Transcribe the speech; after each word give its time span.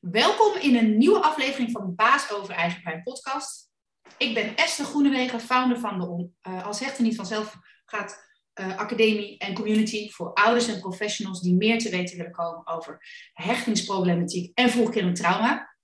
Welkom 0.00 0.56
in 0.56 0.76
een 0.76 0.98
nieuwe 0.98 1.22
aflevering 1.22 1.70
van 1.70 1.94
Baas 1.94 2.32
over 2.32 2.54
Eigen 2.54 3.02
podcast. 3.02 3.70
Ik 4.18 4.34
ben 4.34 4.56
Esther 4.56 4.84
Groenewegen, 4.84 5.40
founder 5.40 5.78
van 5.78 5.98
de 5.98 6.28
uh, 6.48 6.66
Als 6.66 6.80
Hechten 6.80 7.04
Niet 7.04 7.16
Vanzelf 7.16 7.56
gaat 7.84 8.24
uh, 8.60 8.76
Academie 8.76 9.38
en 9.38 9.54
Community 9.54 10.10
voor 10.10 10.32
ouders 10.32 10.68
en 10.68 10.80
professionals 10.80 11.40
die 11.40 11.54
meer 11.54 11.78
te 11.78 11.90
weten 11.90 12.16
willen 12.16 12.32
komen 12.32 12.66
over 12.66 13.06
hechtingsproblematiek 13.32 14.58
en 14.58 14.70
vroegkindelijk 14.70 15.18
trauma. 15.18 15.76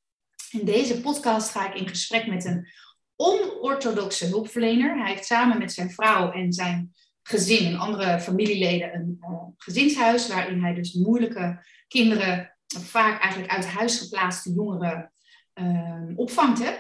In 0.51 0.65
deze 0.65 1.01
podcast 1.01 1.51
ga 1.51 1.69
ik 1.69 1.81
in 1.81 1.89
gesprek 1.89 2.27
met 2.27 2.45
een 2.45 2.69
onorthodoxe 3.17 4.27
hulpverlener. 4.27 4.99
Hij 4.99 5.13
heeft 5.13 5.27
samen 5.27 5.59
met 5.59 5.73
zijn 5.73 5.91
vrouw 5.91 6.33
en 6.33 6.53
zijn 6.53 6.95
gezin 7.23 7.67
en 7.67 7.79
andere 7.79 8.21
familieleden 8.21 8.95
een 8.95 9.17
uh, 9.21 9.29
gezinshuis 9.57 10.29
waarin 10.29 10.63
hij 10.63 10.75
dus 10.75 10.93
moeilijke 10.93 11.65
kinderen 11.89 12.56
vaak 12.67 13.21
eigenlijk 13.21 13.53
uit 13.53 13.67
huis 13.67 13.99
geplaatste 13.99 14.53
jongeren 14.53 15.13
uh, 15.55 16.19
opvangt. 16.19 16.59
Hè? 16.59 16.75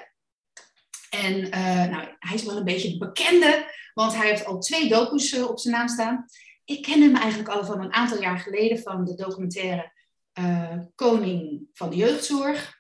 En 1.10 1.34
uh, 1.36 1.84
nou, 1.90 2.08
hij 2.18 2.34
is 2.34 2.44
wel 2.44 2.56
een 2.56 2.64
beetje 2.64 2.98
bekende, 2.98 3.72
want 3.94 4.14
hij 4.14 4.28
heeft 4.28 4.44
al 4.44 4.58
twee 4.58 4.88
docus 4.88 5.34
uh, 5.34 5.48
op 5.48 5.58
zijn 5.58 5.74
naam 5.74 5.88
staan. 5.88 6.26
Ik 6.64 6.82
ken 6.82 7.02
hem 7.02 7.16
eigenlijk 7.16 7.48
al 7.48 7.64
van 7.64 7.80
een 7.80 7.92
aantal 7.92 8.20
jaar 8.20 8.38
geleden 8.38 8.78
van 8.78 9.04
de 9.04 9.14
documentaire 9.14 9.92
uh, 10.38 10.78
Koning 10.94 11.68
van 11.72 11.90
de 11.90 11.96
Jeugdzorg. 11.96 12.74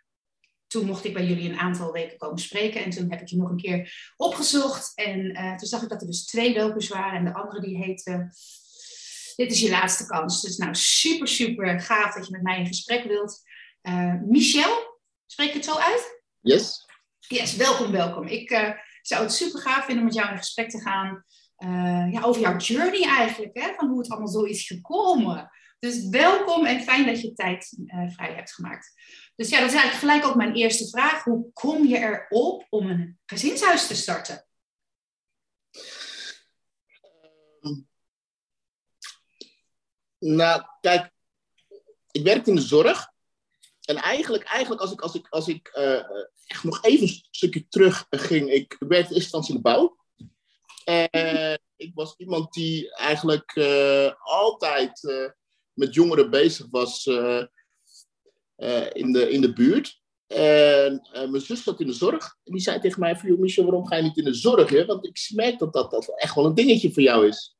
Toen 0.66 0.86
mocht 0.86 1.04
ik 1.04 1.12
bij 1.12 1.26
jullie 1.26 1.50
een 1.50 1.58
aantal 1.58 1.92
weken 1.92 2.18
komen 2.18 2.38
spreken 2.38 2.84
en 2.84 2.90
toen 2.90 3.10
heb 3.10 3.20
ik 3.20 3.28
je 3.28 3.36
nog 3.36 3.50
een 3.50 3.56
keer 3.56 4.12
opgezocht. 4.16 4.92
En 4.94 5.32
toen 5.56 5.68
zag 5.68 5.82
ik 5.82 5.88
dat 5.88 6.00
er 6.00 6.06
dus 6.06 6.26
twee 6.26 6.54
docus 6.54 6.88
waren 6.88 7.18
en 7.18 7.24
de 7.24 7.34
andere 7.34 7.60
die 7.60 7.76
heette 7.76 8.30
dit 9.36 9.52
is 9.52 9.60
je 9.60 9.70
laatste 9.70 10.06
kans. 10.06 10.42
Dus 10.42 10.56
nou, 10.56 10.74
super, 10.74 11.28
super 11.28 11.80
gaaf 11.80 12.14
dat 12.14 12.26
je 12.26 12.32
met 12.32 12.42
mij 12.42 12.58
in 12.58 12.66
gesprek 12.66 13.04
wilt. 13.04 13.42
Uh, 13.82 14.14
Michel, 14.22 15.00
spreek 15.26 15.48
ik 15.48 15.54
het 15.54 15.64
zo 15.64 15.78
uit? 15.78 16.22
Yes. 16.40 16.84
Yes, 17.18 17.56
welkom, 17.56 17.92
welkom. 17.92 18.26
Ik 18.26 18.50
uh, 18.50 18.70
zou 19.02 19.22
het 19.22 19.32
super 19.32 19.60
gaaf 19.60 19.84
vinden 19.84 19.98
om 19.98 20.04
met 20.04 20.14
jou 20.14 20.30
in 20.30 20.36
gesprek 20.36 20.70
te 20.70 20.80
gaan 20.80 21.24
uh, 21.58 22.12
ja, 22.12 22.22
over 22.22 22.40
jouw 22.40 22.56
journey 22.56 23.02
eigenlijk, 23.08 23.58
hè, 23.58 23.74
van 23.74 23.88
hoe 23.88 23.98
het 23.98 24.10
allemaal 24.10 24.28
zo 24.28 24.42
is 24.42 24.66
gekomen. 24.66 25.50
Dus 25.78 26.08
welkom 26.08 26.64
en 26.64 26.82
fijn 26.82 27.06
dat 27.06 27.20
je 27.20 27.32
tijd 27.32 27.78
vrij 28.14 28.34
hebt 28.34 28.54
gemaakt. 28.54 28.92
Dus 29.34 29.48
ja, 29.48 29.60
dat 29.60 29.68
is 29.68 29.74
eigenlijk 29.74 30.12
gelijk 30.12 30.26
ook 30.26 30.34
mijn 30.34 30.54
eerste 30.54 30.88
vraag. 30.88 31.24
Hoe 31.24 31.52
kom 31.52 31.86
je 31.86 31.98
erop 31.98 32.66
om 32.70 32.90
een 32.90 33.18
gezinshuis 33.26 33.86
te 33.86 33.94
starten? 33.94 34.45
Nou, 40.26 40.62
kijk, 40.80 41.10
ik 42.10 42.22
werk 42.22 42.46
in 42.46 42.54
de 42.54 42.60
zorg. 42.60 43.14
En 43.84 43.96
eigenlijk, 43.96 44.44
eigenlijk 44.44 44.80
als 44.80 44.92
ik, 44.92 45.00
als 45.00 45.14
ik, 45.14 45.28
als 45.28 45.48
ik 45.48 45.76
uh, 45.78 46.02
echt 46.46 46.64
nog 46.64 46.82
even 46.82 47.08
een 47.08 47.22
stukje 47.30 47.68
terug 47.68 48.06
ging, 48.10 48.50
ik 48.50 48.76
werkte 48.78 48.88
in 48.88 48.96
eerste 48.96 49.14
instantie 49.14 49.54
in 49.54 49.56
de 49.56 49.62
bouw. 49.62 49.96
En 50.84 51.60
ik 51.76 51.90
was 51.94 52.14
iemand 52.16 52.52
die 52.52 52.94
eigenlijk 52.94 53.56
uh, 53.56 54.12
altijd 54.18 55.02
uh, 55.02 55.30
met 55.72 55.94
jongeren 55.94 56.30
bezig 56.30 56.66
was 56.70 57.06
in, 57.06 59.12
de, 59.12 59.30
in 59.30 59.40
de 59.40 59.52
buurt. 59.54 60.00
En 60.26 61.08
mijn 61.12 61.40
zus 61.40 61.62
zat 61.62 61.80
in 61.80 61.86
de 61.86 61.92
zorg. 61.92 62.36
En 62.44 62.52
die 62.52 62.60
zei 62.60 62.80
tegen 62.80 63.00
mij: 63.00 63.16
van, 63.16 63.40
Michel, 63.40 63.64
waarom 63.64 63.86
ga 63.86 63.96
je 63.96 64.02
niet 64.02 64.16
in 64.16 64.24
de 64.24 64.34
zorg? 64.34 64.70
Hè? 64.70 64.84
Want 64.84 65.06
ik 65.06 65.30
merk 65.34 65.58
dat, 65.58 65.72
dat 65.72 65.90
dat 65.90 66.20
echt 66.20 66.34
wel 66.34 66.44
een 66.44 66.54
dingetje 66.54 66.92
voor 66.92 67.02
jou 67.02 67.28
is 67.28 67.56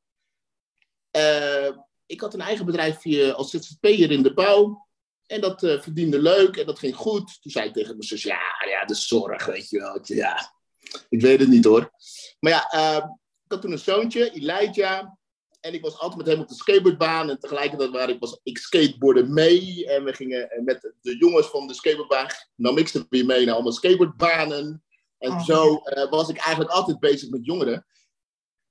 ik 2.07 2.21
had 2.21 2.35
een 2.35 2.41
eigen 2.41 2.67
bedrijf 2.67 3.07
als 3.35 3.51
ZZP'er 3.51 4.11
in 4.11 4.23
de 4.23 4.35
bouw. 4.35 4.87
En 5.27 5.41
dat 5.41 5.63
uh, 5.63 5.81
verdiende 5.81 6.23
leuk 6.23 6.57
en 6.57 6.67
dat 6.67 6.79
ging 6.79 6.95
goed. 6.95 7.43
Toen 7.43 7.53
zei 7.53 7.67
ik 7.69 7.73
tegen 7.73 7.97
mijn 7.97 8.09
zus, 8.09 8.23
ja, 8.23 8.41
ja, 8.69 8.85
de 8.85 8.95
zorg, 8.95 9.47
weet 9.47 9.71
je 9.71 9.79
wel. 9.79 9.99
Ja, 10.03 10.53
ik 11.09 11.21
weet 11.21 11.41
het 11.41 11.49
niet 11.49 11.65
hoor. 11.65 11.91
Maar 12.41 12.53
ja, 12.53 12.75
uh, 12.75 13.05
ik 13.45 13.53
had 13.53 13.61
toen 13.61 13.73
een 13.73 13.79
zoontje, 13.79 14.31
Elijah. 14.31 15.07
En 15.61 15.75
ik 15.75 15.83
was 15.83 15.99
altijd 15.99 16.17
met 16.17 16.27
hem 16.27 16.41
op 16.41 16.49
de 16.49 16.55
skateboardbaan. 16.55 17.31
En 17.31 17.39
tegelijkertijd 17.39 17.91
waar 17.91 18.09
ik, 18.09 18.21
was, 18.21 18.41
ik 18.43 18.59
skateboarden 18.59 19.33
mee. 19.33 19.87
En 19.87 20.05
we 20.05 20.13
gingen 20.13 20.63
met 20.65 20.93
de 21.01 21.17
jongens 21.17 21.47
van 21.47 21.67
de 21.67 21.75
skateboardbaan, 21.75 22.29
nam 22.55 22.79
ik 22.79 22.89
ze 22.89 23.07
weer 23.09 23.25
mee 23.25 23.45
naar 23.45 23.55
allemaal 23.55 23.73
skateboardbanen. 23.73 24.85
En 25.19 25.31
oh, 25.31 25.45
zo 25.45 25.83
uh, 25.85 26.11
was 26.11 26.29
ik 26.29 26.37
eigenlijk 26.37 26.71
altijd 26.71 26.99
bezig 26.99 27.31
met 27.31 27.45
jongeren. 27.45 27.87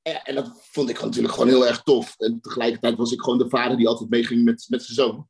En, 0.06 0.24
en, 0.24 0.36
dat 0.36 0.68
vond 0.72 0.90
ik 0.90 1.02
natuurlijk 1.02 1.34
gewoon 1.34 1.50
heel 1.50 1.68
erg 1.68 1.82
tof. 1.84 2.16
En 2.18 2.42
tegelijkertijd 2.42 2.98
was 2.98 3.12
ik 3.12 3.22
gewoon 3.22 3.38
de 3.38 3.50
vader 3.50 3.78
die 3.78 3.88
altijd 3.88 4.10
meeging 4.10 4.44
met, 4.44 4.66
met 4.70 4.84
zijn 4.84 4.96
zoon. 4.96 5.28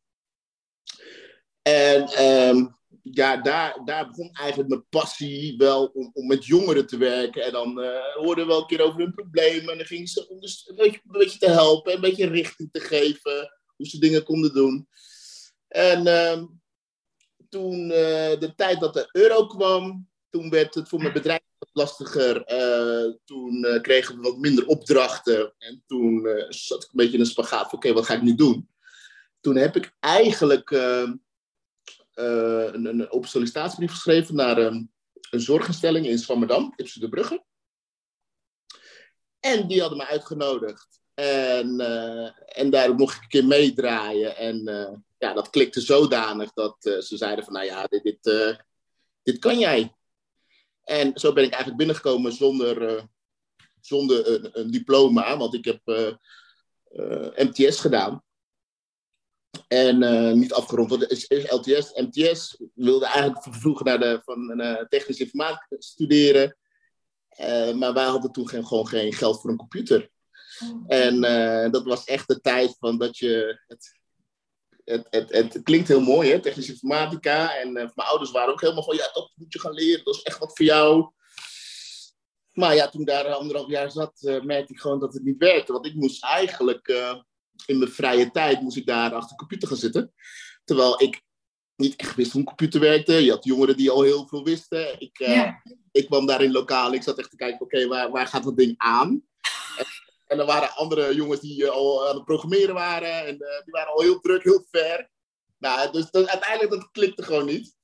En 1.61 2.23
um, 2.25 2.75
ja, 3.01 3.37
daar, 3.37 3.81
daar 3.85 4.07
begon 4.07 4.29
eigenlijk 4.31 4.69
mijn 4.69 4.85
passie 4.89 5.57
wel 5.57 5.85
om, 5.85 6.09
om 6.13 6.27
met 6.27 6.45
jongeren 6.45 6.87
te 6.87 6.97
werken. 6.97 7.43
En 7.43 7.51
dan 7.51 7.79
uh, 7.79 8.13
hoorden 8.13 8.45
we 8.45 8.51
wel 8.51 8.61
een 8.61 8.67
keer 8.67 8.81
over 8.81 8.99
hun 8.99 9.13
problemen. 9.13 9.71
En 9.71 9.77
dan 9.77 9.87
gingen 9.87 10.07
ze 10.07 10.29
om 10.29 10.39
dus 10.39 10.67
een, 10.69 10.75
beetje, 10.75 10.99
een 11.03 11.19
beetje 11.19 11.39
te 11.39 11.49
helpen, 11.49 11.93
een 11.93 12.01
beetje 12.01 12.27
richting 12.27 12.69
te 12.71 12.79
geven. 12.79 13.53
Hoe 13.75 13.87
ze 13.87 13.99
dingen 13.99 14.23
konden 14.23 14.53
doen. 14.53 14.87
En 15.67 16.07
um, 16.07 16.61
toen 17.49 17.81
uh, 17.81 18.39
de 18.39 18.53
tijd 18.55 18.79
dat 18.79 18.93
de 18.93 19.09
euro 19.11 19.47
kwam, 19.47 20.09
toen 20.35 20.49
werd 20.49 20.75
het 20.75 20.89
voor 20.89 21.01
mijn 21.01 21.13
bedrijf 21.13 21.41
wat 21.57 21.69
lastiger. 21.73 22.35
Uh, 22.35 23.13
toen 23.25 23.65
uh, 23.65 23.81
kregen 23.81 24.15
we 24.15 24.21
wat 24.21 24.37
minder 24.37 24.67
opdrachten. 24.67 25.53
En 25.57 25.83
toen 25.87 26.25
uh, 26.25 26.45
zat 26.49 26.83
ik 26.83 26.89
een 26.89 26.97
beetje 26.97 27.13
in 27.13 27.19
een 27.19 27.25
spagaat 27.25 27.73
oké, 27.73 27.93
wat 27.93 28.05
ga 28.05 28.13
ik 28.13 28.21
nu 28.21 28.35
doen? 28.35 28.69
Toen 29.39 29.55
heb 29.55 29.75
ik 29.75 29.95
eigenlijk 29.99 30.71
een, 30.71 31.21
een 32.85 33.09
open 33.11 33.29
sollicitatiebrief 33.29 33.91
geschreven 33.91 34.35
naar 34.35 34.57
een 34.57 34.91
zorginstelling 35.29 36.05
in 36.05 36.17
Zwammerdam, 36.17 36.73
Ipsen 36.75 37.01
de 37.01 37.09
Brugge. 37.09 37.43
En 39.39 39.67
die 39.67 39.79
hadden 39.79 39.97
me 39.97 40.07
uitgenodigd. 40.07 40.99
En, 41.13 41.79
en 42.45 42.69
daar 42.69 42.95
mocht 42.95 43.15
ik 43.15 43.21
een 43.21 43.27
keer 43.27 43.45
meedraaien. 43.45 44.37
En 44.37 44.63
ja, 45.17 45.33
dat 45.33 45.49
klikte 45.49 45.81
zodanig 45.81 46.53
dat 46.53 46.75
ze 46.79 47.17
zeiden 47.17 47.43
van, 47.43 47.53
nou 47.53 47.65
ja, 47.65 47.87
dit, 47.87 48.03
dit, 48.03 48.57
dit 49.23 49.39
kan 49.39 49.59
jij. 49.59 49.95
En 50.85 51.11
zo 51.19 51.33
ben 51.33 51.43
ik 51.43 51.49
eigenlijk 51.49 51.77
binnengekomen 51.77 52.33
zonder, 52.33 52.95
uh, 52.95 53.03
zonder 53.81 54.27
een, 54.27 54.59
een, 54.59 54.71
diploma, 54.71 55.37
want 55.37 55.53
ik 55.53 55.65
heb 55.65 55.79
uh, 55.85 56.13
uh, 56.91 57.29
MTS 57.35 57.79
gedaan. 57.79 58.23
En 59.67 59.99
niet 60.37 60.53
afgerond, 60.53 60.89
want 60.89 61.11
is, 61.11 61.27
is 61.27 61.51
LTS. 61.51 61.93
MTS 61.93 62.61
wilde 62.73 63.05
eigenlijk 63.05 63.45
vroeger 63.49 63.85
naar 63.85 63.99
de 63.99 64.21
van, 64.23 64.85
technische 64.89 65.23
informatica 65.23 65.75
studeren. 65.79 66.57
maar 67.75 67.93
wij 67.93 68.05
hadden 68.05 68.31
toen 68.31 68.47
geen, 68.47 68.65
gewoon 68.65 68.87
geen 68.87 69.13
geld 69.13 69.41
voor 69.41 69.49
een 69.49 69.57
computer. 69.57 70.09
Oh. 70.63 70.83
En 70.87 71.21
dat 71.71 71.83
was 71.83 72.03
echt 72.03 72.27
de 72.27 72.41
tijd 72.41 72.75
van 72.79 72.97
dat 72.97 73.17
je 73.17 73.61
het 73.67 73.99
het, 74.85 75.07
het, 75.09 75.31
het, 75.31 75.63
klinkt 75.63 75.87
heel 75.87 76.01
mooi, 76.01 76.31
hè? 76.31 76.39
technische 76.39 76.71
informatica. 76.71 77.55
En 77.55 77.67
uh, 77.67 77.73
mijn 77.73 78.07
ouders 78.07 78.31
waren 78.31 78.53
ook 78.53 78.61
helemaal 78.61 78.83
van, 78.83 78.95
ja, 78.95 79.09
dat 79.13 79.31
moet 79.35 79.53
je 79.53 79.59
gaan 79.59 79.73
leren, 79.73 80.03
dat 80.03 80.15
is 80.15 80.21
echt 80.21 80.39
wat 80.39 80.57
voor 80.57 80.65
jou. 80.65 81.11
Maar 82.51 82.75
ja, 82.75 82.89
toen 82.89 83.05
daar 83.05 83.27
anderhalf 83.27 83.69
jaar 83.69 83.91
zat, 83.91 84.21
uh, 84.21 84.41
merkte 84.41 84.73
ik 84.73 84.79
gewoon 84.79 84.99
dat 84.99 85.13
het 85.13 85.23
niet 85.23 85.37
werkte. 85.37 85.71
Want 85.71 85.85
ik 85.85 85.93
moest 85.93 86.23
eigenlijk 86.23 86.87
uh, 86.87 87.15
in 87.65 87.77
mijn 87.77 87.91
vrije 87.91 88.31
tijd, 88.31 88.61
moest 88.61 88.77
ik 88.77 88.85
daar 88.85 89.13
achter 89.13 89.29
de 89.29 89.35
computer 89.35 89.67
gaan 89.67 89.77
zitten. 89.77 90.13
Terwijl 90.63 91.01
ik 91.01 91.21
niet 91.75 91.95
echt 91.95 92.15
wist 92.15 92.31
hoe 92.31 92.41
een 92.41 92.47
computer 92.47 92.79
werkte. 92.79 93.13
Je 93.13 93.31
had 93.31 93.43
jongeren 93.43 93.77
die 93.77 93.91
al 93.91 94.01
heel 94.01 94.27
veel 94.27 94.43
wisten. 94.43 94.99
Ik, 94.99 95.17
ja. 95.17 95.61
ik 95.91 96.05
kwam 96.05 96.25
daar 96.25 96.41
in 96.41 96.51
lokaal, 96.51 96.93
ik 96.93 97.03
zat 97.03 97.17
echt 97.17 97.29
te 97.29 97.35
kijken, 97.35 97.61
oké, 97.61 97.75
okay, 97.75 97.87
waar, 97.87 98.11
waar 98.11 98.27
gaat 98.27 98.43
dat 98.43 98.57
ding 98.57 98.73
aan? 98.77 99.23
En 100.25 100.39
er 100.39 100.45
waren 100.45 100.75
andere 100.75 101.15
jongens 101.15 101.39
die 101.39 101.61
uh, 101.61 101.69
al 101.69 102.07
aan 102.07 102.15
het 102.15 102.25
programmeren 102.25 102.73
waren. 102.73 103.25
En 103.25 103.33
uh, 103.33 103.63
die 103.63 103.71
waren 103.71 103.93
al 103.93 104.01
heel 104.01 104.19
druk, 104.19 104.43
heel 104.43 104.65
ver. 104.71 105.09
Nou, 105.57 105.91
dus 105.91 106.11
dat, 106.11 106.27
uiteindelijk 106.27 106.71
dat 106.71 106.91
klikte 106.91 107.23
gewoon 107.23 107.45
niet. 107.45 107.75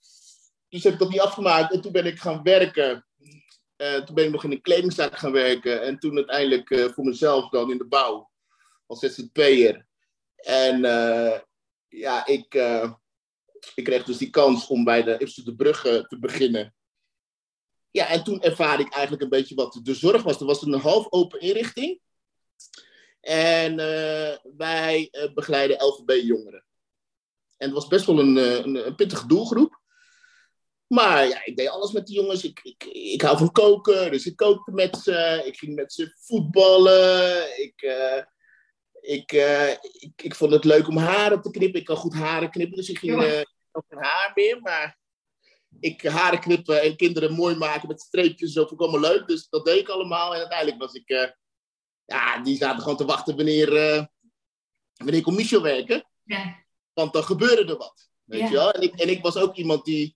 Dus 0.70 0.84
heb 0.84 0.94
ik 0.94 1.00
dat 1.00 1.10
niet 1.10 1.20
afgemaakt. 1.20 1.74
En 1.74 1.82
toen 1.82 1.92
ben 1.92 2.06
ik 2.06 2.20
gaan 2.20 2.44
werken. 2.44 3.06
Uh, 3.78 3.96
toen 3.96 4.16
ben 4.16 4.26
ik 4.26 4.32
nog 4.32 4.44
in 4.44 4.52
een 4.52 4.62
kledingzaak 4.62 5.18
gaan 5.18 5.32
werken. 5.32 5.82
En 5.82 6.00
toen 6.00 6.16
uiteindelijk 6.16 6.92
voor 6.94 7.06
mezelf 7.06 7.50
dan 7.50 7.72
in 7.72 7.78
de 7.78 7.88
bouw. 7.88 8.30
Als 8.88 9.00
ZZP'er. 9.00 9.86
En 10.36 10.82
ja, 11.88 12.26
ik, 12.26 12.54
ik 13.76 13.84
kreeg 13.84 14.04
dus 14.04 14.18
die 14.18 14.30
kans 14.30 14.68
om 14.68 14.84
bij 14.84 15.04
de 15.04 15.42
de 15.44 15.56
Brugge 15.56 16.06
te 16.08 16.20
beginnen. 16.20 16.76
Ja, 17.92 18.08
en 18.08 18.24
toen 18.24 18.42
ervaarde 18.42 18.84
ik 18.84 18.94
eigenlijk 18.94 19.24
een 19.24 19.30
beetje 19.30 19.56
wat 19.56 19.80
de 19.84 19.94
zorg 19.94 20.24
was. 20.24 20.40
Er 20.40 20.46
was 20.46 20.62
een 20.62 20.74
half 20.74 21.12
open 21.12 21.40
inrichting. 21.40 22.00
En 23.22 23.72
uh, 23.72 24.38
wij 24.58 25.10
uh, 25.12 25.34
begeleiden 25.34 25.86
LVB-jongeren. 25.86 26.66
En 27.62 27.68
het 27.68 27.74
was 27.74 27.88
best 27.88 28.06
wel 28.06 28.20
een, 28.20 28.38
eh, 28.38 28.56
een, 28.56 28.88
een, 28.88 28.96
pittige 28.96 29.28
doelgroep. 29.28 29.80
Maar 30.88 31.28
ja, 31.28 31.46
ik 31.46 31.58
deed 31.58 31.70
alles 31.70 31.92
met 31.92 32.06
die 32.06 32.16
jongens. 32.16 32.44
Ik, 32.44 32.60
ik, 32.64 32.84
ik 32.84 33.22
hou 33.22 33.38
van 33.38 33.52
koken, 33.52 34.12
dus 34.12 34.26
ik 34.26 34.36
kookte 34.36 34.72
met 34.72 34.98
ze. 34.98 35.42
Ik 35.46 35.58
ging 35.58 35.76
met 35.76 35.94
ze 35.94 36.14
voetballen. 36.16 37.62
Ik, 37.62 37.82
uh, 37.82 38.24
ik, 39.02 39.32
uh, 39.32 39.70
ik, 39.72 40.22
ik 40.22 40.36
vond 40.36 40.52
het 40.52 40.64
leuk 40.64 40.88
om 40.88 40.98
haren 40.98 41.42
te 41.42 41.52
knippen. 41.52 41.80
Ik 41.80 41.86
kan 41.86 41.96
goed 41.96 42.14
haren 42.14 42.50
knippen, 42.50 42.78
dus 42.78 42.90
ik 42.90 42.98
ging 42.98 43.24
uh, 43.24 43.30
geen 43.72 44.00
haar 44.00 44.32
meer. 44.36 44.62
Maar 44.62 45.00
ik 45.80 46.04
haren 46.04 46.40
knippen 46.40 46.82
en 46.82 46.96
kinderen 46.96 47.34
mooi 47.34 47.56
maken 47.56 47.88
met 47.88 48.02
streepjes. 48.02 48.54
Zo 48.54 48.62
vond 48.66 48.82
ik 48.82 48.88
allemaal 48.88 49.12
leuk. 49.12 49.28
Dus 49.28 49.50
dat 49.50 49.66
deed 49.66 49.80
ik 49.80 49.90
allemaal. 49.90 50.34
En 50.34 50.40
uiteindelijk 50.40 50.80
was 50.80 50.94
ik... 50.94 51.40
ja, 52.12 52.40
die 52.40 52.58
zaten 52.58 52.82
gewoon 52.82 52.98
te 52.98 53.06
wachten 53.06 53.36
wanneer, 53.36 53.70
wanneer 54.94 55.20
ik 55.20 55.28
op 55.28 55.34
Michel 55.34 55.62
werken. 55.62 56.04
Ja. 56.24 56.66
Want 56.94 57.14
dan 57.14 57.24
gebeurde 57.24 57.72
er 57.72 57.78
wat. 57.78 58.10
Weet 58.24 58.50
je 58.50 58.56
wel? 58.56 58.72
En 58.72 58.82
ik, 58.82 59.00
en 59.00 59.10
ik 59.10 59.22
was 59.22 59.38
ook 59.38 59.56
iemand 59.56 59.86
die 59.86 60.16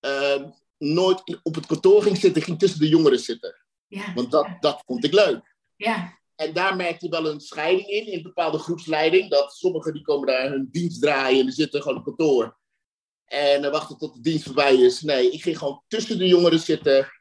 ehm, 0.00 0.50
nooit 0.78 1.38
op 1.42 1.54
het 1.54 1.66
kantoor 1.66 2.02
ging 2.02 2.16
zitten, 2.16 2.42
ging 2.42 2.58
tussen 2.58 2.80
de 2.80 2.88
jongeren 2.88 3.18
zitten. 3.18 3.64
Ja. 3.86 4.14
Want 4.14 4.30
dat, 4.30 4.48
dat 4.60 4.82
vond 4.86 5.04
ik 5.04 5.12
leuk. 5.12 5.54
Ja. 5.76 6.18
En 6.34 6.52
daar 6.52 6.76
merkte 6.76 7.04
je 7.04 7.10
wel 7.10 7.30
een 7.30 7.40
scheiding 7.40 7.88
in, 7.88 8.06
in 8.06 8.22
bepaalde 8.22 8.58
groepsleiding. 8.58 9.30
Dat 9.30 9.52
sommigen 9.52 9.92
die 9.92 10.02
komen 10.02 10.26
daar 10.26 10.50
hun 10.50 10.68
dienst 10.70 11.02
draaien 11.02 11.38
en 11.38 11.44
die 11.44 11.54
zitten 11.54 11.82
gewoon 11.82 11.98
op 11.98 12.04
kantoor. 12.04 12.56
En 13.24 13.70
wachten 13.70 13.98
tot 13.98 14.14
de 14.14 14.20
dienst 14.20 14.44
voorbij 14.44 14.74
is. 14.74 15.00
Nee, 15.00 15.30
ik 15.30 15.42
ging 15.42 15.58
gewoon 15.58 15.82
tussen 15.88 16.18
de 16.18 16.26
jongeren 16.26 16.58
zitten. 16.58 17.12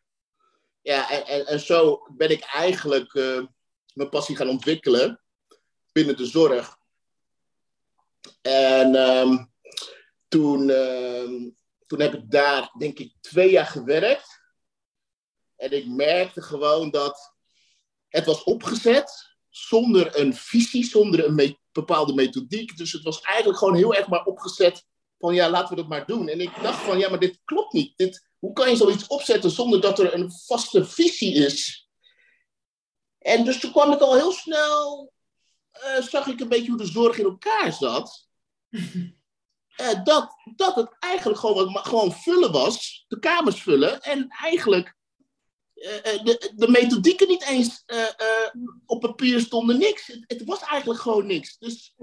Ja, 0.81 1.09
en, 1.11 1.25
en, 1.25 1.45
en 1.45 1.59
zo 1.59 2.07
ben 2.15 2.29
ik 2.29 2.41
eigenlijk 2.41 3.13
uh, 3.13 3.45
mijn 3.97 4.09
passie 4.09 4.35
gaan 4.35 4.49
ontwikkelen 4.49 5.21
binnen 5.91 6.17
de 6.17 6.25
zorg. 6.25 6.77
En 8.41 8.95
um, 8.95 9.51
toen, 10.27 10.69
uh, 10.69 11.51
toen 11.87 12.01
heb 12.01 12.13
ik 12.13 12.31
daar, 12.31 12.71
denk 12.77 12.99
ik, 12.99 13.13
twee 13.21 13.51
jaar 13.51 13.65
gewerkt. 13.65 14.41
En 15.55 15.71
ik 15.71 15.87
merkte 15.87 16.41
gewoon 16.41 16.91
dat 16.91 17.35
het 18.09 18.25
was 18.25 18.43
opgezet 18.43 19.35
zonder 19.49 20.19
een 20.19 20.33
visie, 20.33 20.85
zonder 20.85 21.25
een 21.25 21.57
bepaalde 21.71 22.13
methodiek. 22.13 22.77
Dus 22.77 22.91
het 22.91 23.03
was 23.03 23.21
eigenlijk 23.21 23.59
gewoon 23.59 23.75
heel 23.75 23.95
erg 23.95 24.07
maar 24.07 24.23
opgezet 24.23 24.85
van 25.19 25.33
ja, 25.33 25.49
laten 25.49 25.69
we 25.69 25.81
dat 25.81 25.89
maar 25.89 26.05
doen. 26.05 26.27
En 26.27 26.39
ik 26.39 26.61
dacht 26.61 26.83
van 26.83 26.99
ja, 26.99 27.09
maar 27.09 27.19
dit 27.19 27.39
klopt 27.45 27.73
niet. 27.73 27.97
Dit, 27.97 28.27
hoe 28.39 28.53
kan 28.53 28.69
je 28.69 28.75
zoiets 28.75 29.07
opzetten 29.07 29.51
zonder 29.51 29.81
dat 29.81 29.99
er 29.99 30.13
een 30.13 30.31
vaste 30.31 30.85
visie 30.85 31.33
is? 31.33 31.86
En 33.27 33.43
dus 33.43 33.59
toen 33.59 33.71
kwam 33.71 33.91
ik 33.91 33.99
al 33.99 34.15
heel 34.15 34.31
snel, 34.31 35.13
uh, 35.73 36.01
zag 36.01 36.27
ik 36.27 36.39
een 36.39 36.47
beetje 36.47 36.69
hoe 36.69 36.77
de 36.77 36.85
zorg 36.85 37.17
in 37.17 37.25
elkaar 37.25 37.73
zat. 37.73 38.27
uh, 38.69 40.03
dat, 40.03 40.35
dat 40.55 40.75
het 40.75 40.95
eigenlijk 40.99 41.39
gewoon, 41.39 41.77
gewoon 41.77 42.11
vullen 42.11 42.51
was, 42.51 43.05
de 43.07 43.19
kamers 43.19 43.61
vullen. 43.61 44.01
En 44.01 44.27
eigenlijk 44.29 44.95
uh, 45.75 46.23
de, 46.23 46.51
de 46.55 46.67
methodieken 46.67 47.27
niet 47.27 47.43
eens 47.43 47.83
op 48.85 49.01
papier 49.01 49.39
stonden 49.39 49.77
niks. 49.77 50.07
Het, 50.07 50.23
het, 50.27 50.43
was 50.43 50.61
eigenlijk 50.61 51.01
gewoon 51.01 51.25
niks. 51.25 51.57
Dus, 51.57 51.95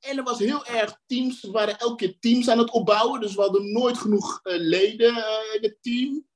en 0.00 0.16
er 0.16 0.22
was 0.22 0.38
heel 0.38 0.66
erg 0.66 1.00
teams, 1.06 1.40
we 1.40 1.50
waren 1.50 1.78
elke 1.78 1.96
keer 1.96 2.16
teams 2.20 2.48
aan 2.48 2.58
het 2.58 2.70
opbouwen. 2.70 3.20
Dus 3.20 3.34
we 3.34 3.40
hadden 3.40 3.72
nooit 3.72 3.98
genoeg 3.98 4.40
leden 4.42 5.16
in 5.54 5.62
het 5.62 5.76
team. 5.80 6.26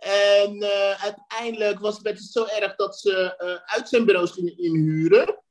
En 0.00 0.64
uiteindelijk 0.96 1.78
was 1.78 1.98
het 2.02 2.22
zo 2.22 2.44
erg 2.44 2.76
dat 2.76 2.98
ze 2.98 3.34
uitzendbureaus 3.66 4.30
gingen 4.30 4.58
inhuren. 4.58 5.42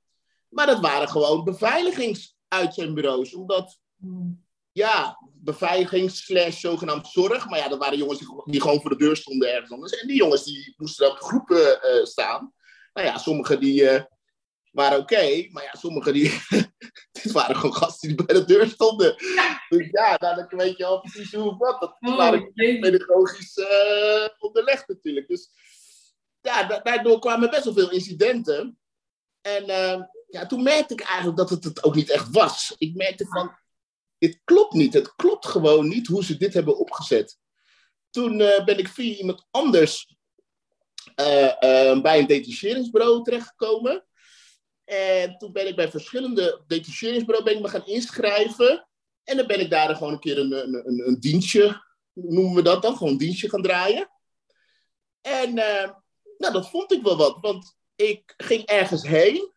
Maar 0.49 0.65
dat 0.65 0.79
waren 0.79 1.09
gewoon 1.09 1.43
beveiligingsuitzendbureaus. 1.43 3.33
Omdat 3.33 3.79
ja, 4.71 5.17
beveiliging 5.33 6.11
slash 6.11 6.59
zogenaamd 6.59 7.07
zorg. 7.07 7.49
Maar 7.49 7.59
ja, 7.59 7.67
dat 7.67 7.79
waren 7.79 7.97
jongens 7.97 8.19
die, 8.45 8.61
gewoon 8.61 8.81
voor 8.81 8.89
de 8.89 8.95
deur 8.97 9.15
stonden 9.15 9.53
ergens 9.53 9.71
anders. 9.71 9.99
En 9.99 10.07
die 10.07 10.17
jongens 10.17 10.43
die 10.43 10.73
moesten 10.77 11.11
op 11.11 11.17
groepen 11.17 11.79
uh, 11.83 12.05
staan. 12.05 12.53
Nou 12.93 13.07
ja, 13.07 13.17
sommigen 13.17 13.59
die 13.59 14.05
waren 14.71 14.99
oké. 14.99 15.47
maar 15.49 15.63
ja, 15.63 15.79
sommigen 15.79 16.13
die... 16.13 16.31
dit 17.23 17.31
waren 17.31 17.55
gewoon 17.55 17.75
gasten 17.75 18.07
die 18.07 18.25
bij 18.25 18.35
de 18.35 18.45
deur 18.45 18.67
stonden. 18.67 19.15
Dus 19.69 19.87
ja, 19.91 20.17
dan 20.17 20.47
weet 20.47 20.77
je 20.77 20.85
al 20.85 20.99
precies 20.99 21.33
hoe 21.33 21.57
wat. 21.57 21.81
Dat 21.81 21.97
oh, 21.99 22.17
waren 22.17 22.53
pedagogisch 22.53 23.57
uh, 23.57 24.27
onderlegd 24.37 24.87
natuurlijk. 24.87 25.27
Dus 25.27 25.49
ja, 26.41 26.81
daardoor 26.83 27.19
kwamen 27.19 27.49
best 27.49 27.63
wel 27.63 27.73
veel 27.73 27.91
incidenten. 27.91 28.79
En 29.41 29.65
ja, 30.27 30.45
toen 30.45 30.63
merkte 30.63 30.93
ik 30.93 31.01
eigenlijk 31.01 31.37
dat 31.37 31.49
het 31.49 31.63
het 31.63 31.83
ook 31.83 31.95
niet 31.95 32.09
echt 32.09 32.29
was. 32.31 32.75
Ik 32.77 32.95
merkte 32.95 33.25
van, 33.27 33.57
dit 34.17 34.41
klopt 34.43 34.73
niet. 34.73 34.93
Het 34.93 35.15
klopt 35.15 35.45
gewoon 35.45 35.87
niet 35.87 36.07
hoe 36.07 36.23
ze 36.23 36.37
dit 36.37 36.53
hebben 36.53 36.77
opgezet. 36.77 37.37
Toen 38.09 38.39
uh, 38.39 38.65
ben 38.65 38.77
ik 38.77 38.87
via 38.87 39.15
iemand 39.15 39.47
anders 39.51 40.15
uh, 41.15 42.01
bij 42.01 42.19
een 42.19 42.27
detacheringsbureau 42.27 43.23
terechtgekomen. 43.23 44.05
En 44.89 45.37
toen 45.37 45.51
ben 45.51 45.67
ik 45.67 45.75
bij 45.75 45.89
verschillende 45.89 46.61
detacheringsbureaus 46.67 47.43
ben 47.43 47.55
ik 47.55 47.61
me 47.61 47.67
gaan 47.67 47.85
inschrijven. 47.85 48.87
En 49.23 49.37
dan 49.37 49.47
ben 49.47 49.59
ik 49.59 49.69
daar 49.69 49.95
gewoon 49.95 50.13
een 50.13 50.19
keer 50.19 50.37
een, 50.37 50.51
een, 50.51 50.87
een, 50.87 51.07
een 51.07 51.19
dienstje, 51.19 51.83
noemen 52.13 52.55
we 52.55 52.61
dat 52.61 52.81
dan, 52.81 52.97
gewoon 52.97 53.11
een 53.11 53.17
dienstje 53.17 53.49
gaan 53.49 53.61
draaien. 53.61 54.09
En 55.21 55.53
nou, 56.37 56.53
dat 56.53 56.69
vond 56.69 56.91
ik 56.91 57.01
wel 57.01 57.17
wat, 57.17 57.37
want 57.41 57.75
ik 57.95 58.33
ging 58.37 58.65
ergens 58.65 59.07
heen 59.07 59.53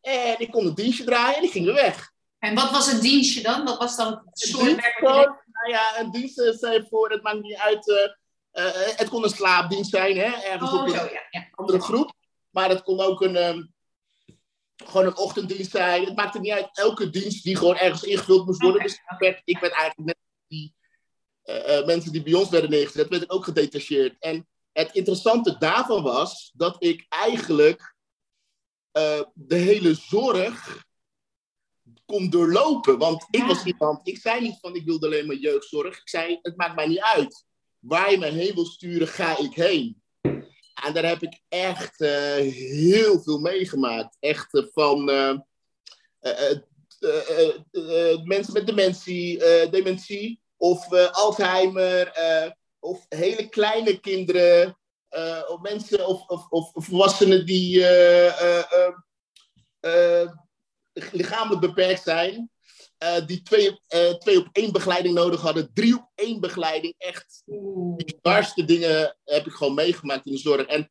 en 0.00 0.38
ik 0.38 0.50
kon 0.50 0.66
een 0.66 0.74
dienstje 0.74 1.04
draaien 1.04 1.36
en 1.36 1.42
ik 1.42 1.50
ging 1.50 1.64
weer 1.64 1.74
weg. 1.74 2.12
En 2.38 2.54
wat 2.54 2.70
was 2.70 2.92
het 2.92 3.02
dienstje 3.02 3.42
dan? 3.42 3.64
Wat 3.64 3.78
was 3.78 3.96
dan 3.96 4.22
het 4.24 4.38
soort 4.38 4.74
werk? 4.74 5.00
nou 5.00 5.70
ja, 5.70 5.98
een 5.98 6.10
dienst 6.10 6.58
zijn 6.58 6.86
voor, 6.90 7.10
het 7.10 7.22
maakt 7.22 7.40
niet 7.40 7.56
uit. 7.56 7.88
Uh, 7.88 7.96
uh, 8.64 8.96
het 8.96 9.08
kon 9.08 9.22
een 9.22 9.30
slaapdienst 9.30 9.90
zijn, 9.90 10.16
hè, 10.16 10.32
ergens 10.32 10.72
oh, 10.72 10.80
op 10.80 10.86
een 10.86 10.92
ja, 10.92 11.08
ja. 11.30 11.48
andere 11.50 11.80
groep. 11.80 12.12
Maar 12.50 12.68
het 12.68 12.82
kon 12.82 13.00
ook 13.00 13.20
een, 13.20 13.36
um, 13.36 13.73
gewoon 14.76 15.06
een 15.06 15.16
ochtenddienst 15.16 15.70
zijn. 15.70 16.04
Het 16.04 16.16
maakte 16.16 16.40
niet 16.40 16.52
uit. 16.52 16.68
Elke 16.72 17.10
dienst 17.10 17.44
die 17.44 17.56
gewoon 17.56 17.76
ergens 17.76 18.02
ingevuld 18.02 18.46
moest 18.46 18.62
worden. 18.62 18.82
Dus 18.82 18.92
ik 18.92 19.18
werd, 19.18 19.42
ik 19.44 19.58
werd 19.58 19.72
eigenlijk 19.72 20.08
net 20.08 20.18
die 20.48 20.74
uh, 21.44 21.86
mensen 21.86 22.12
die 22.12 22.22
bij 22.22 22.34
ons 22.34 22.48
werden 22.48 22.70
neergezet, 22.70 23.08
werd 23.08 23.22
ik 23.22 23.32
ook 23.32 23.44
gedetacheerd. 23.44 24.16
En 24.18 24.48
het 24.72 24.92
interessante 24.92 25.58
daarvan 25.58 26.02
was 26.02 26.52
dat 26.54 26.76
ik 26.78 27.06
eigenlijk 27.08 27.94
de 29.34 29.56
hele 29.56 29.94
zorg 29.94 30.84
kon 32.06 32.30
doorlopen. 32.30 32.98
Want 32.98 33.26
ik 33.30 33.42
was 33.42 33.64
iemand, 33.64 34.08
ik 34.08 34.18
zei 34.18 34.40
niet 34.40 34.58
van 34.60 34.74
ik 34.74 34.84
wilde 34.84 35.06
alleen 35.06 35.26
maar 35.26 35.36
jeugdzorg. 35.36 35.98
Ik 35.98 36.08
zei, 36.08 36.38
het 36.42 36.56
maakt 36.56 36.74
mij 36.74 36.86
niet 36.86 37.00
uit. 37.00 37.44
Waar 37.78 38.10
je 38.10 38.18
me 38.18 38.26
heen 38.26 38.54
wil 38.54 38.66
sturen, 38.66 39.08
ga 39.08 39.38
ik 39.38 39.54
heen. 39.54 40.02
En 40.74 40.92
daar 40.92 41.04
heb 41.04 41.22
ik 41.22 41.40
echt 41.48 42.00
uh, 42.00 42.34
heel 42.52 43.22
veel 43.22 43.38
meegemaakt. 43.38 44.16
Echt 44.20 44.54
uh, 44.54 44.64
van 44.72 45.10
uh, 45.10 45.38
mensen 48.22 48.52
met 48.52 48.66
dementie, 48.66 49.38
dementie 49.70 50.40
of 50.56 50.92
Alzheimer, 50.92 52.12
of 52.78 53.06
hele 53.08 53.48
kleine 53.48 54.00
kinderen, 54.00 54.78
of 55.48 55.60
mensen 55.60 56.06
of, 56.06 56.26
of, 56.26 56.48
of 56.48 56.84
volwassenen 56.84 57.46
die 57.46 57.80
lichamelijk 60.92 61.60
beperkt 61.60 62.02
zijn. 62.02 62.50
Uh, 62.98 63.26
die 63.26 63.42
twee, 63.42 63.80
uh, 63.94 64.14
twee 64.14 64.38
op 64.38 64.48
één 64.52 64.72
begeleiding 64.72 65.14
nodig 65.14 65.40
hadden. 65.40 65.70
Drie 65.74 65.94
op 65.94 66.10
één 66.14 66.40
begeleiding. 66.40 66.94
Echt 66.98 67.42
de 67.44 68.18
zwaarste 68.20 68.64
dingen 68.64 69.16
heb 69.24 69.46
ik 69.46 69.52
gewoon 69.52 69.74
meegemaakt 69.74 70.26
in 70.26 70.32
de 70.32 70.38
zorg. 70.38 70.66
En 70.66 70.90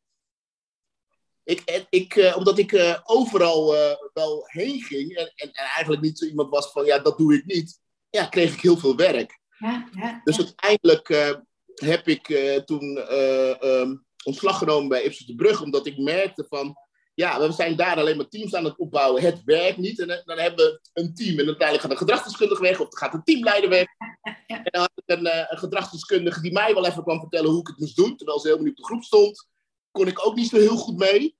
ik, 1.44 1.86
ik, 1.90 2.14
uh, 2.14 2.36
omdat 2.36 2.58
ik 2.58 3.00
overal 3.04 3.66
wel 4.12 4.42
heen 4.46 4.82
ging. 4.82 5.16
En, 5.16 5.32
en, 5.34 5.52
en, 5.52 5.64
eigenlijk 5.64 6.02
niet 6.02 6.18
zo 6.18 6.26
iemand 6.26 6.50
was 6.50 6.72
van 6.72 6.84
ja, 6.84 6.98
dat 6.98 7.18
doe 7.18 7.34
ik 7.34 7.44
niet. 7.44 7.80
Ja, 8.10 8.26
kreeg 8.26 8.54
ik 8.54 8.60
heel 8.60 8.76
veel 8.76 8.96
werk. 8.96 9.38
Ja, 9.58 9.88
ja, 9.92 10.20
dus 10.24 10.36
uiteindelijk 10.36 11.36
heb 11.74 12.08
ik 12.08 12.26
toen 12.64 13.14
um, 13.64 14.04
ontslag 14.24 14.58
genomen 14.58 14.88
bij 14.88 15.02
Ipsos 15.02 15.26
de 15.26 15.34
Brug. 15.34 15.62
Omdat 15.62 15.86
ik 15.86 15.98
merkte 15.98 16.46
van 16.48 16.76
ja, 17.14 17.40
we 17.40 17.52
zijn 17.52 17.76
daar 17.76 17.96
alleen 17.96 18.16
maar 18.16 18.28
teams 18.28 18.54
aan 18.54 18.64
het 18.64 18.78
opbouwen. 18.78 19.22
Het 19.22 19.42
werkt 19.44 19.76
niet. 19.76 20.00
En 20.00 20.22
dan 20.24 20.38
hebben 20.38 20.64
we 20.64 20.80
een 20.92 21.14
team. 21.14 21.38
En 21.38 21.46
uiteindelijk 21.46 21.80
gaat 21.80 21.90
een 21.90 22.06
gedragsdeskundige 22.06 22.62
weg. 22.62 22.80
Of 22.80 22.86
gaat 22.90 23.14
een 23.14 23.24
teamleider 23.24 23.70
weg. 23.70 23.86
En 24.46 24.60
dan 24.62 24.80
had 24.80 24.92
ik 24.94 25.16
een, 25.16 25.26
uh, 25.26 25.44
een 25.48 25.58
gedragsdeskundige 25.58 26.40
die 26.40 26.52
mij 26.52 26.74
wel 26.74 26.86
even 26.86 27.02
kwam 27.02 27.20
vertellen 27.20 27.50
hoe 27.50 27.60
ik 27.60 27.66
het 27.66 27.78
moest 27.78 27.96
doen. 27.96 28.16
Terwijl 28.16 28.38
ze 28.38 28.46
helemaal 28.46 28.68
niet 28.68 28.78
op 28.78 28.84
de 28.84 28.90
groep 28.90 29.02
stond. 29.02 29.48
Kon 29.90 30.06
ik 30.06 30.26
ook 30.26 30.34
niet 30.34 30.48
zo 30.48 30.56
heel 30.56 30.76
goed 30.76 30.96
mee. 30.96 31.36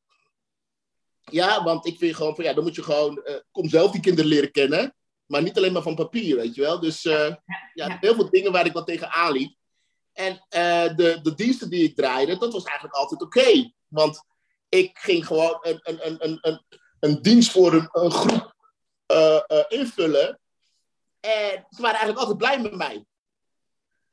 Ja, 1.21 1.64
want 1.64 1.87
ik 1.87 1.99
vind 1.99 2.16
gewoon 2.16 2.35
van 2.35 2.45
ja, 2.45 2.52
dan 2.52 2.64
moet 2.64 2.75
je 2.75 2.83
gewoon. 2.83 3.23
Uh, 3.25 3.35
kom 3.50 3.69
zelf 3.69 3.90
die 3.90 4.00
kinderen 4.00 4.31
leren 4.31 4.50
kennen. 4.50 4.95
Maar 5.26 5.43
niet 5.43 5.57
alleen 5.57 5.73
maar 5.73 5.83
van 5.83 5.95
papier, 5.95 6.37
weet 6.37 6.54
je 6.54 6.61
wel. 6.61 6.81
Dus 6.81 7.04
uh, 7.04 7.35
ja, 7.75 7.97
heel 8.00 8.14
veel 8.14 8.31
dingen 8.31 8.52
waar 8.52 8.66
ik 8.66 8.73
wat 8.73 8.87
tegen 8.87 9.11
aanliep. 9.11 9.54
En 10.12 10.47
de, 10.97 11.19
de 11.23 11.35
diensten 11.35 11.71
die 11.71 11.85
ik 11.85 11.97
draaide, 11.97 12.38
dat 12.38 12.52
was 12.52 12.64
eigenlijk 12.64 12.97
altijd 12.97 13.23
oké. 13.23 13.73
Want 13.88 14.25
ik 14.75 14.99
ging 14.99 15.26
gewoon 15.26 15.59
een, 15.61 15.81
een, 15.83 16.23
een, 16.25 16.38
een, 16.40 16.64
een 17.00 17.23
dienst 17.23 17.50
voor 17.50 17.73
een, 17.73 17.88
een 17.93 18.11
groep 18.11 18.54
uh, 19.12 19.40
uh, 19.49 19.64
invullen. 19.69 20.40
En 21.21 21.66
ze 21.71 21.83
waren 21.83 21.99
eigenlijk 21.99 22.19
altijd 22.19 22.38
blij 22.38 22.61
met 22.61 22.75
mij. 22.75 23.04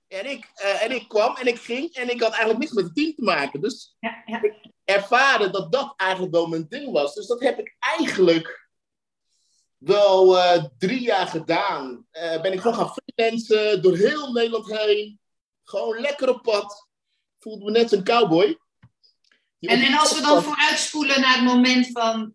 En 0.08 0.30
ik, 0.30 0.52
uh, 0.64 0.84
en 0.84 0.92
ik 0.92 1.08
kwam 1.08 1.36
en 1.36 1.48
ik 1.48 1.60
ging 1.60 1.94
en 1.94 2.10
ik 2.10 2.22
had 2.22 2.30
eigenlijk 2.30 2.60
niks 2.60 2.72
met 2.72 2.84
het 2.84 2.96
team 2.96 3.16
te 3.16 3.24
maken. 3.24 3.62
Dus 3.62 3.96
ja, 4.00 4.24
ja. 4.26 4.42
ik 4.42 4.56
ervaarde 4.84 5.50
dat 5.50 5.72
dat 5.72 5.94
eigenlijk 5.98 6.34
wel 6.34 6.48
mijn 6.48 6.66
ding 6.70 6.92
was. 6.92 7.14
Dus 7.14 7.28
dat 7.28 7.40
heb 7.40 7.60
ik 7.60 7.76
eigenlijk 7.80 8.70
wel 9.78 10.38
drie 10.78 11.02
jaar 11.02 11.28
gedaan. 11.28 12.08
ben 12.12 12.54
ik 12.54 12.60
gewoon 12.60 12.78
gaan 12.78 12.94
mensen 13.16 13.82
door 13.82 13.96
heel 13.96 14.32
Nederland 14.32 14.68
heen. 14.68 15.20
Gewoon 15.64 16.00
lekker 16.00 16.30
op 16.30 16.42
pad. 16.42 16.88
Voelde 17.40 17.66
me 17.66 17.72
net 17.72 17.92
een 17.92 18.04
cowboy. 18.04 18.60
En, 19.70 19.82
en 19.82 19.94
als 19.94 20.16
we 20.16 20.22
dan 20.22 20.44
vooruitspoelen 20.44 21.22
naar 21.22 21.36
het 21.36 21.44
moment 21.44 21.90
van. 21.92 22.34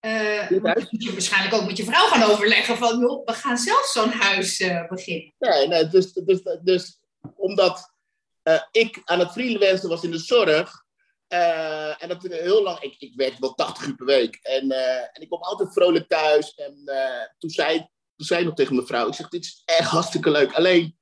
Uh, 0.00 0.50
moet 0.50 1.02
je 1.04 1.12
waarschijnlijk 1.12 1.54
ook 1.54 1.66
met 1.66 1.76
je 1.76 1.84
vrouw 1.84 2.06
gaan 2.06 2.30
overleggen 2.30 2.76
van, 2.76 2.98
joh, 2.98 3.26
we 3.26 3.32
gaan 3.32 3.58
zelf 3.58 3.86
zo'n 3.86 4.10
huis 4.10 4.60
uh, 4.60 4.88
beginnen. 4.88 5.34
Nee, 5.38 5.68
nee 5.68 5.88
dus, 5.88 6.12
dus, 6.12 6.40
dus 6.62 7.00
omdat 7.36 7.94
uh, 8.42 8.60
ik 8.70 9.02
aan 9.04 9.18
het 9.18 9.32
freelancen 9.32 9.88
was 9.88 10.02
in 10.02 10.10
de 10.10 10.18
zorg, 10.18 10.84
uh, 11.28 12.02
en 12.02 12.08
dat 12.08 12.22
heel 12.22 12.62
lang, 12.62 12.80
ik, 12.80 12.94
ik 12.98 13.12
werkte 13.14 13.40
wel 13.40 13.54
80 13.54 13.86
uur 13.86 13.94
per 13.94 14.06
week. 14.06 14.38
En, 14.42 14.64
uh, 14.64 15.00
en 15.00 15.20
ik 15.20 15.28
kwam 15.28 15.42
altijd 15.42 15.72
vrolijk 15.72 16.08
thuis. 16.08 16.54
En 16.54 16.82
uh, 16.84 17.22
toen, 17.38 17.50
zei, 17.50 17.78
toen 18.16 18.26
zei 18.26 18.40
ik 18.40 18.46
nog 18.46 18.54
tegen 18.54 18.74
mijn 18.74 18.86
vrouw, 18.86 19.08
ik 19.08 19.14
zeg, 19.14 19.28
dit 19.28 19.44
is 19.44 19.62
echt 19.64 19.88
hartstikke 19.88 20.30
leuk. 20.30 20.52
Alleen, 20.52 20.96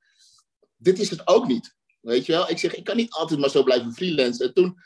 dit 0.77 0.99
is 0.99 1.09
het 1.09 1.27
ook 1.27 1.47
niet. 1.47 1.75
Weet 2.01 2.25
je 2.25 2.31
wel? 2.31 2.49
Ik 2.49 2.57
zeg, 2.57 2.75
ik 2.75 2.83
kan 2.83 2.95
niet 2.95 3.11
altijd 3.11 3.39
maar 3.39 3.49
zo 3.49 3.63
blijven 3.63 3.93
freelancen. 3.93 4.47
En 4.47 4.53
toen 4.53 4.77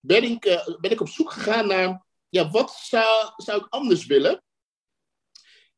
ben 0.00 0.22
ik, 0.22 0.40
ben 0.80 0.90
ik 0.90 1.00
op 1.00 1.08
zoek 1.08 1.32
gegaan 1.32 1.66
naar, 1.66 2.06
ja, 2.28 2.50
wat 2.50 2.70
zou, 2.70 3.32
zou 3.36 3.60
ik 3.60 3.66
anders 3.68 4.06
willen? 4.06 4.42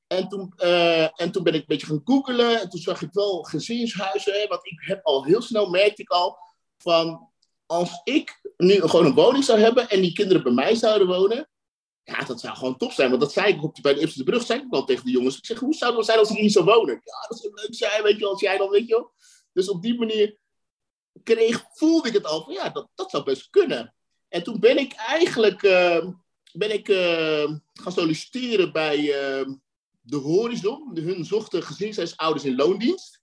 En 0.06 0.28
toen, 0.28 0.52
en 1.14 1.32
toen 1.32 1.42
ben 1.42 1.54
ik 1.54 1.60
een 1.60 1.66
beetje 1.66 1.86
gaan 1.86 2.00
googelen. 2.04 2.60
En 2.60 2.68
toen 2.68 2.80
zag 2.80 3.02
ik 3.02 3.12
wel 3.12 3.42
gezinshuizen. 3.42 4.48
Want 4.48 4.66
ik 4.66 4.82
heb 4.86 5.04
al 5.06 5.24
heel 5.24 5.42
snel, 5.42 5.70
merkte 5.70 6.02
ik 6.02 6.10
al, 6.10 6.38
van 6.78 7.30
als 7.66 8.00
ik 8.04 8.40
nu 8.56 8.80
gewoon 8.80 9.06
een 9.06 9.14
woning 9.14 9.44
zou 9.44 9.58
hebben 9.58 9.88
en 9.88 10.00
die 10.00 10.12
kinderen 10.12 10.42
bij 10.42 10.52
mij 10.52 10.74
zouden 10.74 11.06
wonen, 11.06 11.48
ja, 12.02 12.24
dat 12.24 12.40
zou 12.40 12.56
gewoon 12.56 12.76
top 12.76 12.92
zijn. 12.92 13.08
Want 13.08 13.20
dat 13.20 13.32
zei 13.32 13.54
ik 13.54 13.62
op, 13.62 13.78
bij 13.82 13.94
de 13.94 14.00
Eerste 14.00 14.24
Brug, 14.24 14.42
zei 14.46 14.60
ik 14.60 14.66
wel 14.70 14.84
tegen 14.84 15.04
de 15.04 15.10
jongens. 15.10 15.36
Ik 15.36 15.46
zeg, 15.46 15.58
hoe 15.58 15.74
zou 15.74 15.96
het 15.96 16.04
zijn 16.04 16.18
als 16.18 16.30
ik 16.30 16.36
hier 16.36 16.50
zou 16.50 16.64
wonen? 16.64 17.00
Ja, 17.04 17.26
dat 17.28 17.38
zou 17.38 17.54
leuk 17.54 17.74
zijn, 17.74 18.02
weet 18.02 18.18
je 18.18 18.26
als 18.26 18.40
jij 18.40 18.58
dan, 18.58 18.70
weet 18.70 18.88
je 18.88 18.94
wel. 18.94 19.12
Dus 19.52 19.68
op 19.68 19.82
die 19.82 19.98
manier 19.98 20.38
kreeg, 21.22 21.64
voelde 21.72 22.08
ik 22.08 22.14
het 22.14 22.26
al 22.26 22.44
van, 22.44 22.52
ja, 22.52 22.68
dat, 22.68 22.88
dat 22.94 23.10
zou 23.10 23.24
best 23.24 23.50
kunnen. 23.50 23.94
En 24.32 24.42
toen 24.42 24.60
ben 24.60 24.78
ik 24.78 24.92
eigenlijk 24.92 25.62
uh, 25.62 26.06
ben 26.52 26.72
ik, 26.72 26.88
uh, 26.88 27.50
gaan 27.72 27.92
solliciteren 27.92 28.72
bij 28.72 28.98
uh, 28.98 29.54
de 30.00 30.16
Horizon. 30.16 30.90
Hun 30.94 31.24
zochten 31.24 31.62
gezinshuisouders 31.62 32.44
in 32.44 32.56
loondienst. 32.56 33.20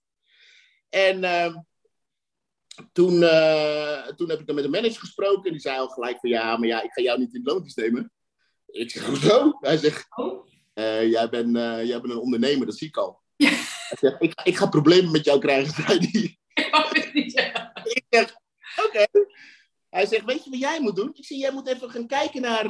En 0.88 1.24
ehm, 1.24 1.54
toen, 2.92 3.14
uh, 3.14 4.06
toen 4.06 4.28
heb 4.28 4.40
ik 4.40 4.46
dan 4.46 4.54
met 4.54 4.64
de 4.64 4.70
manager 4.70 5.00
gesproken. 5.00 5.44
En 5.44 5.52
die 5.52 5.60
zei 5.60 5.78
al 5.78 5.88
gelijk 5.88 6.18
van 6.20 6.30
ja, 6.30 6.56
maar 6.56 6.68
ja, 6.68 6.82
ik 6.82 6.92
ga 6.92 7.02
jou 7.02 7.18
niet 7.18 7.34
in 7.34 7.42
loondienst 7.44 7.76
nemen. 7.76 8.12
Ik 8.66 8.90
zeg, 8.90 9.06
hoezo? 9.06 9.56
Hij 9.60 9.76
zegt, 9.76 10.06
oh. 10.16 10.46
uh, 10.74 11.10
jij, 11.10 11.28
bent, 11.28 11.56
uh, 11.56 11.84
jij 11.84 12.00
bent 12.00 12.12
een 12.12 12.18
ondernemer, 12.18 12.66
dat 12.66 12.76
zie 12.76 12.88
ik 12.88 12.96
al. 12.96 13.20
Ja. 13.36 13.48
Hij 13.48 13.96
zegt, 14.00 14.22
ik, 14.22 14.40
ik 14.44 14.56
ga 14.56 14.66
problemen 14.66 15.10
met 15.10 15.24
jou 15.24 15.40
krijgen, 15.40 15.84
zei 15.84 15.98
hij. 15.98 16.38
Ik 17.82 18.06
zeg, 18.08 18.34
oké. 18.86 19.06
Hij 19.90 20.06
zegt, 20.06 20.24
weet 20.24 20.44
je 20.44 20.50
wat 20.50 20.58
jij 20.58 20.80
moet 20.80 20.96
doen? 20.96 21.10
Ik 21.12 21.24
zeg, 21.24 21.38
jij 21.38 21.52
moet 21.52 21.68
even 21.68 21.90
gaan 21.90 22.06
kijken 22.06 22.40
naar, 22.40 22.66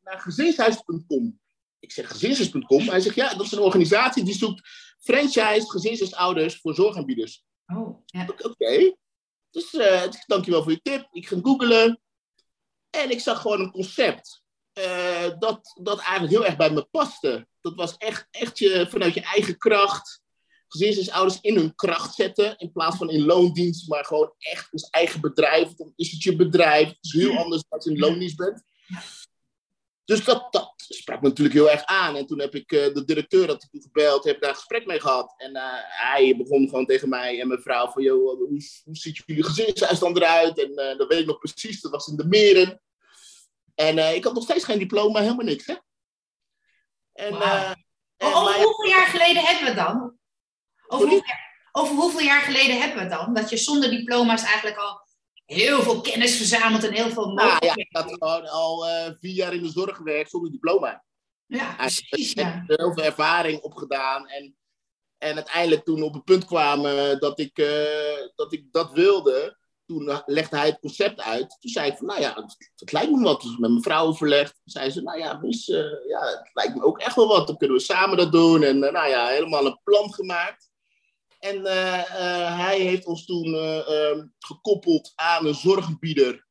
naar 0.00 0.20
gezinshuis.com. 0.20 1.40
Ik 1.78 1.92
zeg, 1.92 2.08
gezinshuis.com? 2.08 2.88
Hij 2.88 3.00
zegt, 3.00 3.14
ja, 3.14 3.34
dat 3.34 3.46
is 3.46 3.52
een 3.52 3.58
organisatie 3.58 4.24
die 4.24 4.34
zoekt 4.34 4.68
franchise 4.98 5.70
gezinshuisouders 5.70 6.60
voor 6.60 6.74
zorgaanbieders. 6.74 7.44
Oh, 7.66 8.02
ja. 8.06 8.26
Oké. 8.42 8.94
Dus 9.50 9.72
uh, 9.72 10.02
dankjewel 10.26 10.62
voor 10.62 10.72
je 10.72 10.80
tip. 10.82 11.08
Ik 11.10 11.28
ging 11.28 11.44
googlen. 11.44 12.00
En 12.90 13.10
ik 13.10 13.20
zag 13.20 13.40
gewoon 13.40 13.60
een 13.60 13.70
concept. 13.70 14.42
Uh, 14.78 15.38
dat, 15.38 15.80
dat 15.82 15.98
eigenlijk 15.98 16.32
heel 16.32 16.44
erg 16.44 16.56
bij 16.56 16.70
me 16.70 16.84
paste. 16.90 17.46
Dat 17.60 17.74
was 17.74 17.96
echt, 17.96 18.28
echt 18.30 18.58
je, 18.58 18.86
vanuit 18.90 19.14
je 19.14 19.22
eigen 19.22 19.58
kracht. 19.58 20.21
Gezinsouders 20.72 21.40
in 21.40 21.56
hun 21.56 21.74
kracht 21.74 22.14
zetten. 22.14 22.58
In 22.58 22.72
plaats 22.72 22.96
van 22.96 23.10
in 23.10 23.24
loondienst. 23.24 23.88
Maar 23.88 24.04
gewoon 24.04 24.32
echt 24.38 24.72
als 24.72 24.90
eigen 24.90 25.20
bedrijf. 25.20 25.74
Dan 25.74 25.92
is 25.96 26.10
het 26.10 26.22
je 26.22 26.36
bedrijf. 26.36 26.88
Het 26.88 26.98
is 27.00 27.12
heel 27.12 27.36
anders 27.36 27.62
als 27.68 27.84
je 27.84 27.90
in 27.90 27.98
loondienst 27.98 28.36
bent. 28.36 28.62
Dus 30.04 30.24
dat, 30.24 30.52
dat 30.52 30.72
sprak 30.76 31.20
me 31.20 31.28
natuurlijk 31.28 31.56
heel 31.56 31.70
erg 31.70 31.84
aan. 31.84 32.16
En 32.16 32.26
toen 32.26 32.40
heb 32.40 32.54
ik 32.54 32.72
uh, 32.72 32.94
de 32.94 33.04
directeur 33.04 33.46
had 33.46 33.68
ik 33.70 33.82
gebeld, 33.82 34.24
heb 34.24 34.40
daar 34.40 34.50
een 34.50 34.56
gesprek 34.56 34.86
mee 34.86 35.00
gehad. 35.00 35.34
En 35.36 35.56
uh, 35.56 35.62
hij 35.78 36.36
begon 36.36 36.68
gewoon 36.68 36.86
tegen 36.86 37.08
mij 37.08 37.40
en 37.40 37.48
mijn 37.48 37.60
vrouw 37.60 37.90
van, 37.90 38.02
joh, 38.02 38.38
hoe, 38.38 38.46
hoe 38.84 38.96
ziet 38.96 39.22
jullie 39.26 39.44
gezinshuis 39.44 39.98
dan 39.98 40.16
eruit? 40.16 40.58
En 40.58 40.70
uh, 40.70 40.98
dat 40.98 41.08
weet 41.08 41.20
ik 41.20 41.26
nog 41.26 41.38
precies, 41.38 41.80
dat 41.80 41.90
was 41.90 42.06
in 42.06 42.16
de 42.16 42.26
meren. 42.26 42.80
En 43.74 44.14
ik 44.14 44.24
had 44.24 44.34
nog 44.34 44.42
steeds 44.42 44.64
geen 44.64 44.78
diploma, 44.78 45.20
helemaal 45.20 45.44
niks, 45.44 45.66
hè? 45.66 45.74
En, 47.12 47.32
wow. 47.32 47.42
en 48.16 48.34
over 48.34 48.54
hoeveel 48.54 48.88
jaar 48.88 49.06
geleden 49.06 49.42
hebben 49.44 49.68
we 49.68 49.74
dan? 49.74 50.18
Over 50.92 51.08
hoeveel, 51.08 51.34
over 51.72 51.94
hoeveel 51.94 52.20
jaar 52.20 52.42
geleden 52.42 52.80
hebben 52.80 53.02
we 53.02 53.08
dan? 53.08 53.34
Dat 53.34 53.50
je 53.50 53.56
zonder 53.56 53.90
diploma's 53.90 54.42
eigenlijk 54.42 54.76
al 54.76 55.00
heel 55.44 55.82
veel 55.82 56.00
kennis 56.00 56.36
verzameld 56.36 56.84
en 56.84 56.92
heel 56.92 57.10
veel 57.10 57.26
mogelijkheden. 57.26 57.76
Nou, 57.76 57.78
ja, 57.78 57.84
ik 57.84 57.96
had 57.96 58.12
gewoon 58.12 58.48
al 58.48 58.88
uh, 58.88 59.10
vier 59.20 59.34
jaar 59.34 59.54
in 59.54 59.62
de 59.62 59.70
zorg 59.70 59.96
gewerkt 59.96 60.30
zonder 60.30 60.50
diploma. 60.50 61.04
Ja, 61.46 61.74
precies. 61.74 62.30
Ik 62.30 62.38
heb 62.38 62.62
heel 62.66 62.92
veel 62.92 63.04
ervaring 63.04 63.60
opgedaan. 63.60 64.28
En, 64.28 64.56
en 65.18 65.34
uiteindelijk 65.34 65.84
toen 65.84 66.02
op 66.02 66.14
het 66.14 66.24
punt 66.24 66.44
kwamen 66.44 67.20
dat 67.20 67.38
ik, 67.38 67.58
uh, 67.58 68.30
dat 68.34 68.52
ik 68.52 68.64
dat 68.70 68.92
wilde, 68.92 69.58
toen 69.86 70.22
legde 70.26 70.56
hij 70.56 70.66
het 70.66 70.80
concept 70.80 71.20
uit. 71.20 71.56
Toen 71.60 71.70
zei 71.70 71.90
ik 71.90 71.96
van, 71.96 72.06
nou 72.06 72.20
ja, 72.20 72.34
het, 72.76 72.92
lijkt 72.92 73.10
me 73.10 73.22
wat. 73.22 73.42
Dus 73.42 73.56
met 73.56 73.70
mijn 73.70 73.82
vrouw 73.82 74.06
overlegd. 74.06 74.54
Toen 74.54 74.72
zei 74.72 74.90
ze, 74.90 75.02
nou 75.02 75.18
ja, 75.18 75.40
uh, 75.42 76.08
ja, 76.08 76.20
het 76.26 76.50
lijkt 76.52 76.74
me 76.74 76.82
ook 76.82 76.98
echt 76.98 77.16
wel 77.16 77.28
wat. 77.28 77.46
Dan 77.46 77.56
kunnen 77.56 77.76
we 77.76 77.82
samen 77.82 78.16
dat 78.16 78.32
doen. 78.32 78.62
En 78.62 78.78
nou 78.78 79.08
ja, 79.08 79.26
helemaal 79.26 79.66
een 79.66 79.80
plan 79.84 80.12
gemaakt. 80.14 80.70
En 81.42 81.56
uh, 81.56 81.98
uh, 81.98 82.58
hij 82.58 82.80
heeft 82.80 83.06
ons 83.06 83.24
toen 83.24 83.46
uh, 83.46 84.22
gekoppeld 84.38 85.12
aan 85.14 85.46
een 85.46 85.54
zorgbieder 85.54 86.46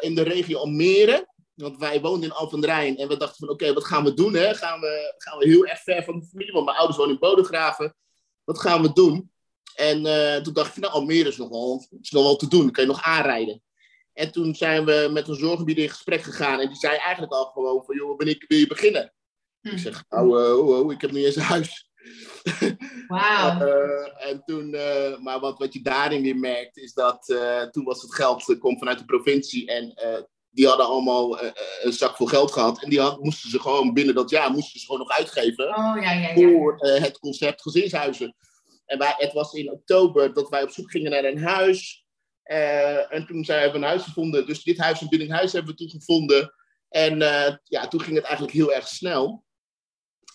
in 0.00 0.14
de 0.14 0.22
regio 0.22 0.58
Almere. 0.58 1.28
Want 1.54 1.78
wij 1.78 2.00
woonden 2.00 2.28
in 2.28 2.34
Alphen 2.34 2.64
Rijn 2.64 2.96
en 2.96 3.08
we 3.08 3.16
dachten 3.16 3.36
van 3.36 3.48
oké, 3.48 3.72
wat 3.72 3.84
gaan 3.84 4.04
we 4.04 4.14
doen? 4.14 4.34
Hè? 4.34 4.54
Gaan, 4.54 4.80
we, 4.80 5.14
gaan 5.18 5.38
we 5.38 5.48
heel 5.48 5.66
erg 5.66 5.80
ver 5.82 6.04
van 6.04 6.20
de 6.20 6.26
familie, 6.26 6.52
want 6.52 6.64
mijn 6.64 6.76
ouders 6.76 6.98
wonen 6.98 7.14
in 7.14 7.20
Bodegraven. 7.20 7.96
Wat 8.44 8.60
gaan 8.60 8.82
we 8.82 8.92
doen? 8.92 9.32
En 9.74 10.02
toen 10.42 10.52
dacht 10.52 10.76
ik 10.76 10.82
nou, 10.82 10.94
Almere 10.94 11.28
is 11.28 11.36
nog, 11.36 11.48
wel, 11.48 11.86
is 12.00 12.10
nog 12.10 12.22
wel 12.22 12.36
te 12.36 12.48
doen, 12.48 12.60
dan 12.60 12.70
kan 12.70 12.84
je 12.84 12.90
nog 12.90 13.02
aanrijden. 13.02 13.62
En 14.12 14.32
toen 14.32 14.54
zijn 14.54 14.84
we 14.84 15.08
met 15.12 15.28
een 15.28 15.34
zorgbieder 15.34 15.84
in 15.84 15.90
gesprek 15.90 16.22
gegaan 16.22 16.60
en 16.60 16.68
die 16.68 16.76
zei 16.76 16.96
eigenlijk 16.96 17.32
al 17.32 17.44
gewoon 17.44 17.84
van 17.84 17.96
joh, 17.96 18.16
wanneer 18.16 18.44
wil 18.48 18.58
je 18.58 18.66
beginnen? 18.66 19.14
Hm. 19.60 19.68
Ik 19.68 19.78
zeg, 19.78 20.04
nou, 20.08 20.58
oh, 20.58 20.68
oh, 20.68 20.92
ik 20.92 21.00
heb 21.00 21.10
niet 21.10 21.24
eens 21.24 21.36
een 21.36 21.42
huis. 21.42 21.85
Wauw. 23.08 23.66
uh, 23.66 24.28
en 24.30 24.42
toen, 24.44 24.74
uh, 24.74 25.18
maar 25.18 25.40
wat, 25.40 25.58
wat 25.58 25.72
je 25.72 25.82
daarin 25.82 26.22
weer 26.22 26.36
merkt, 26.36 26.76
is 26.76 26.92
dat 26.92 27.28
uh, 27.28 27.62
toen 27.62 27.84
was 27.84 28.02
het 28.02 28.14
geld, 28.14 28.58
komt 28.58 28.78
vanuit 28.78 28.98
de 28.98 29.04
provincie 29.04 29.66
en 29.66 29.94
die 30.50 30.66
hadden 30.66 30.86
allemaal 30.86 31.42
een 31.82 31.92
zak 31.92 32.16
vol 32.16 32.26
geld 32.26 32.52
gehad. 32.52 32.82
En 32.82 32.90
die 32.90 33.00
had, 33.00 33.22
moesten 33.22 33.50
ze 33.50 33.60
gewoon 33.60 33.94
binnen 33.94 34.14
dat 34.14 34.30
jaar 34.30 34.50
moesten 34.50 34.80
ze 34.80 34.86
gewoon 34.86 35.00
nog 35.00 35.10
uitgeven 35.10 35.68
oh, 35.68 36.02
ja, 36.02 36.12
ja, 36.12 36.28
ja. 36.28 36.34
voor 36.34 36.76
het 36.78 37.18
concept 37.18 37.62
gezinshuizen. 37.62 38.36
En 38.86 38.98
wij, 38.98 39.14
het 39.16 39.32
was 39.32 39.52
in 39.52 39.72
oktober 39.72 40.32
dat 40.32 40.48
wij 40.48 40.62
op 40.62 40.70
zoek 40.70 40.90
gingen 40.90 41.10
naar 41.10 41.24
een 41.24 41.42
huis. 41.42 42.04
en 43.08 43.26
toen 43.26 43.44
zijn 43.44 43.70
we 43.70 43.76
een 43.76 43.82
huis 43.82 44.02
gevonden. 44.02 44.46
Dus 44.46 44.62
dit 44.62 44.78
huis, 44.78 45.00
een 45.00 45.30
huis 45.30 45.52
hebben 45.52 45.70
we 45.70 45.78
toen 45.78 45.90
gevonden. 45.90 46.54
En 46.88 47.18
ja, 47.64 47.88
toen 47.88 48.00
ging 48.00 48.16
het 48.16 48.24
eigenlijk 48.24 48.54
heel 48.54 48.72
erg 48.72 48.88
snel. 48.88 49.45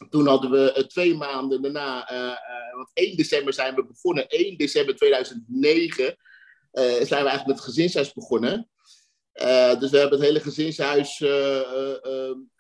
Toen 0.10 0.27
hadden 0.27 0.51
we 0.51 0.75
uh, 0.77 0.84
twee 0.84 1.15
maanden 1.15 1.62
daarna, 1.62 2.12
uh, 2.12 2.17
uh, 2.17 2.75
want 2.75 2.89
1 2.93 3.17
december 3.17 3.53
zijn 3.53 3.75
we 3.75 3.86
begonnen, 3.86 4.27
1 4.27 4.58
december 4.58 4.96
2009 4.96 6.17
zijn 6.74 7.05
we 7.08 7.15
eigenlijk 7.15 7.46
met 7.46 7.55
het 7.55 7.65
gezinshuis 7.65 8.13
begonnen. 8.13 8.70
dus 9.79 9.89
we 9.91 9.98
hebben 9.98 10.20
het 10.20 10.27
hele 10.27 10.39
gezinshuis 10.39 11.24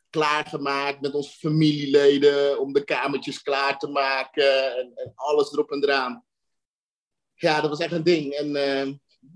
klaargemaakt 0.09 1.01
met 1.01 1.13
onze 1.13 1.37
familieleden, 1.37 2.59
om 2.59 2.73
de 2.73 2.83
kamertjes 2.83 3.41
klaar 3.41 3.77
te 3.77 3.87
maken 3.87 4.77
en, 4.77 4.91
en, 4.95 5.11
alles 5.15 5.51
erop 5.51 5.71
en 5.71 5.83
eraan. 5.83 6.25
Ja, 7.35 7.61
dat 7.61 7.69
was 7.69 7.79
echt 7.79 7.91
een 7.91 8.03
ding. 8.03 8.33
En 8.33 8.51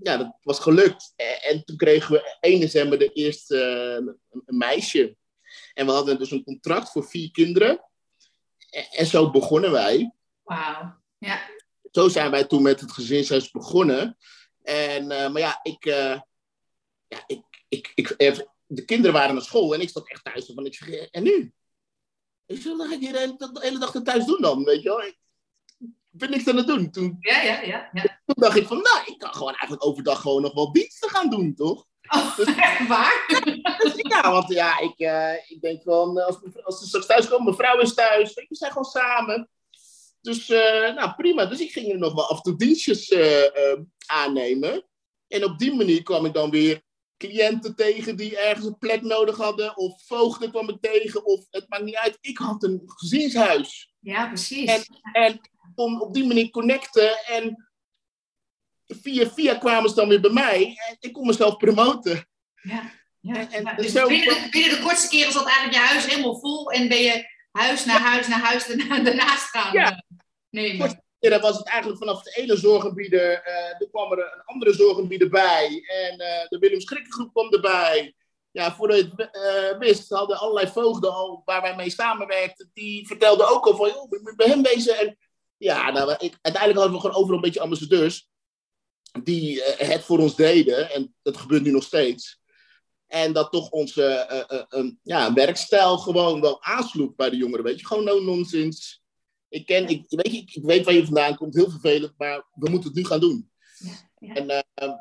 ja, 0.02 0.16
dat 0.16 0.36
was 0.42 0.58
gelukt. 0.58 1.12
En, 1.16 1.42
en, 1.42 1.64
toen 1.64 1.76
kregen 1.76 2.12
we 2.12 2.36
1 2.40 2.60
december 2.60 2.98
de 2.98 3.12
eerste 3.12 3.58
een 4.30 4.56
meisje. 4.56 5.16
En 5.74 5.86
we 5.86 5.92
hadden 5.92 6.18
dus 6.18 6.30
een 6.30 6.44
contract 6.44 6.90
voor 6.90 7.04
vier 7.04 7.30
kinderen 7.30 7.86
en 8.90 9.06
zo 9.06 9.30
begonnen 9.30 9.70
wij. 9.70 10.12
Wauw, 10.42 10.94
ja. 11.18 11.40
Zo 11.90 12.08
zijn 12.08 12.30
wij 12.30 12.44
toen 12.44 12.62
met 12.62 12.80
het 12.80 12.92
gezinshuis 12.92 13.50
begonnen. 13.50 14.16
En, 14.62 15.02
uh, 15.02 15.28
maar 15.28 15.38
ja, 15.38 15.60
ik, 15.62 15.86
uh, 15.86 16.20
ja 17.06 17.24
ik, 17.26 17.64
ik, 17.68 17.92
ik, 17.94 18.16
de 18.66 18.84
kinderen 18.84 19.12
waren 19.12 19.34
naar 19.34 19.44
school 19.44 19.74
en 19.74 19.80
ik 19.80 19.90
zat 19.90 20.08
echt 20.08 20.24
thuis. 20.24 20.50
Van, 20.54 20.66
ik 20.66 20.74
zeg, 20.74 20.88
en 20.88 21.22
nu? 21.22 21.52
Ik 22.46 22.60
zeg, 22.60 22.76
dan 22.76 22.88
ga 22.88 22.94
ik 22.94 23.00
hier 23.00 23.12
de 23.12 23.18
hele, 23.18 23.36
de 23.36 23.60
hele 23.60 23.78
dag 23.78 24.02
thuis 24.02 24.24
doen 24.24 24.40
dan, 24.40 24.64
weet 24.64 24.82
je 24.82 24.88
wel. 24.88 25.02
Ik, 25.02 25.18
ben 26.10 26.30
niks 26.30 26.48
aan 26.48 26.56
het 26.56 26.66
doen. 26.66 26.90
Toen, 26.90 27.16
ja, 27.20 27.42
ja, 27.42 27.60
ja, 27.60 27.90
ja. 27.92 28.20
Toen 28.24 28.34
dacht 28.38 28.56
ik 28.56 28.66
van, 28.66 28.82
nou, 28.82 29.06
ik 29.06 29.18
kan 29.18 29.34
gewoon 29.34 29.52
eigenlijk 29.52 29.86
overdag 29.86 30.20
gewoon 30.20 30.42
nog 30.42 30.54
wel 30.54 30.72
diensten 30.72 31.10
gaan 31.10 31.30
doen, 31.30 31.54
toch? 31.54 31.86
Oh, 32.08 32.36
dus, 32.36 32.54
waar? 32.88 33.24
Dus, 33.78 33.92
ja, 34.12 34.30
want 34.30 34.48
ja, 34.48 34.78
ik, 34.78 34.94
uh, 34.98 35.50
ik 35.50 35.60
denk 35.60 35.82
van, 35.82 36.24
als, 36.24 36.36
als 36.62 36.78
ze 36.78 36.86
straks 36.86 37.06
thuis 37.06 37.28
komen, 37.28 37.44
mijn 37.44 37.56
vrouw 37.56 37.80
is 37.80 37.94
thuis, 37.94 38.34
we 38.34 38.46
zijn 38.48 38.72
gewoon 38.72 38.90
samen. 38.90 39.48
Dus 40.20 40.48
nou, 40.48 41.14
prima. 41.16 41.46
Dus 41.46 41.60
ik 41.60 41.72
ging 41.72 41.92
er 41.92 41.98
nog 41.98 42.14
wel 42.14 42.28
af 42.28 42.36
en 42.36 42.42
toe 42.42 42.56
dienstjes 42.56 43.14
aannemen. 44.06 44.84
En 45.28 45.44
op 45.44 45.58
die 45.58 45.74
manier 45.74 46.02
kwam 46.02 46.24
ik 46.24 46.34
dan 46.34 46.50
weer 46.50 46.82
cliënten 47.16 47.76
tegen 47.76 48.16
die 48.16 48.38
ergens 48.38 48.66
een 48.66 48.78
plek 48.78 49.02
nodig 49.02 49.36
hadden. 49.36 49.76
Of 49.76 50.02
voogden 50.06 50.50
kwam 50.50 50.68
ik 50.68 50.80
tegen. 50.80 51.24
Of 51.24 51.46
het 51.50 51.68
maakt 51.68 51.84
niet 51.84 51.96
uit. 51.96 52.18
Ik 52.20 52.38
had 52.38 52.62
een 52.62 52.82
gezinshuis. 52.84 53.92
Ja, 54.00 54.26
precies. 54.26 54.68
En, 54.70 54.84
en 55.12 55.40
kon 55.74 56.00
op 56.00 56.14
die 56.14 56.26
manier 56.26 56.50
connecten. 56.50 57.24
En 57.24 57.65
via 58.86 59.30
via 59.30 59.54
kwamen 59.54 59.88
ze 59.88 59.94
dan 59.94 60.08
weer 60.08 60.20
bij 60.20 60.30
mij. 60.30 60.64
En 60.88 60.96
ik 61.00 61.12
kon 61.12 61.26
mezelf 61.26 61.56
promoten. 61.56 62.28
Ja, 62.62 62.90
ja. 63.20 63.50
En, 63.50 63.76
dus 63.76 63.92
zo... 63.92 64.06
binnen, 64.06 64.34
de, 64.34 64.48
binnen 64.50 64.70
de 64.70 64.82
kortste 64.82 65.08
keren 65.08 65.32
zat 65.32 65.46
eigenlijk 65.46 65.74
je 65.74 65.80
huis 65.80 66.06
helemaal 66.06 66.38
vol. 66.38 66.70
En 66.70 66.88
ben 66.88 67.02
je 67.02 67.24
huis 67.50 67.84
naar 67.84 68.00
huis 68.00 68.28
naar 68.28 68.40
huis 68.40 68.66
daarnaast 68.66 69.48
gaan 69.54 69.72
ja. 69.72 69.90
Eh, 69.90 69.98
nemen. 70.50 71.04
Ja, 71.18 71.40
was 71.40 71.56
het 71.56 71.68
eigenlijk 71.68 71.98
vanaf 71.98 72.22
de 72.22 72.40
ene 72.40 72.56
zorggebieden, 72.56 73.20
uh, 73.20 73.80
er 73.80 73.88
kwam 73.90 74.12
er 74.12 74.18
een 74.18 74.44
andere 74.44 74.74
zorggebieden 74.74 75.30
bij. 75.30 75.82
En 75.86 76.20
uh, 76.20 76.48
de 76.48 76.58
Willem 76.58 76.80
Schrikkengroep 76.80 77.32
kwam 77.32 77.52
erbij. 77.52 78.14
Ja, 78.50 78.74
voordat 78.74 78.98
je 78.98 79.12
het 79.16 79.36
uh, 79.72 79.78
wist, 79.78 80.10
hadden 80.10 80.38
allerlei 80.38 80.66
voogden 80.66 81.12
al 81.12 81.42
waar 81.44 81.62
wij 81.62 81.76
mee 81.76 81.90
samenwerkten, 81.90 82.70
die 82.74 83.06
vertelden 83.06 83.48
ook 83.48 83.66
al 83.66 83.76
van, 83.76 83.88
joh, 83.88 84.10
we 84.10 84.18
moeten 84.22 84.36
bij 84.36 84.46
hem 84.46 84.62
wezen. 84.62 84.98
En 84.98 85.18
ja, 85.56 85.90
nou, 85.90 86.10
ik, 86.10 86.38
uiteindelijk 86.42 86.74
hadden 86.74 86.92
we 86.92 87.00
gewoon 87.00 87.16
overal 87.16 87.36
een 87.36 87.44
beetje 87.44 87.60
ambassadeurs 87.60 88.28
die 89.24 89.62
het 89.62 90.04
voor 90.04 90.18
ons 90.18 90.36
deden. 90.36 90.90
En 90.90 91.14
dat 91.22 91.36
gebeurt 91.36 91.62
nu 91.62 91.70
nog 91.70 91.82
steeds. 91.82 92.40
En 93.06 93.32
dat 93.32 93.52
toch 93.52 93.70
onze 93.70 94.26
een, 94.68 94.98
ja, 95.02 95.32
werkstijl 95.32 95.98
gewoon 95.98 96.40
wel 96.40 96.62
aansloeg 96.62 97.14
bij 97.14 97.30
de 97.30 97.36
jongeren. 97.36 97.64
Weet 97.64 97.80
je, 97.80 97.86
gewoon 97.86 98.04
no 98.04 98.20
nonsense 98.20 98.98
ik, 99.48 99.66
ken, 99.66 99.88
ik, 99.88 100.04
weet, 100.08 100.32
ik, 100.32 100.54
ik 100.54 100.64
weet 100.64 100.84
waar 100.84 100.94
je 100.94 101.04
vandaan 101.04 101.36
komt, 101.36 101.54
heel 101.54 101.70
vervelend, 101.70 102.14
maar 102.16 102.44
we 102.54 102.70
moeten 102.70 102.88
het 102.88 102.98
nu 102.98 103.04
gaan 103.04 103.20
doen. 103.20 103.50
Ja, 103.78 103.92
ja. 104.18 104.34
En 104.34 104.64
uh, 104.78 104.94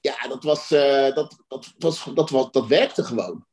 ja, 0.00 0.28
dat, 0.28 0.42
was, 0.42 0.68
dat, 0.68 1.44
dat, 1.48 1.74
was, 1.78 2.04
dat, 2.14 2.30
was, 2.30 2.50
dat 2.50 2.66
werkte 2.66 3.04
gewoon. 3.04 3.46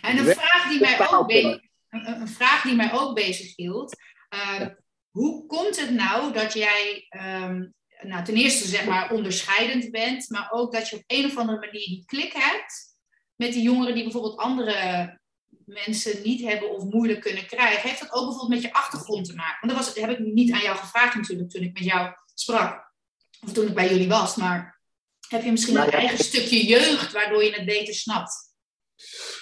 En 0.00 0.18
een 0.18 0.24
vraag 0.24 0.68
die 0.68 0.80
mij 0.80 1.10
ook, 1.10 1.26
be- 1.26 1.60
een, 1.88 2.20
een, 2.20 2.28
vraag 2.28 2.62
die 2.62 2.74
mij 2.74 2.92
ook 2.92 3.14
bezig 3.14 3.56
hield. 3.56 3.96
Uh, 4.34 4.66
hoe 5.10 5.46
komt 5.46 5.80
het 5.80 5.90
nou 5.90 6.32
dat 6.32 6.52
jij 6.52 7.06
um, 7.44 7.74
nou, 8.02 8.24
ten 8.24 8.34
eerste 8.34 8.68
zeg 8.68 8.84
maar 8.84 9.12
onderscheidend 9.12 9.90
bent, 9.90 10.30
maar 10.30 10.48
ook 10.50 10.72
dat 10.72 10.88
je 10.88 10.96
op 10.96 11.02
een 11.06 11.24
of 11.24 11.36
andere 11.36 11.58
manier 11.58 11.86
die 11.86 12.04
klik 12.06 12.32
hebt 12.32 12.96
met 13.34 13.52
die 13.52 13.62
jongeren 13.62 13.94
die 13.94 14.02
bijvoorbeeld 14.02 14.36
andere 14.36 15.18
mensen 15.64 16.22
niet 16.22 16.42
hebben 16.42 16.70
of 16.70 16.84
moeilijk 16.84 17.20
kunnen 17.20 17.46
krijgen, 17.46 17.88
heeft 17.88 18.00
dat 18.00 18.12
ook 18.12 18.24
bijvoorbeeld 18.24 18.48
met 18.48 18.62
je 18.62 18.72
achtergrond 18.72 19.24
te 19.26 19.34
maken? 19.34 19.58
Want 19.60 19.72
dat, 19.72 19.94
was, 19.94 20.04
heb 20.04 20.18
ik 20.18 20.18
niet 20.18 20.52
aan 20.52 20.62
jou 20.62 20.76
gevraagd 20.76 21.14
natuurlijk 21.14 21.50
toen 21.50 21.62
ik 21.62 21.72
met 21.72 21.84
jou 21.84 22.12
sprak, 22.34 22.92
of 23.40 23.52
toen 23.52 23.66
ik 23.66 23.74
bij 23.74 23.88
jullie 23.88 24.08
was, 24.08 24.36
maar 24.36 24.80
heb 25.28 25.42
je 25.42 25.50
misschien 25.50 25.74
nou, 25.74 25.86
een 25.86 25.92
eigen 25.92 26.24
stukje 26.24 26.66
jeugd 26.66 27.12
waardoor 27.12 27.44
je 27.44 27.52
het 27.52 27.64
beter 27.64 27.94
snapt? 27.94 28.54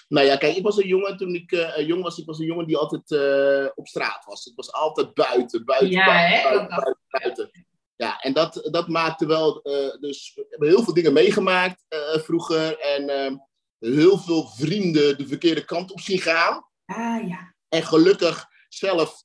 Nou 0.09 0.27
ja, 0.27 0.37
kijk, 0.37 0.57
ik 0.57 0.63
was 0.63 0.77
een 0.77 0.89
jongen 0.89 1.17
toen 1.17 1.35
ik 1.35 1.53
uh, 1.53 1.87
jong 1.87 2.03
was. 2.03 2.19
Ik 2.19 2.27
was 2.27 2.39
een 2.39 2.47
jongen 2.47 2.67
die 2.67 2.77
altijd 2.77 3.11
uh, 3.11 3.69
op 3.75 3.89
straat 3.89 4.25
was. 4.25 4.47
Ik 4.47 4.57
was 4.57 4.73
altijd 4.73 5.15
buiten, 5.15 5.65
buiten, 5.65 5.91
ja, 5.91 6.05
buiten, 6.05 6.51
hè? 6.51 6.67
buiten, 6.67 6.99
buiten, 7.09 7.51
Ja, 7.97 8.21
en 8.21 8.33
dat, 8.33 8.69
dat 8.71 8.89
maakte 8.89 9.27
wel. 9.27 9.61
Uh, 9.69 10.01
dus 10.01 10.33
we 10.35 10.47
hebben 10.51 10.69
heel 10.69 10.83
veel 10.83 10.95
dingen 10.95 11.13
meegemaakt 11.13 11.85
vroeger. 12.25 12.79
En 12.79 13.09
ehm, 13.09 13.37
heel 13.79 14.19
veel 14.19 14.49
vrienden 14.49 15.19
de 15.19 15.27
verkeerde 15.27 15.65
kant 15.65 15.93
op 15.93 16.01
zien 16.01 16.19
gaan. 16.19 16.69
Ah, 16.85 17.29
ja. 17.29 17.55
En 17.69 17.83
gelukkig 17.83 18.47
zelf 18.69 19.23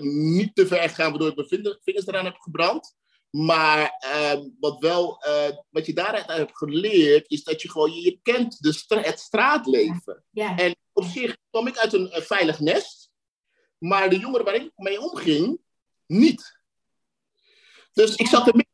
niet 0.00 0.54
te 0.54 0.66
ver 0.66 0.88
gaan, 0.88 1.10
waardoor 1.10 1.28
ik 1.28 1.36
mijn 1.36 1.78
vingers 1.82 2.06
eraan 2.06 2.24
heb 2.24 2.36
gebrand. 2.36 2.94
Maar 3.30 3.96
ehm, 3.98 4.48
wat, 4.60 4.78
wel, 4.78 5.24
wat 5.70 5.86
je 5.86 5.94
daaruit 5.94 6.26
hebt 6.26 6.56
geleerd, 6.56 7.30
is 7.30 7.44
dat 7.44 7.62
je 7.62 7.70
gewoon, 7.70 7.92
je, 7.92 8.00
je 8.00 8.18
kent 8.22 8.62
de 8.62 8.72
stra 8.72 9.00
het 9.00 9.20
straatleven. 9.20 10.24
Ja. 10.30 10.56
En 10.56 10.74
op 10.92 11.04
zich 11.04 11.36
kwam 11.50 11.66
ik 11.66 11.78
uit 11.78 11.92
een, 11.92 12.10
veilig 12.12 12.60
nest, 12.60 13.10
maar 13.78 14.10
de 14.10 14.18
jongeren 14.18 14.44
waar 14.44 14.54
ik 14.54 14.72
mee 14.76 15.00
omging, 15.00 15.60
niet. 16.06 16.60
Dus 17.92 18.14
ik 18.14 18.26
zat 18.26 18.46
er. 18.46 18.64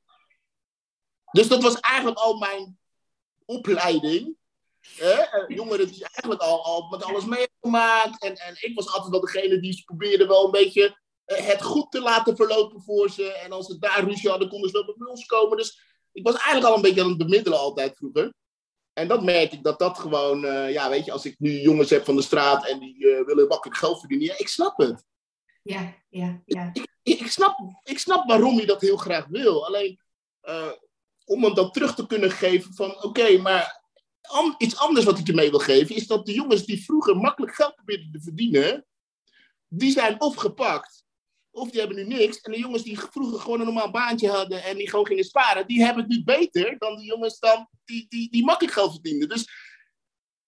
Dus 1.30 1.48
dat 1.48 1.62
was 1.62 1.80
eigenlijk 1.80 2.18
al 2.18 2.38
mijn 2.38 2.78
opleiding. 3.44 4.36
Jongeren 5.48 5.86
die 5.86 6.00
eigenlijk 6.00 6.40
al, 6.40 6.64
al 6.64 6.88
met 6.88 7.04
alles 7.04 7.24
meegemaakt. 7.24 8.22
En, 8.22 8.34
en 8.36 8.56
ik 8.60 8.74
was 8.74 8.86
altijd 8.92 9.10
wel 9.10 9.20
degene 9.20 9.60
die 9.60 9.82
probeerde 9.84 10.26
wel 10.26 10.44
een 10.44 10.50
beetje 10.50 10.98
eh, 11.24 11.46
het 11.46 11.62
goed 11.62 11.90
te 11.90 12.00
laten 12.00 12.36
verlopen 12.36 12.82
voor 12.82 13.10
ze. 13.10 13.32
En 13.32 13.52
als 13.52 13.66
ze 13.66 13.78
daar 13.78 14.04
ruzie 14.04 14.30
hadden, 14.30 14.48
konden 14.48 14.70
ze 14.70 14.84
wel 14.84 14.94
bij 14.98 15.08
ons 15.08 15.26
komen. 15.26 15.56
Dus 15.56 15.80
ik 16.12 16.24
was 16.24 16.34
eigenlijk 16.34 16.66
al 16.66 16.74
een 16.74 16.82
beetje 16.82 17.02
aan 17.02 17.08
het 17.08 17.18
bemiddelen 17.18 17.58
altijd 17.58 17.96
vroeger. 17.96 18.34
En 18.92 19.08
dat 19.08 19.22
merk 19.22 19.52
ik 19.52 19.62
dat 19.62 19.78
dat 19.78 19.98
gewoon, 19.98 20.44
uh, 20.44 20.72
ja, 20.72 20.90
weet 20.90 21.04
je, 21.04 21.12
als 21.12 21.24
ik 21.24 21.38
nu 21.38 21.60
jongens 21.60 21.90
heb 21.90 22.04
van 22.04 22.16
de 22.16 22.22
straat 22.22 22.66
en 22.66 22.78
die 22.78 23.22
willen 23.26 23.46
makkelijk 23.46 23.78
geld 23.78 23.98
verdienen, 23.98 24.26
ja, 24.26 24.38
ik 24.38 24.48
snap 24.48 24.78
het. 24.78 25.04
Ja, 25.68 25.94
ja, 26.08 26.42
ja. 26.44 26.72
Ik, 27.02 27.26
snap, 27.30 27.58
ik 27.82 27.98
snap 27.98 28.28
waarom 28.28 28.60
je 28.60 28.66
dat 28.66 28.80
heel 28.80 28.96
graag 28.96 29.26
wil. 29.26 29.66
Alleen, 29.66 30.00
uh, 30.42 30.72
om 31.24 31.44
hem 31.44 31.54
dan 31.54 31.70
terug 31.70 31.94
te 31.94 32.06
kunnen 32.06 32.30
geven 32.30 32.74
van 32.74 33.02
oké, 33.02 33.38
maar 33.38 33.82
iets 34.58 34.76
anders 34.76 35.04
wat 35.04 35.18
ik 35.18 35.26
je 35.26 35.34
mee 35.34 35.50
wil 35.50 35.58
geven 35.58 35.96
is 35.96 36.06
dat 36.06 36.26
de 36.26 36.32
jongens 36.32 36.64
die 36.64 36.84
vroeger 36.84 37.16
makkelijk 37.16 37.54
geld 37.54 37.74
probeerden 37.74 38.10
te 38.12 38.20
verdienen, 38.20 38.86
die 39.68 39.90
zijn 39.90 40.20
of 40.20 40.34
gepakt, 40.34 41.04
of 41.50 41.70
die 41.70 41.80
hebben 41.80 41.96
nu 41.96 42.04
niks. 42.16 42.40
En 42.40 42.52
de 42.52 42.58
jongens 42.58 42.82
die 42.82 42.98
vroeger 42.98 43.40
gewoon 43.40 43.58
een 43.58 43.66
normaal 43.66 43.90
baantje 43.90 44.28
hadden 44.28 44.62
en 44.62 44.76
die 44.76 44.90
gewoon 44.90 45.06
gingen 45.06 45.24
sparen, 45.24 45.66
die 45.66 45.84
hebben 45.84 46.02
het 46.02 46.12
nu 46.12 46.24
beter 46.24 46.78
dan 46.78 46.96
de 46.96 47.04
jongens 47.04 47.38
dan 47.38 47.68
die, 47.84 48.06
die, 48.08 48.30
die 48.30 48.44
makkelijk 48.44 48.74
geld 48.74 48.92
verdienden. 48.92 49.28
Dus 49.28 49.48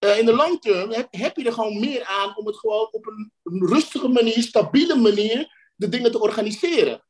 uh, 0.00 0.18
in 0.18 0.26
de 0.26 0.34
long 0.34 0.60
term 0.60 0.90
heb, 0.92 1.08
heb, 1.10 1.36
je 1.36 1.44
er 1.44 1.52
gewoon 1.52 1.80
meer 1.80 2.04
aan 2.04 2.36
om 2.36 2.46
het 2.46 2.56
gewoon 2.56 2.88
op 2.92 3.06
een, 3.06 3.32
rustige 3.42 4.08
manier, 4.08 4.42
stabiele 4.42 4.94
manier, 4.94 5.72
de 5.76 5.88
dingen 5.88 6.10
te 6.10 6.20
organiseren. 6.20 7.04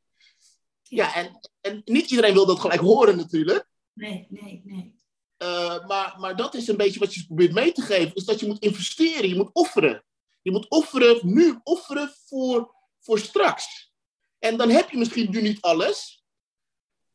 Ja, 0.82 1.14
en, 1.14 1.40
en 1.60 1.82
niet 1.84 2.10
iedereen 2.10 2.34
wil 2.34 2.46
dat 2.46 2.60
gelijk 2.60 2.80
horen 2.80 3.16
natuurlijk. 3.16 3.68
Nee, 3.92 4.26
nee, 4.28 4.62
nee. 4.64 4.98
Uh, 5.42 5.86
maar, 5.86 6.16
maar 6.18 6.36
dat 6.36 6.54
is 6.54 6.68
een 6.68 6.76
beetje 6.76 7.00
wat 7.00 7.14
je 7.14 7.26
probeert 7.26 7.52
mee 7.52 7.72
te 7.72 7.82
geven. 7.82 8.14
Is 8.14 8.24
dat 8.24 8.40
je 8.40 8.46
moet 8.46 8.62
investeren, 8.62 9.28
je 9.28 9.36
moet 9.36 9.50
offeren. 9.52 10.04
Je 10.42 10.50
moet 10.50 10.68
offeren, 10.68 11.20
nu 11.22 11.60
offeren 11.62 12.14
voor, 12.26 12.74
voor 13.00 13.18
straks. 13.18 13.92
En 14.38 14.56
dan 14.56 14.70
heb 14.70 14.90
je 14.90 14.98
misschien 14.98 15.30
nu 15.30 15.42
niet 15.42 15.60
alles. 15.60 16.24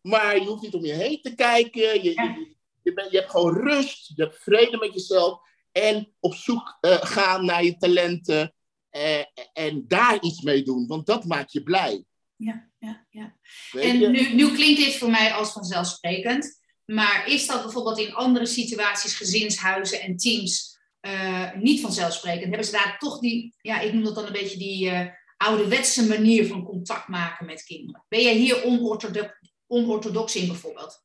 Maar 0.01 0.35
je 0.35 0.45
hoeft 0.45 0.61
niet 0.61 0.73
om 0.73 0.85
je 0.85 0.93
heen 0.93 1.21
te 1.21 1.35
kijken. 1.35 2.03
Je, 2.03 2.13
je, 2.13 2.55
je, 2.83 2.93
bent, 2.93 3.11
je 3.11 3.17
hebt 3.17 3.31
gewoon 3.31 3.53
rust. 3.53 4.11
Je 4.15 4.23
hebt 4.23 4.37
vrede 4.37 4.77
met 4.77 4.93
jezelf. 4.93 5.39
En 5.75 6.13
op 6.19 6.33
zoek 6.33 6.77
uh, 6.81 6.91
gaan 6.91 7.45
naar 7.45 7.63
je 7.63 7.77
talenten. 7.77 8.53
Uh, 8.91 9.19
en 9.53 9.83
daar 9.87 10.21
iets 10.21 10.41
mee 10.41 10.63
doen. 10.63 10.87
Want 10.87 11.05
dat 11.05 11.25
maakt 11.25 11.51
je 11.51 11.63
blij. 11.63 12.05
Ja 12.35 12.69
ja, 12.85 13.05
ja. 13.09 13.35
En 13.81 14.11
nu, 14.11 14.33
nu 14.33 14.53
klinkt 14.53 14.79
dit 14.79 14.95
voor 14.95 15.09
mij 15.09 15.33
als 15.33 15.51
vanzelfsprekend. 15.51 16.63
Maar 16.85 17.27
is 17.27 17.47
dat 17.47 17.63
bijvoorbeeld 17.63 17.99
in 17.99 18.13
andere 18.13 18.45
situaties, 18.45 19.15
gezinshuizen 19.15 20.01
en 20.01 20.17
teams, 20.17 20.79
uh, 21.01 21.53
niet 21.53 21.81
vanzelfsprekend? 21.81 22.47
Hebben 22.47 22.65
ze 22.65 22.71
daar 22.71 22.97
toch 22.99 23.19
die, 23.19 23.55
ja, 23.61 23.79
ik 23.79 23.93
noem 23.93 24.03
dat 24.03 24.15
dan 24.15 24.25
een 24.25 24.31
beetje 24.31 24.57
die 24.57 25.13
ouderwetse 25.37 26.07
manier 26.07 26.47
van 26.47 26.63
contact 26.63 27.07
maken 27.07 27.45
met 27.45 27.63
kinderen? 27.63 28.05
Ben 28.07 28.21
jij 28.21 28.35
hier 28.35 28.63
onorthodox, 28.63 29.29
onorthodox 29.67 30.35
in 30.35 30.47
bijvoorbeeld? 30.47 31.03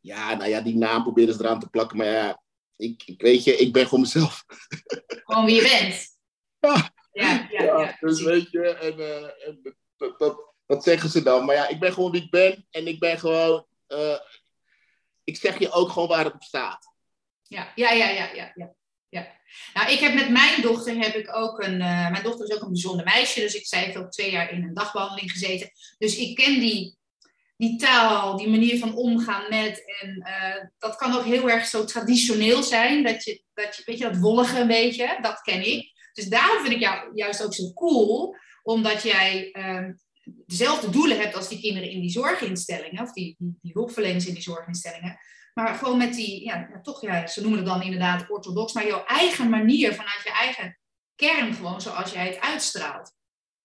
Ja, 0.00 0.34
nou 0.34 0.50
ja, 0.50 0.60
die 0.60 0.76
naam 0.76 1.02
proberen 1.02 1.34
ze 1.34 1.40
eraan 1.40 1.60
te 1.60 1.68
plakken. 1.68 1.96
Maar 1.96 2.06
ja, 2.06 2.42
ik, 2.76 3.02
ik 3.06 3.20
weet 3.20 3.44
je, 3.44 3.56
ik 3.56 3.72
ben 3.72 3.84
gewoon 3.84 4.00
mezelf. 4.00 4.44
Gewoon 5.06 5.44
wie 5.44 5.54
je 5.54 5.80
bent. 5.80 6.04
Ja. 6.60 6.94
Ja, 7.12 7.48
ja, 7.50 7.62
ja, 7.62 7.96
dus 8.00 8.22
weet 8.22 8.50
je, 8.50 8.74
en, 8.74 8.98
uh, 8.98 9.48
en 9.48 9.76
dat, 9.96 10.18
dat, 10.18 10.54
dat, 10.66 10.84
zeggen 10.84 11.10
ze 11.10 11.22
dan. 11.22 11.44
Maar 11.44 11.54
ja, 11.54 11.68
ik 11.68 11.80
ben 11.80 11.92
gewoon 11.92 12.10
wie 12.10 12.22
ik 12.22 12.30
ben. 12.30 12.66
En 12.70 12.86
ik 12.86 12.98
ben 12.98 13.18
gewoon... 13.18 13.66
Uh, 13.88 14.18
ik 15.24 15.36
zeg 15.36 15.58
je 15.58 15.70
ook 15.70 15.90
gewoon 15.90 16.08
waar 16.08 16.24
het 16.24 16.34
op 16.34 16.42
staat. 16.42 16.94
Ja, 17.42 17.72
ja, 17.74 17.90
ja, 17.90 18.08
ja, 18.08 18.32
ja. 18.34 18.52
ja. 18.54 18.74
ja. 19.08 19.32
Nou, 19.74 19.92
ik 19.92 19.98
heb 19.98 20.14
met 20.14 20.30
mijn 20.30 20.62
dochter 20.62 20.96
heb 20.96 21.14
ik 21.14 21.36
ook 21.36 21.62
een... 21.62 21.80
Uh, 21.80 22.10
mijn 22.10 22.22
dochter 22.22 22.48
is 22.48 22.54
ook 22.54 22.62
een 22.62 22.72
bijzonder 22.72 23.04
meisje. 23.04 23.40
Dus 23.40 23.54
ik, 23.54 23.66
zij 23.66 23.84
heeft 23.84 23.96
ook 23.96 24.10
twee 24.10 24.30
jaar 24.30 24.52
in 24.52 24.62
een 24.62 24.74
dagbehandeling 24.74 25.30
gezeten. 25.30 25.70
Dus 25.98 26.16
ik 26.16 26.36
ken 26.36 26.60
die, 26.60 26.95
die 27.56 27.78
taal, 27.78 28.36
die 28.36 28.48
manier 28.48 28.78
van 28.78 28.94
omgaan 28.94 29.48
met. 29.48 29.84
En 30.00 30.22
uh, 30.26 30.64
dat 30.78 30.96
kan 30.96 31.14
ook 31.14 31.24
heel 31.24 31.50
erg 31.50 31.66
zo 31.66 31.84
traditioneel 31.84 32.62
zijn. 32.62 33.02
Dat 33.02 33.24
je, 33.24 33.42
dat 33.54 33.76
je, 33.76 33.82
weet 33.84 33.98
je, 33.98 34.04
dat 34.04 34.18
wollige 34.18 34.60
een 34.60 34.66
beetje, 34.66 35.18
dat 35.20 35.40
ken 35.40 35.66
ik. 35.66 35.92
Dus 36.12 36.28
daarom 36.28 36.60
vind 36.62 36.72
ik 36.74 36.80
jou 36.80 37.10
juist 37.14 37.44
ook 37.44 37.54
zo 37.54 37.72
cool 37.72 38.36
omdat 38.62 39.02
jij 39.02 39.50
uh, 39.52 39.88
dezelfde 40.46 40.90
doelen 40.90 41.18
hebt 41.18 41.34
als 41.34 41.48
die 41.48 41.60
kinderen 41.60 41.90
in 41.90 42.00
die 42.00 42.10
zorginstellingen, 42.10 43.02
of 43.02 43.12
die, 43.12 43.34
die, 43.38 43.58
die 43.62 43.72
hulpverleners 43.72 44.26
in 44.26 44.34
die 44.34 44.42
zorginstellingen. 44.42 45.18
Maar 45.54 45.74
gewoon 45.74 45.98
met 45.98 46.14
die, 46.14 46.44
ja, 46.44 46.80
toch, 46.82 47.02
ja, 47.02 47.26
ze 47.26 47.40
noemen 47.40 47.58
het 47.58 47.68
dan 47.68 47.82
inderdaad 47.82 48.30
orthodox, 48.30 48.72
maar 48.72 48.86
jouw 48.86 49.04
eigen 49.04 49.48
manier 49.48 49.94
vanuit 49.94 50.20
je 50.24 50.30
eigen 50.30 50.78
kern, 51.14 51.54
gewoon 51.54 51.80
zoals 51.80 52.12
jij 52.12 52.26
het 52.26 52.40
uitstraalt. 52.40 53.12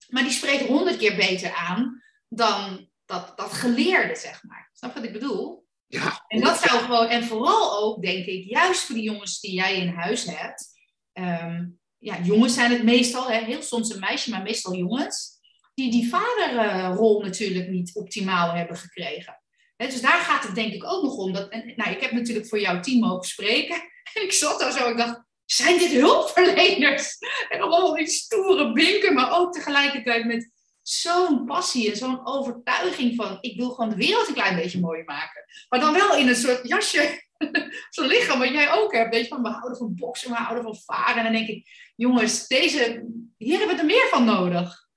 Maar 0.08 0.22
die 0.22 0.32
spreekt 0.32 0.66
honderd 0.66 0.96
keer 0.96 1.16
beter 1.16 1.54
aan 1.54 2.02
dan 2.28 2.90
dat, 3.12 3.32
dat 3.36 3.52
geleerde, 3.52 4.16
zeg 4.16 4.42
maar. 4.42 4.70
Snap 4.72 4.94
je 4.94 5.00
wat 5.00 5.08
ik 5.08 5.12
bedoel? 5.12 5.66
Ja. 5.86 6.24
En 6.28 6.40
dat 6.40 6.58
zou 6.58 6.82
gewoon, 6.82 7.08
en 7.08 7.24
vooral 7.24 7.78
ook, 7.78 8.02
denk 8.02 8.26
ik, 8.26 8.44
juist 8.44 8.82
voor 8.82 8.94
die 8.94 9.04
jongens 9.04 9.40
die 9.40 9.52
jij 9.52 9.76
in 9.76 9.88
huis 9.88 10.24
hebt. 10.24 10.68
Ehm, 11.12 11.66
ja, 11.98 12.18
jongens 12.22 12.54
zijn 12.54 12.70
het 12.70 12.82
meestal, 12.82 13.30
hè, 13.30 13.44
heel 13.44 13.62
soms 13.62 13.94
een 13.94 14.00
meisje, 14.00 14.30
maar 14.30 14.42
meestal 14.42 14.76
jongens. 14.76 15.40
Die 15.74 15.90
die 15.90 16.08
vaderrol 16.08 17.20
natuurlijk 17.20 17.68
niet 17.68 17.94
optimaal 17.94 18.52
hebben 18.52 18.76
gekregen. 18.76 19.42
Dus 19.76 20.00
daar 20.00 20.20
gaat 20.20 20.42
het 20.42 20.54
denk 20.54 20.72
ik 20.72 20.84
ook 20.84 21.02
nog 21.02 21.16
om. 21.16 21.32
Dat, 21.32 21.48
en, 21.48 21.72
nou, 21.76 21.90
ik 21.90 22.00
heb 22.00 22.12
natuurlijk 22.12 22.48
voor 22.48 22.60
jouw 22.60 22.80
team 22.80 23.00
mogen 23.00 23.28
spreken. 23.28 23.76
En 24.12 24.22
ik 24.26 24.32
zat 24.32 24.60
daar 24.60 24.72
zo, 24.72 24.90
ik 24.90 24.96
dacht, 24.96 25.22
zijn 25.44 25.78
dit 25.78 25.92
hulpverleners? 25.92 27.18
En 27.48 27.60
allemaal 27.60 27.94
die 27.94 28.06
stoere 28.06 28.72
binken, 28.72 29.14
maar 29.14 29.38
ook 29.38 29.52
tegelijkertijd 29.52 30.24
met 30.24 30.50
zo'n 30.82 31.44
passie 31.44 31.90
en 31.90 31.96
zo'n 31.96 32.26
overtuiging 32.26 33.14
van 33.16 33.38
ik 33.40 33.56
wil 33.56 33.70
gewoon 33.70 33.90
de 33.90 33.96
wereld 33.96 34.28
een 34.28 34.34
klein 34.34 34.56
beetje 34.56 34.80
mooier 34.80 35.04
maken. 35.04 35.44
Maar 35.68 35.80
dan 35.80 35.92
wel 35.92 36.16
in 36.16 36.28
een 36.28 36.36
soort 36.36 36.68
jasje, 36.68 37.22
zo'n 37.90 38.06
lichaam 38.06 38.38
wat 38.38 38.48
jij 38.48 38.72
ook 38.72 38.92
hebt. 38.92 39.14
Weet 39.14 39.22
je, 39.22 39.28
van 39.28 39.42
we 39.42 39.48
houden 39.48 39.78
van 39.78 39.94
boksen, 39.94 40.30
we 40.30 40.36
houden 40.36 40.62
van 40.62 40.76
varen. 40.76 41.16
En 41.16 41.22
dan 41.22 41.32
denk 41.32 41.48
ik, 41.48 41.92
jongens, 41.96 42.46
deze, 42.46 43.06
hier 43.36 43.58
hebben 43.58 43.76
we 43.76 43.82
er 43.82 43.88
meer 43.88 44.08
van 44.10 44.24
nodig. 44.24 44.88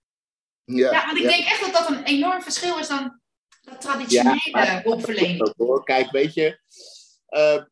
Ja, 0.63 0.91
ja 0.91 1.05
want 1.05 1.17
ik 1.17 1.23
denk 1.23 1.45
echt 1.45 1.61
dat 1.61 1.73
dat 1.73 1.89
een 1.89 2.03
enorm 2.03 2.41
verschil 2.41 2.79
is 2.79 2.87
dan 2.87 3.19
dat 3.61 3.81
traditionele 3.81 4.39
ja, 4.43 4.81
hulpverlening. 4.81 5.83
Kijk, 5.83 6.11
weet 6.11 6.33
je, 6.33 6.59
uh, 7.29 7.63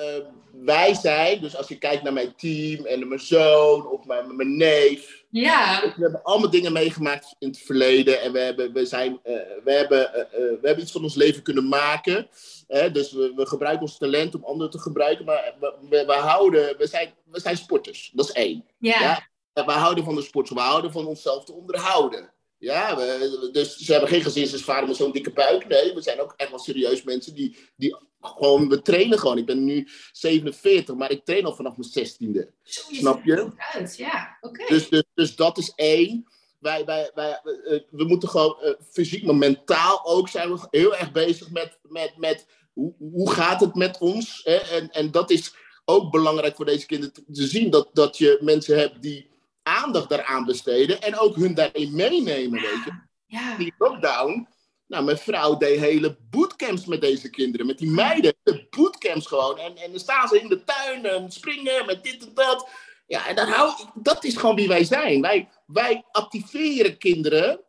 uh, 0.00 0.26
wij 0.52 0.94
zijn, 0.94 1.40
dus 1.40 1.56
als 1.56 1.68
je 1.68 1.78
kijkt 1.78 2.02
naar 2.02 2.12
mijn 2.12 2.34
team 2.36 2.86
en 2.86 3.08
mijn 3.08 3.20
zoon 3.20 3.86
of 3.86 4.04
mijn, 4.04 4.36
mijn 4.36 4.56
neef. 4.56 5.24
Ja. 5.30 5.80
We 5.80 6.02
hebben 6.02 6.22
allemaal 6.22 6.50
dingen 6.50 6.72
meegemaakt 6.72 7.34
in 7.38 7.48
het 7.48 7.58
verleden 7.58 8.20
en 8.20 8.32
we 8.32 8.38
hebben, 8.38 8.72
we 8.72 8.86
zijn, 8.86 9.12
uh, 9.12 9.34
we 9.64 9.72
hebben, 9.72 10.10
uh, 10.14 10.22
we 10.32 10.58
hebben 10.62 10.82
iets 10.82 10.92
van 10.92 11.02
ons 11.02 11.14
leven 11.14 11.42
kunnen 11.42 11.68
maken. 11.68 12.28
Hè? 12.66 12.90
Dus 12.90 13.12
we, 13.12 13.32
we, 13.36 13.46
gebruiken 13.46 13.82
ons 13.82 13.98
talent 13.98 14.34
om 14.34 14.44
anderen 14.44 14.72
te 14.72 14.78
gebruiken, 14.78 15.24
maar 15.24 15.54
we, 15.60 15.74
we, 15.88 16.04
we, 16.04 16.12
houden, 16.12 16.76
we, 16.78 16.86
zijn, 16.86 17.14
we 17.30 17.40
zijn 17.40 17.56
sporters. 17.56 18.10
Dat 18.14 18.28
is 18.28 18.32
één. 18.32 18.64
Ja. 18.78 19.00
ja? 19.00 19.28
En 19.52 19.66
we 19.66 19.72
houden 19.72 20.04
van 20.04 20.14
de 20.14 20.22
sport, 20.22 20.48
we 20.48 20.60
houden 20.60 20.92
van 20.92 21.06
onszelf 21.06 21.44
te 21.44 21.52
onderhouden. 21.52 22.32
Ja, 22.58 22.96
we, 22.96 23.48
dus 23.52 23.76
ze 23.76 23.92
hebben 23.92 24.10
geen 24.10 24.22
gezinsvader 24.22 24.88
met 24.88 24.96
zo'n 24.96 25.12
dikke 25.12 25.32
buik. 25.32 25.68
Nee, 25.68 25.94
we 25.94 26.02
zijn 26.02 26.20
ook 26.20 26.34
echt 26.36 26.50
wel 26.50 26.58
serieus 26.58 27.02
mensen 27.02 27.34
die, 27.34 27.56
die 27.76 27.96
gewoon, 28.20 28.68
we 28.68 28.82
trainen 28.82 29.18
gewoon. 29.18 29.38
Ik 29.38 29.46
ben 29.46 29.64
nu 29.64 29.88
47, 30.12 30.94
maar 30.94 31.10
ik 31.10 31.24
train 31.24 31.44
al 31.44 31.54
vanaf 31.54 31.76
mijn 31.76 32.08
16e. 32.08 32.50
Snap 32.62 33.24
je? 33.24 33.50
Uit. 33.72 33.96
Ja. 33.96 34.38
Dus, 34.68 34.88
dus, 34.88 35.04
dus 35.14 35.36
dat 35.36 35.58
is 35.58 35.72
één. 35.74 36.24
Wij, 36.58 36.84
wij, 36.84 37.10
wij, 37.14 37.40
uh, 37.44 37.80
we 37.90 38.04
moeten 38.04 38.28
gewoon 38.28 38.56
uh, 38.62 38.70
fysiek, 38.90 39.24
maar 39.24 39.36
mentaal 39.36 40.04
ook 40.04 40.28
zijn 40.28 40.52
we 40.52 40.66
heel 40.70 40.96
erg 40.96 41.12
bezig 41.12 41.50
met, 41.50 41.78
met, 41.82 42.12
met 42.16 42.46
hoe, 42.72 42.94
hoe 42.98 43.30
gaat 43.30 43.60
het 43.60 43.74
met 43.74 43.98
ons? 43.98 44.40
Hè? 44.44 44.56
En, 44.56 44.90
en 44.90 45.10
dat 45.10 45.30
is 45.30 45.54
ook 45.84 46.10
belangrijk 46.10 46.56
voor 46.56 46.64
deze 46.64 46.86
kinderen 46.86 47.14
te, 47.14 47.24
te 47.32 47.46
zien. 47.46 47.70
Dat, 47.70 47.90
dat 47.92 48.18
je 48.18 48.38
mensen 48.40 48.78
hebt 48.78 49.02
die 49.02 49.30
aandacht 49.62 50.08
daaraan 50.08 50.44
besteden 50.44 51.02
en 51.02 51.18
ook 51.18 51.36
hun 51.36 51.54
daarin 51.54 51.94
meenemen, 51.94 52.60
weet 52.60 52.84
je. 52.84 53.08
Ja. 53.26 53.56
Die 53.56 53.74
lockdown, 53.78 54.48
nou, 54.90 55.04
mijn 55.04 55.18
vrouw 55.18 55.56
deed 55.56 55.78
hele 55.78 56.16
bootcamps 56.30 56.86
met 56.86 57.00
deze 57.00 57.30
kinderen, 57.30 57.66
met 57.66 57.78
die 57.78 57.90
meiden, 57.90 58.34
de 58.42 58.66
bootcamps 58.70 59.26
gewoon. 59.26 59.58
En, 59.58 59.76
en 59.76 59.90
dan 59.90 60.00
staan 60.00 60.28
ze 60.28 60.40
in 60.40 60.48
de 60.48 60.64
tuin 60.64 61.06
en 61.06 61.32
springen 61.32 61.86
met 61.86 62.02
dit 62.02 62.26
en 62.26 62.34
dat. 62.34 62.68
Ja, 63.06 63.26
en 63.26 63.36
dan 63.36 63.48
hou, 63.48 63.72
dat 63.94 64.24
is 64.24 64.36
gewoon 64.36 64.56
wie 64.56 64.68
wij 64.68 64.84
zijn. 64.84 65.20
Wij, 65.20 65.48
wij 65.66 66.04
activeren 66.12 66.98
kinderen 66.98 67.60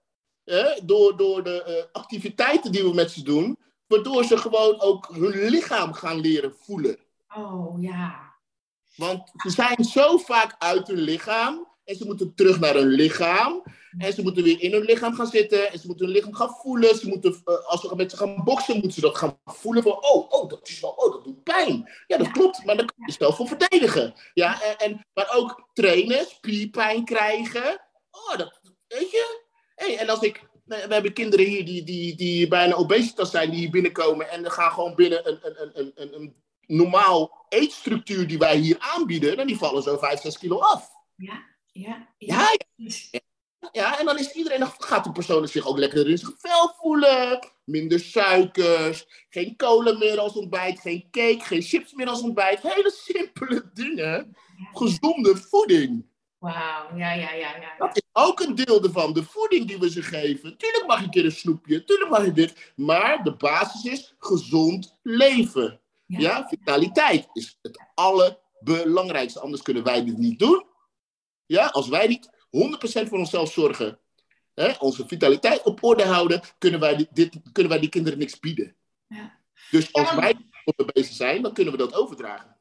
eh, 0.43 0.77
door, 0.83 1.17
door 1.17 1.43
de 1.43 1.63
uh, 1.67 2.01
activiteiten 2.01 2.71
die 2.71 2.83
we 2.83 2.93
met 2.93 3.11
ze 3.11 3.23
doen, 3.23 3.57
waardoor 3.87 4.23
ze 4.23 4.37
gewoon 4.37 4.79
ook 4.79 5.09
hun 5.13 5.49
lichaam 5.49 5.93
gaan 5.93 6.19
leren 6.19 6.53
voelen. 6.63 6.97
Oh 7.35 7.81
ja. 7.81 8.33
Want 8.95 9.31
ze 9.33 9.49
zijn 9.49 9.83
zo 9.83 10.17
vaak 10.17 10.55
uit 10.57 10.87
hun 10.87 11.01
lichaam 11.01 11.67
en 11.83 11.95
ze 11.95 12.05
moeten 12.05 12.35
terug 12.35 12.59
naar 12.59 12.73
hun 12.73 12.87
lichaam. 12.87 13.63
En 13.97 14.13
ze 14.13 14.21
moeten 14.21 14.43
weer 14.43 14.61
in 14.61 14.71
hun 14.71 14.81
lichaam 14.81 15.13
gaan 15.13 15.27
zitten. 15.27 15.71
En 15.71 15.79
ze 15.79 15.87
moeten 15.87 16.05
hun 16.05 16.15
lichaam 16.15 16.33
gaan 16.33 16.55
voelen. 16.61 16.95
Ze 16.95 17.07
moeten, 17.07 17.41
uh, 17.45 17.65
als 17.67 17.81
we 17.81 17.95
met 17.95 18.11
ze 18.11 18.17
gaan 18.17 18.43
boksen, 18.43 18.73
moeten 18.73 18.93
ze 18.93 19.01
dat 19.01 19.17
gaan 19.17 19.39
voelen. 19.45 19.83
Van, 19.83 19.91
oh, 19.91 20.31
oh, 20.31 20.49
dat 20.49 20.67
is 20.67 20.79
wel, 20.79 20.89
oh, 20.89 21.11
dat 21.11 21.23
doet 21.23 21.43
pijn. 21.43 21.89
Ja, 22.07 22.17
dat 22.17 22.31
klopt. 22.31 22.65
Maar 22.65 22.77
dan 22.77 22.85
kun 22.85 23.05
je 23.05 23.11
snel 23.11 23.33
voor 23.33 23.47
verdedigen. 23.47 24.13
Ja, 24.33 24.61
en, 24.61 24.77
en, 24.77 25.05
maar 25.13 25.31
ook 25.35 25.69
trainen, 25.73 26.25
spierpijn 26.25 27.05
krijgen. 27.05 27.81
Oh, 28.11 28.37
dat, 28.37 28.59
weet 28.87 29.11
je. 29.11 29.41
Hey, 29.75 29.97
en 29.97 30.09
als 30.09 30.21
ik, 30.21 30.49
we 30.65 30.85
hebben 30.89 31.13
kinderen 31.13 31.45
hier 31.45 31.65
die, 31.65 31.83
die, 31.83 32.15
die 32.15 32.47
bijna 32.47 32.75
obesitas 32.75 33.31
zijn, 33.31 33.49
die 33.49 33.59
hier 33.59 33.69
binnenkomen. 33.69 34.29
En 34.29 34.41
dan 34.41 34.51
gaan 34.51 34.71
gewoon 34.71 34.95
binnen 34.95 35.27
een, 35.27 35.39
een, 35.41 35.71
een, 35.73 35.91
een, 35.95 36.15
een 36.15 36.35
normaal 36.77 37.45
eetstructuur 37.49 38.27
die 38.27 38.37
wij 38.37 38.57
hier 38.57 38.75
aanbieden. 38.79 39.37
En 39.37 39.47
die 39.47 39.57
vallen 39.57 39.83
zo 39.83 39.97
5, 39.97 40.21
6 40.21 40.37
kilo 40.37 40.59
af. 40.59 40.89
Ja. 41.15 41.49
Ja, 41.71 42.07
ja. 42.17 42.57
ja, 42.77 43.19
ja. 43.71 43.99
en 43.99 44.05
dan 44.05 44.17
is 44.17 44.31
iedereen, 44.31 44.59
dan 44.59 44.73
gaat 44.77 45.03
de 45.03 45.11
persoon 45.11 45.47
zich 45.47 45.67
ook 45.67 45.77
lekker 45.77 46.09
in 46.09 46.17
zijn 46.17 46.35
vel 46.37 46.73
voelen. 46.77 47.51
Minder 47.63 47.99
suikers, 47.99 49.25
geen 49.29 49.55
kolen 49.55 49.97
meer 49.97 50.19
als 50.19 50.33
ontbijt, 50.33 50.79
geen 50.79 51.07
cake, 51.11 51.39
geen 51.39 51.61
chips 51.61 51.93
meer 51.93 52.07
als 52.07 52.21
ontbijt. 52.21 52.61
Hele 52.61 52.91
simpele 52.91 53.69
dingen. 53.73 54.35
Gezonde 54.73 55.37
voeding. 55.37 56.09
Wauw, 56.37 56.97
ja, 56.97 57.13
ja, 57.13 57.33
ja, 57.33 57.55
ja. 57.55 57.75
Dat 57.77 57.95
is 57.95 58.03
ook 58.11 58.39
een 58.39 58.55
deel 58.55 58.83
ervan, 58.83 59.13
de 59.13 59.23
voeding 59.23 59.67
die 59.67 59.79
we 59.79 59.89
ze 59.89 60.01
geven. 60.01 60.57
Tuurlijk 60.57 60.85
mag 60.87 60.97
je 60.97 61.03
een 61.03 61.11
keer 61.11 61.25
een 61.25 61.31
snoepje, 61.31 61.83
tuurlijk 61.83 62.09
mag 62.09 62.25
je 62.25 62.31
dit. 62.31 62.73
Maar 62.75 63.23
de 63.23 63.35
basis 63.35 63.83
is 63.83 64.15
gezond 64.19 64.97
leven. 65.03 65.79
Ja, 66.05 66.19
ja 66.19 66.47
vitaliteit 66.47 67.27
is 67.33 67.59
het 67.61 67.85
allerbelangrijkste. 67.95 69.39
Anders 69.39 69.61
kunnen 69.61 69.83
wij 69.83 70.03
dit 70.05 70.17
niet 70.17 70.39
doen. 70.39 70.65
Ja, 71.51 71.65
als 71.65 71.87
wij 71.87 72.07
niet 72.07 72.29
100% 73.05 73.07
voor 73.07 73.17
onszelf 73.17 73.51
zorgen, 73.51 73.99
hè, 74.53 74.71
onze 74.79 75.07
vitaliteit 75.07 75.63
op 75.63 75.83
orde 75.83 76.05
houden, 76.05 76.41
kunnen 76.57 76.79
wij, 76.79 77.07
dit, 77.11 77.35
kunnen 77.51 77.71
wij 77.71 77.81
die 77.81 77.89
kinderen 77.89 78.19
niks 78.19 78.39
bieden. 78.39 78.75
Ja. 79.07 79.39
Dus 79.71 79.93
als 79.93 80.09
ja, 80.09 80.15
wij 80.15 80.35
ermee 80.65 80.91
bezig 80.93 81.15
zijn, 81.15 81.41
dan 81.41 81.53
kunnen 81.53 81.73
we 81.73 81.79
dat 81.79 81.93
overdragen. 81.93 82.57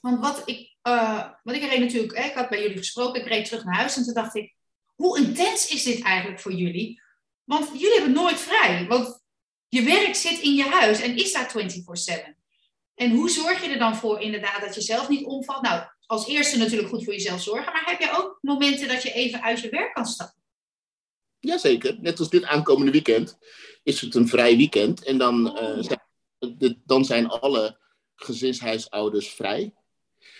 Want 0.00 0.20
wat 0.20 0.42
ik, 0.44 0.76
uh, 0.82 1.28
wat 1.42 1.54
ik 1.54 1.62
reed 1.62 1.80
natuurlijk, 1.80 2.16
hè, 2.18 2.24
ik 2.24 2.34
had 2.34 2.48
bij 2.48 2.62
jullie 2.62 2.76
gesproken, 2.76 3.20
ik 3.20 3.26
reed 3.26 3.44
terug 3.44 3.64
naar 3.64 3.74
huis 3.74 3.96
en 3.96 4.04
toen 4.04 4.14
dacht 4.14 4.34
ik, 4.34 4.54
hoe 4.94 5.18
intens 5.18 5.68
is 5.68 5.82
dit 5.82 6.02
eigenlijk 6.02 6.40
voor 6.40 6.52
jullie? 6.52 7.02
Want 7.44 7.68
jullie 7.72 7.94
hebben 7.94 8.12
nooit 8.12 8.40
vrij, 8.40 8.86
want 8.88 9.22
je 9.68 9.82
werk 9.82 10.14
zit 10.14 10.38
in 10.40 10.54
je 10.54 10.64
huis 10.64 11.00
en 11.00 11.16
is 11.16 11.32
daar 11.32 11.52
24-7. 11.52 12.36
En 12.94 13.10
hoe 13.10 13.30
zorg 13.30 13.64
je 13.64 13.70
er 13.70 13.78
dan 13.78 13.96
voor 13.96 14.20
inderdaad 14.20 14.60
dat 14.60 14.74
je 14.74 14.80
zelf 14.80 15.08
niet 15.08 15.24
omvalt? 15.24 15.62
Nou, 15.62 15.82
als 16.06 16.26
eerste 16.26 16.58
natuurlijk 16.58 16.88
goed 16.88 17.04
voor 17.04 17.12
jezelf 17.12 17.42
zorgen, 17.42 17.72
maar 17.72 17.84
heb 17.86 18.00
je 18.00 18.16
ook 18.18 18.38
momenten 18.40 18.88
dat 18.88 19.02
je 19.02 19.12
even 19.12 19.42
uit 19.42 19.60
je 19.60 19.68
werk 19.68 19.94
kan 19.94 20.06
stappen? 20.06 20.42
Jazeker, 21.38 21.98
net 22.00 22.18
als 22.18 22.30
dit 22.30 22.44
aankomende 22.44 22.92
weekend 22.92 23.38
is 23.82 24.00
het 24.00 24.14
een 24.14 24.28
vrij 24.28 24.56
weekend 24.56 25.04
en 25.04 25.18
dan, 25.18 25.58
oh, 25.58 25.76
uh, 25.76 25.84
zijn, 25.84 26.82
dan 26.84 27.04
zijn 27.04 27.28
alle 27.28 27.78
gezinshuisouders 28.14 29.28
vrij. 29.28 29.74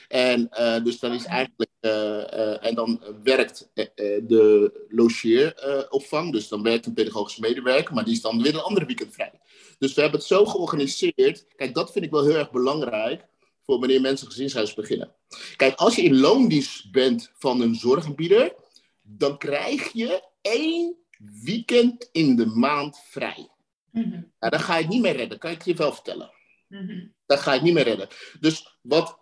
En 0.09 0.49
uh, 0.59 0.85
dus 0.85 0.99
dan 0.99 1.13
is 1.13 1.25
eigenlijk, 1.25 1.71
uh, 1.81 2.65
en 2.65 2.75
dan 2.75 3.03
werkt 3.23 3.71
de 3.75 4.73
logeeropvang, 4.89 6.33
dus 6.33 6.49
dan 6.49 6.63
werkt 6.63 6.87
een 6.87 6.95
pedagogische 6.95 7.41
medewerker, 7.41 7.95
maar 7.95 8.05
die 8.05 8.15
is 8.15 8.21
dan 8.21 8.43
weer 8.43 8.55
een 8.55 8.61
andere 8.61 8.87
weekend 8.87 9.15
vrij. 9.15 9.41
Dus 9.79 9.95
we 9.95 10.01
hebben 10.01 10.19
het 10.19 10.29
zo 10.29 10.45
georganiseerd, 10.45 11.47
kijk 11.57 11.75
dat 11.75 11.93
vind 11.93 12.05
ik 12.05 12.11
wel 12.11 12.25
heel 12.25 12.37
erg 12.37 12.51
belangrijk, 12.51 13.25
voor 13.65 13.79
wanneer 13.79 14.01
mensen 14.01 14.27
gezinshuis 14.27 14.75
beginnen. 14.75 15.15
Kijk, 15.57 15.75
als 15.75 15.97
je 15.97 16.03
in 16.03 16.19
loondienst 16.19 16.91
bent 16.91 17.31
van 17.35 17.61
een 17.61 17.75
zorgaanbieder, 17.75 18.55
dan 19.03 19.39
krijg 19.39 19.93
je 19.93 20.23
één 20.41 20.97
weekend 21.43 22.09
in 22.13 22.37
de 22.37 22.47
maand 22.47 22.99
vrij. 23.11 23.49
Mm 23.91 24.03
-hmm. 24.03 24.33
nou, 24.39 24.53
dan 24.53 24.61
ga 24.61 24.77
je 24.77 24.83
het 24.83 24.93
niet 24.93 25.03
meer 25.03 25.17
redden, 25.17 25.39
kan 25.39 25.51
ik 25.51 25.63
je 25.63 25.75
wel 25.75 25.93
vertellen. 25.93 26.31
Mm 26.69 26.89
-hmm. 26.89 27.15
Dan 27.27 27.39
ga 27.39 27.51
je 27.51 27.57
het 27.57 27.67
niet 27.67 27.75
meer 27.75 27.85
redden. 27.85 28.09
Dus 28.41 28.79
wat, 28.81 29.19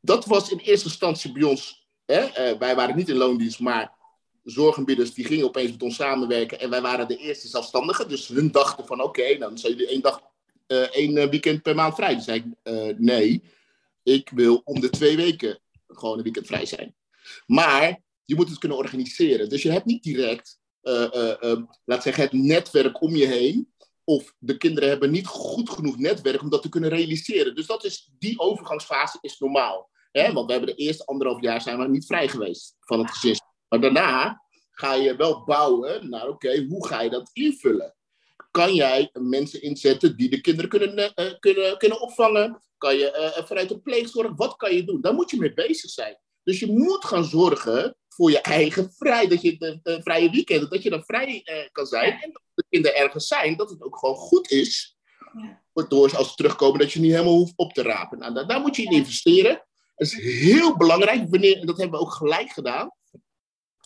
dat 0.00 0.24
was 0.24 0.50
in 0.50 0.58
eerste 0.58 0.88
instantie 0.88 1.32
bij 1.32 1.42
ons. 1.42 1.86
Hè? 2.06 2.52
Uh, 2.52 2.58
wij 2.58 2.74
waren 2.74 2.96
niet 2.96 3.08
in 3.08 3.16
loondienst, 3.16 3.60
maar 3.60 3.92
zorgaanbieders 4.44 5.14
die 5.14 5.24
gingen 5.24 5.44
opeens 5.44 5.70
met 5.70 5.82
ons 5.82 5.94
samenwerken. 5.94 6.60
En 6.60 6.70
wij 6.70 6.80
waren 6.80 7.08
de 7.08 7.16
eerste 7.16 7.48
zelfstandigen. 7.48 8.08
Dus 8.08 8.28
hun 8.28 8.50
dachten 8.50 8.86
van 8.86 9.00
oké, 9.00 9.20
okay, 9.20 9.38
dan 9.38 9.58
zijn 9.58 9.72
jullie 9.72 9.88
één 9.88 10.00
dag, 10.00 10.22
uh, 10.68 10.78
één 10.78 11.30
weekend 11.30 11.62
per 11.62 11.74
maand 11.74 11.94
vrij. 11.94 12.14
Dus 12.14 12.24
zei 12.24 12.38
ik, 12.38 12.72
uh, 12.72 12.94
nee, 12.98 13.42
ik 14.02 14.30
wil 14.34 14.60
om 14.64 14.80
de 14.80 14.90
twee 14.90 15.16
weken 15.16 15.60
gewoon 15.86 16.16
een 16.16 16.22
weekend 16.22 16.46
vrij 16.46 16.66
zijn. 16.66 16.94
Maar 17.46 18.02
je 18.24 18.34
moet 18.34 18.48
het 18.48 18.58
kunnen 18.58 18.78
organiseren. 18.78 19.48
Dus 19.48 19.62
je 19.62 19.70
hebt 19.70 19.84
niet 19.84 20.02
direct, 20.02 20.60
uh, 20.82 21.34
uh, 21.40 21.62
laat 21.84 22.02
zeggen, 22.02 22.22
het 22.22 22.32
netwerk 22.32 23.02
om 23.02 23.16
je 23.16 23.26
heen. 23.26 23.72
Of 24.04 24.34
de 24.38 24.56
kinderen 24.56 24.88
hebben 24.88 25.10
niet 25.10 25.26
goed 25.26 25.70
genoeg 25.70 25.98
netwerk 25.98 26.42
om 26.42 26.50
dat 26.50 26.62
te 26.62 26.68
kunnen 26.68 26.90
realiseren. 26.90 27.54
Dus 27.54 27.66
dat 27.66 27.84
is, 27.84 28.10
die 28.18 28.38
overgangsfase 28.38 29.18
is 29.20 29.38
normaal. 29.38 29.90
Hè? 30.12 30.32
Want 30.32 30.46
we 30.46 30.52
hebben 30.52 30.76
de 30.76 30.82
eerste 30.82 31.04
anderhalf 31.04 31.40
jaar 31.40 31.62
zijn 31.62 31.78
we 31.78 31.88
niet 31.88 32.06
vrij 32.06 32.28
geweest 32.28 32.76
van 32.80 32.98
het 32.98 33.10
gezin. 33.10 33.40
Maar 33.68 33.80
daarna 33.80 34.42
ga 34.70 34.94
je 34.94 35.16
wel 35.16 35.44
bouwen 35.44 36.08
naar, 36.08 36.28
oké, 36.28 36.64
hoe 36.68 36.86
ga 36.86 37.00
je 37.00 37.10
dat 37.10 37.30
invullen? 37.32 37.94
Kan 38.50 38.74
jij 38.74 39.10
mensen 39.12 39.62
inzetten 39.62 40.16
die 40.16 40.30
de 40.30 40.40
kinderen 40.40 40.70
kunnen, 40.70 41.12
kunnen, 41.40 41.78
kunnen 41.78 42.00
opvangen? 42.00 42.62
Kan 42.82 42.96
je 42.96 43.34
uh, 43.38 43.44
vanuit 43.46 43.68
de 43.68 43.80
pleegzorg, 43.80 44.32
wat 44.36 44.56
kan 44.56 44.74
je 44.74 44.84
doen? 44.84 45.00
Daar 45.00 45.14
moet 45.14 45.30
je 45.30 45.36
mee 45.36 45.54
bezig 45.54 45.90
zijn. 45.90 46.18
Dus 46.42 46.60
je 46.60 46.66
moet 46.66 47.04
gaan 47.04 47.24
zorgen 47.24 47.96
voor 48.08 48.30
je 48.30 48.40
eigen 48.40 48.92
vrij, 48.96 49.28
dat 49.28 49.42
je 49.42 49.56
de, 49.56 49.80
de 49.82 50.02
vrije 50.02 50.30
weekend, 50.30 50.70
dat 50.70 50.82
je 50.82 50.90
dan 50.90 51.04
vrij 51.04 51.42
uh, 51.44 51.68
kan 51.72 51.86
zijn. 51.86 52.12
En 52.12 52.32
dat 52.32 52.42
de 52.54 52.64
kinderen 52.68 52.98
ergens 52.98 53.26
zijn, 53.26 53.56
dat 53.56 53.70
het 53.70 53.82
ook 53.82 53.98
gewoon 53.98 54.14
goed 54.14 54.50
is. 54.50 54.96
Ja. 55.32 55.62
Waardoor 55.72 56.16
als 56.16 56.28
ze 56.28 56.34
terugkomen, 56.34 56.78
dat 56.78 56.92
je 56.92 57.00
niet 57.00 57.10
helemaal 57.10 57.36
hoeft 57.36 57.52
op 57.56 57.72
te 57.72 57.82
rapen. 57.82 58.18
Nou, 58.18 58.34
daar, 58.34 58.46
daar 58.46 58.60
moet 58.60 58.76
je 58.76 58.82
in 58.82 58.92
investeren. 58.92 59.66
Dat 59.96 60.08
is 60.08 60.14
heel 60.22 60.76
belangrijk, 60.76 61.30
wanneer, 61.30 61.58
en 61.58 61.66
dat 61.66 61.78
hebben 61.78 61.98
we 61.98 62.04
ook 62.04 62.12
gelijk 62.12 62.50
gedaan. 62.50 62.90
In 63.10 63.20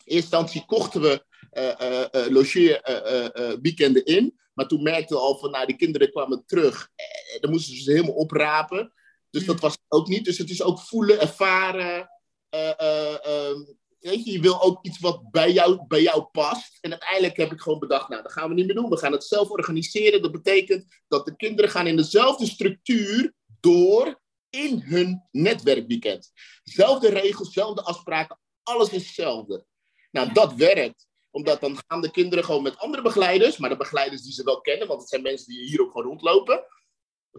eerste 0.05 0.37
instantie 0.37 0.65
kochten 0.67 1.01
we 1.01 1.25
uh, 1.53 2.23
uh, 2.23 2.31
logeerweekenden 2.31 4.05
in. 4.05 4.41
Maar 4.57 4.67
toen 4.67 4.83
merkten 4.83 5.17
we 5.17 5.23
al 5.23 5.39
van, 5.39 5.51
nou, 5.51 5.67
die 5.67 5.77
kinderen 5.77 6.11
kwamen 6.11 6.43
terug. 6.47 6.91
Eh, 6.95 7.41
dan 7.41 7.51
moesten 7.51 7.77
ze 7.77 7.83
ze 7.83 7.91
helemaal 7.91 8.15
oprapen. 8.15 8.93
Dus 9.31 9.45
dat 9.45 9.61
was 9.61 9.79
ook 9.89 10.09
niet. 10.09 10.25
Dus 10.25 10.39
het 10.39 10.51
is 10.51 10.63
ook 10.63 10.81
voelen, 10.81 11.21
ervaren. 11.21 12.11
Uh, 12.55 13.53
weet 13.99 14.25
je, 14.25 14.33
je 14.33 14.41
wil 14.41 14.63
ook 14.63 14.85
iets 14.85 14.99
wat 14.99 15.31
bij 15.31 15.53
jou, 15.53 15.87
bij 15.87 16.03
jou 16.03 16.23
past. 16.23 16.79
En 16.81 16.91
uiteindelijk 16.91 17.37
heb 17.37 17.53
ik 17.53 17.61
gewoon 17.61 17.79
bedacht, 17.79 18.09
nou, 18.09 18.23
dat 18.23 18.33
gaan 18.33 18.49
we 18.49 18.55
niet 18.55 18.67
meer 18.67 18.75
doen. 18.75 18.91
We 18.91 18.97
gaan 18.97 19.13
het 19.13 19.25
zelf 19.25 19.51
organiseren. 19.51 20.23
Dat 20.23 20.33
betekent 20.33 20.85
dat 21.09 21.27
de 21.27 21.37
kinderen 21.37 21.71
gaan 21.71 21.87
in 21.87 21.97
dezelfde 21.97 22.47
structuur 22.47 23.33
door 23.61 24.21
in 24.51 24.81
hun 24.81 25.23
netwerkweekend. 25.31 26.33
Zelfde 26.63 27.09
regels, 27.09 27.53
zelfde 27.53 27.83
afspraken, 27.83 28.39
alles 28.63 28.89
is 28.89 29.05
hetzelfde. 29.05 29.67
Nou, 30.11 30.33
dat 30.33 30.55
werkt 30.55 31.06
omdat 31.37 31.61
dan 31.61 31.79
gaan 31.87 32.01
de 32.01 32.11
kinderen 32.11 32.45
gewoon 32.45 32.63
met 32.63 32.79
andere 32.79 33.03
begeleiders, 33.03 33.57
maar 33.57 33.71
de 33.71 33.77
begeleiders 33.77 34.23
die 34.23 34.33
ze 34.33 34.45
wel 34.45 34.61
kennen, 34.61 34.89
want 34.89 35.01
het 35.01 35.09
zijn 35.09 35.23
mensen 35.23 35.47
die 35.47 35.65
hier 35.65 35.81
ook 35.81 35.91
gewoon 35.91 36.07
rondlopen. 36.07 36.65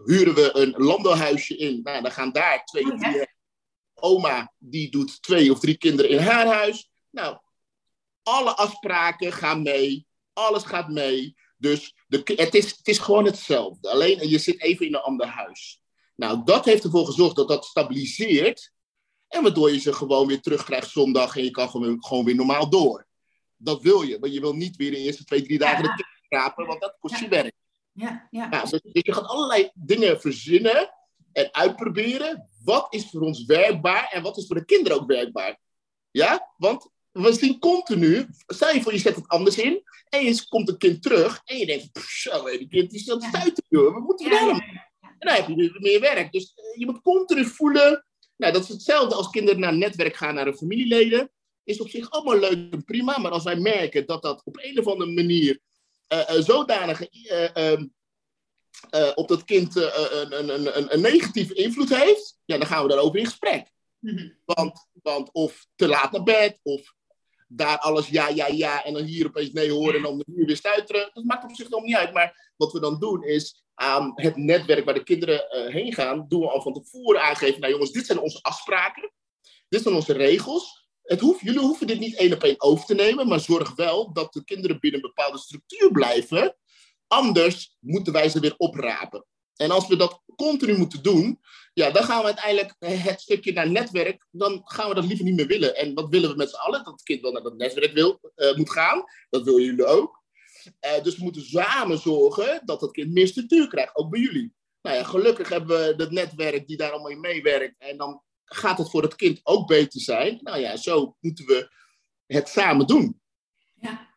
Huren 0.04 0.34
we 0.34 0.50
een 0.56 0.74
landelhuisje 0.76 1.56
in. 1.56 1.80
Nou, 1.82 2.02
dan 2.02 2.10
gaan 2.10 2.32
daar 2.32 2.64
twee 2.64 2.92
of 2.92 3.00
drie. 3.00 3.26
Oma 3.94 4.52
die 4.58 4.90
doet 4.90 5.22
twee 5.22 5.52
of 5.52 5.58
drie 5.60 5.76
kinderen 5.76 6.10
in 6.10 6.18
haar 6.18 6.46
huis. 6.46 6.90
Nou, 7.10 7.38
alle 8.22 8.56
afspraken 8.56 9.32
gaan 9.32 9.62
mee. 9.62 10.06
Alles 10.32 10.64
gaat 10.64 10.88
mee. 10.88 11.34
Dus 11.56 11.94
de, 12.06 12.22
het, 12.36 12.54
is, 12.54 12.76
het 12.76 12.88
is 12.88 12.98
gewoon 12.98 13.24
hetzelfde. 13.24 13.90
Alleen 13.90 14.28
je 14.28 14.38
zit 14.38 14.62
even 14.62 14.86
in 14.86 14.94
een 14.94 15.00
ander 15.00 15.26
huis. 15.26 15.80
Nou, 16.14 16.44
dat 16.44 16.64
heeft 16.64 16.84
ervoor 16.84 17.06
gezorgd 17.06 17.36
dat 17.36 17.48
dat 17.48 17.64
stabiliseert. 17.64 18.72
En 19.28 19.42
waardoor 19.42 19.72
je 19.72 19.78
ze 19.78 19.92
gewoon 19.92 20.26
weer 20.26 20.40
terugkrijgt 20.40 20.90
zondag 20.90 21.36
en 21.36 21.44
je 21.44 21.50
kan 21.50 21.70
gewoon, 21.70 22.04
gewoon 22.04 22.24
weer 22.24 22.34
normaal 22.34 22.70
door 22.70 23.07
dat 23.58 23.82
wil 23.82 24.02
je. 24.02 24.18
Maar 24.20 24.28
je 24.28 24.40
wil 24.40 24.54
niet 24.54 24.76
weer 24.76 24.90
de 24.90 24.96
eerste 24.96 25.24
twee, 25.24 25.42
drie 25.42 25.58
dagen 25.58 25.82
de 25.82 26.04
rapen, 26.28 26.66
want 26.66 26.80
dat 26.80 26.96
kost 27.00 27.18
je 27.18 27.28
werk. 27.28 27.54
Ja, 27.92 28.28
ja. 28.30 28.48
dus, 28.48 28.70
dus, 28.70 28.80
je 28.92 29.12
gaat 29.12 29.26
allerlei 29.26 29.70
dingen 29.74 30.20
verzinnen 30.20 30.94
en 31.32 31.54
uitproberen. 31.54 32.48
Wat 32.64 32.94
is 32.94 33.10
voor 33.10 33.20
ons 33.20 33.44
werkbaar 33.44 34.08
en 34.10 34.22
wat 34.22 34.36
is 34.36 34.46
voor 34.46 34.56
de 34.56 34.64
kinderen 34.64 35.00
ook 35.00 35.06
werkbaar? 35.06 35.58
Ja, 36.10 36.54
want 36.56 36.90
we 37.10 37.32
zien 37.32 37.58
continu, 37.58 38.26
stel 38.46 38.74
je 38.74 38.82
voor 38.82 38.92
je 38.92 38.98
zet 38.98 39.16
het 39.16 39.28
anders 39.28 39.58
in 39.58 39.82
en 40.08 40.24
je 40.24 40.46
komt 40.48 40.68
een 40.68 40.78
kind 40.78 41.02
terug 41.02 41.40
en 41.44 41.58
je 41.58 41.66
denkt, 41.66 41.88
zo, 42.08 42.44
die 42.44 42.68
kind 42.68 42.92
is 42.92 43.04
dat 43.04 43.22
stuiten, 43.22 43.64
joh. 43.68 43.94
we 43.94 44.00
moeten 44.00 44.30
wel. 44.30 44.50
En 44.50 45.26
dan 45.28 45.34
heb 45.34 45.48
je 45.48 45.54
weer 45.54 45.76
meer 45.80 46.00
werk. 46.00 46.32
Dus 46.32 46.52
eh, 46.54 46.78
je 46.78 46.86
moet 46.86 47.02
continu 47.02 47.44
voelen. 47.44 48.04
Nou, 48.36 48.52
dat 48.52 48.62
is 48.62 48.68
hetzelfde 48.68 49.14
als 49.14 49.30
kinderen 49.30 49.60
naar 49.60 49.72
een 49.72 49.78
netwerk 49.78 50.16
gaan, 50.16 50.34
naar 50.34 50.44
hun 50.44 50.56
familieleden 50.56 51.30
is 51.68 51.80
op 51.80 51.88
zich 51.88 52.10
allemaal 52.10 52.38
leuk 52.38 52.72
en 52.72 52.84
prima. 52.84 53.18
Maar 53.18 53.30
als 53.30 53.44
wij 53.44 53.56
merken 53.56 54.06
dat 54.06 54.22
dat 54.22 54.42
op 54.44 54.58
een 54.60 54.78
of 54.78 54.86
andere 54.86 55.10
manier 55.10 55.60
uh, 56.08 56.18
uh, 56.18 56.42
zodanig 56.42 57.00
uh, 57.60 57.80
op 59.14 59.28
dat 59.28 59.44
kind 59.44 59.76
een, 59.76 60.38
een, 60.38 60.76
een, 60.78 60.92
een, 60.92 61.00
negatieve 61.00 61.54
invloed 61.54 61.96
heeft, 61.96 62.38
ja, 62.44 62.58
dan 62.58 62.66
gaan 62.66 62.82
we 62.82 62.88
daarover 62.88 63.18
in 63.18 63.24
gesprek. 63.24 63.70
Mhm. 63.98 64.28
Want, 64.44 64.88
want 65.02 65.32
of 65.32 65.66
te 65.76 65.88
laat 65.88 66.12
naar 66.12 66.22
bed, 66.22 66.58
of 66.62 66.94
daar 67.48 67.78
alles 67.78 68.08
ja, 68.08 68.28
ja, 68.28 68.46
ja, 68.46 68.84
en 68.84 68.92
dan 68.92 69.04
hier 69.04 69.26
opeens 69.26 69.52
nee 69.52 69.70
horen 69.70 69.94
en 69.94 70.02
dan 70.02 70.24
hier 70.26 70.46
weer 70.46 70.56
stuiteren. 70.56 71.10
Dat 71.12 71.24
maakt 71.24 71.44
op 71.44 71.54
zich 71.54 71.68
nog 71.68 71.82
niet 71.82 71.96
uit. 71.96 72.12
Maar 72.12 72.52
wat 72.56 72.72
we 72.72 72.80
dan 72.80 72.98
doen 72.98 73.24
is 73.24 73.64
aan 73.74 74.12
het 74.14 74.36
netwerk 74.36 74.84
waar 74.84 74.94
de 74.94 75.02
kinderen 75.02 75.70
heen 75.72 75.92
gaan, 75.92 76.24
doen 76.28 76.40
we 76.40 76.48
al 76.48 76.62
van 76.62 76.72
tevoren 76.72 77.22
aangeven, 77.22 77.60
nou 77.60 77.72
jongens, 77.72 77.92
dit 77.92 78.06
zijn 78.06 78.18
onze 78.18 78.42
afspraken, 78.42 79.12
dit 79.68 79.82
zijn 79.82 79.94
onze 79.94 80.12
regels 80.12 80.87
het 81.08 81.20
hoeft, 81.20 81.40
jullie 81.40 81.60
hoeven 81.60 81.86
dit 81.86 81.98
niet 81.98 82.16
één 82.16 82.32
op 82.32 82.42
één 82.42 82.60
over 82.60 82.84
te 82.84 82.94
nemen, 82.94 83.28
maar 83.28 83.40
zorg 83.40 83.74
wel 83.74 84.12
dat 84.12 84.32
de 84.32 84.44
kinderen 84.44 84.80
binnen 84.80 85.00
een 85.00 85.12
bepaalde 85.14 85.38
structuur 85.38 85.92
blijven. 85.92 86.56
Anders 87.06 87.76
moeten 87.80 88.12
wij 88.12 88.28
ze 88.28 88.40
weer 88.40 88.54
oprapen. 88.56 89.24
En 89.56 89.70
als 89.70 89.88
we 89.88 89.96
dat 89.96 90.22
continu 90.36 90.76
moeten 90.76 91.02
doen, 91.02 91.40
ja, 91.74 91.90
dan 91.90 92.04
gaan 92.04 92.18
we 92.18 92.24
uiteindelijk 92.24 92.74
het 92.78 93.20
stukje 93.20 93.52
naar 93.52 93.70
netwerk, 93.70 94.26
dan 94.30 94.60
gaan 94.64 94.88
we 94.88 94.94
dat 94.94 95.04
liever 95.04 95.24
niet 95.24 95.34
meer 95.34 95.46
willen. 95.46 95.76
En 95.76 95.94
wat 95.94 96.08
willen 96.08 96.30
we 96.30 96.36
met 96.36 96.50
z'n 96.50 96.56
allen? 96.56 96.84
Dat 96.84 96.92
het 96.92 97.02
kind 97.02 97.20
wel 97.20 97.32
naar 97.32 97.42
dat 97.42 97.56
netwerk 97.56 97.92
wil, 97.92 98.20
uh, 98.36 98.56
moet 98.56 98.70
gaan. 98.70 99.04
Dat 99.30 99.44
willen 99.44 99.62
jullie 99.62 99.86
ook. 99.86 100.22
Uh, 100.80 101.02
dus 101.02 101.16
we 101.16 101.22
moeten 101.22 101.42
samen 101.42 101.98
zorgen 101.98 102.62
dat 102.64 102.80
dat 102.80 102.90
kind 102.90 103.12
meer 103.12 103.26
structuur 103.26 103.68
krijgt, 103.68 103.96
ook 103.96 104.10
bij 104.10 104.20
jullie. 104.20 104.54
Nou 104.82 104.96
ja, 104.96 105.04
gelukkig 105.04 105.48
hebben 105.48 105.86
we 105.86 105.96
dat 105.96 106.10
netwerk 106.10 106.66
die 106.66 106.76
daar 106.76 106.90
allemaal 106.90 107.10
in 107.10 107.20
meewerkt. 107.20 107.74
En 107.78 107.96
dan 107.96 108.22
gaat 108.48 108.78
het 108.78 108.90
voor 108.90 109.02
het 109.02 109.14
kind 109.14 109.40
ook 109.42 109.66
beter 109.66 110.00
zijn? 110.00 110.38
Nou 110.42 110.58
ja, 110.58 110.76
zo 110.76 111.16
moeten 111.20 111.46
we 111.46 111.70
het 112.26 112.48
samen 112.48 112.86
doen. 112.86 113.20
Ja, 113.74 114.14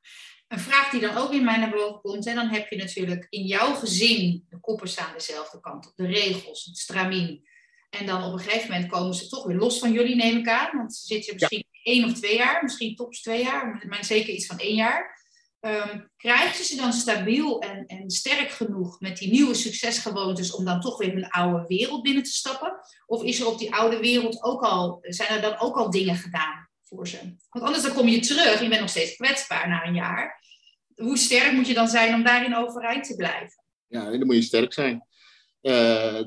een 0.47 0.59
vraag 0.59 0.89
die 0.89 1.01
dan 1.01 1.17
ook 1.17 1.31
in 1.31 1.43
mij 1.43 1.57
naar 1.57 1.71
boven 1.71 2.01
komt, 2.01 2.25
en 2.25 2.35
dan 2.35 2.47
heb 2.47 2.69
je 2.69 2.75
natuurlijk 2.75 3.27
in 3.29 3.45
jouw 3.45 3.73
gezin, 3.73 4.45
de 4.49 4.59
koppen 4.59 4.87
staan 4.87 5.13
dezelfde 5.13 5.59
kant 5.59 5.87
op, 5.87 5.95
de 5.95 6.05
regels, 6.05 6.65
het 6.65 6.77
stramien. 6.77 7.49
En 7.89 8.05
dan 8.05 8.23
op 8.23 8.33
een 8.33 8.39
gegeven 8.39 8.71
moment 8.71 8.91
komen 8.91 9.13
ze 9.13 9.27
toch 9.27 9.45
weer 9.45 9.57
los 9.57 9.79
van 9.79 9.91
jullie, 9.91 10.15
neem 10.15 10.37
ik 10.37 10.47
aan. 10.47 10.77
Want 10.77 10.95
ze 10.95 11.05
zitten 11.05 11.33
misschien 11.33 11.65
ja. 11.71 11.91
één 11.91 12.05
of 12.05 12.13
twee 12.13 12.35
jaar, 12.35 12.63
misschien 12.63 12.95
tops 12.95 13.21
twee 13.21 13.43
jaar, 13.43 13.85
maar 13.87 14.05
zeker 14.05 14.33
iets 14.33 14.45
van 14.45 14.57
één 14.57 14.75
jaar. 14.75 15.20
Um, 15.61 16.09
krijgen 16.17 16.55
ze 16.55 16.63
ze 16.63 16.75
dan 16.75 16.93
stabiel 16.93 17.59
en, 17.59 17.85
en 17.85 18.09
sterk 18.09 18.49
genoeg 18.49 18.99
met 18.99 19.17
die 19.17 19.31
nieuwe 19.31 19.53
succesgewoontes 19.53 20.51
om 20.55 20.65
dan 20.65 20.81
toch 20.81 20.97
weer 20.97 21.13
hun 21.13 21.29
oude 21.29 21.65
wereld 21.67 22.01
binnen 22.01 22.23
te 22.23 22.31
stappen? 22.31 22.79
Of 23.05 23.23
is 23.23 23.39
er 23.39 23.47
op 23.47 23.59
die 23.59 23.73
oude 23.73 23.99
wereld 23.99 24.43
ook 24.43 24.61
al, 24.61 24.97
zijn 25.01 25.29
er 25.29 25.41
dan 25.41 25.59
ook 25.59 25.75
al 25.75 25.89
dingen 25.91 26.15
gedaan 26.15 26.69
voor 26.83 27.07
ze? 27.07 27.17
Want 27.49 27.65
anders 27.65 27.83
dan 27.83 27.93
kom 27.93 28.07
je 28.07 28.19
terug 28.19 28.61
je 28.61 28.67
bent 28.67 28.81
nog 28.81 28.89
steeds 28.89 29.15
kwetsbaar 29.15 29.69
na 29.69 29.85
een 29.85 29.95
jaar. 29.95 30.43
Hoe 30.95 31.17
sterk 31.17 31.51
moet 31.51 31.67
je 31.67 31.73
dan 31.73 31.87
zijn 31.87 32.13
om 32.13 32.23
daarin 32.23 32.55
overeind 32.55 33.03
te 33.03 33.15
blijven? 33.15 33.63
Ja, 33.87 34.09
dan 34.09 34.25
moet 34.25 34.35
je 34.35 34.41
sterk 34.41 34.73
zijn. 34.73 35.07
Uh, 35.61 36.23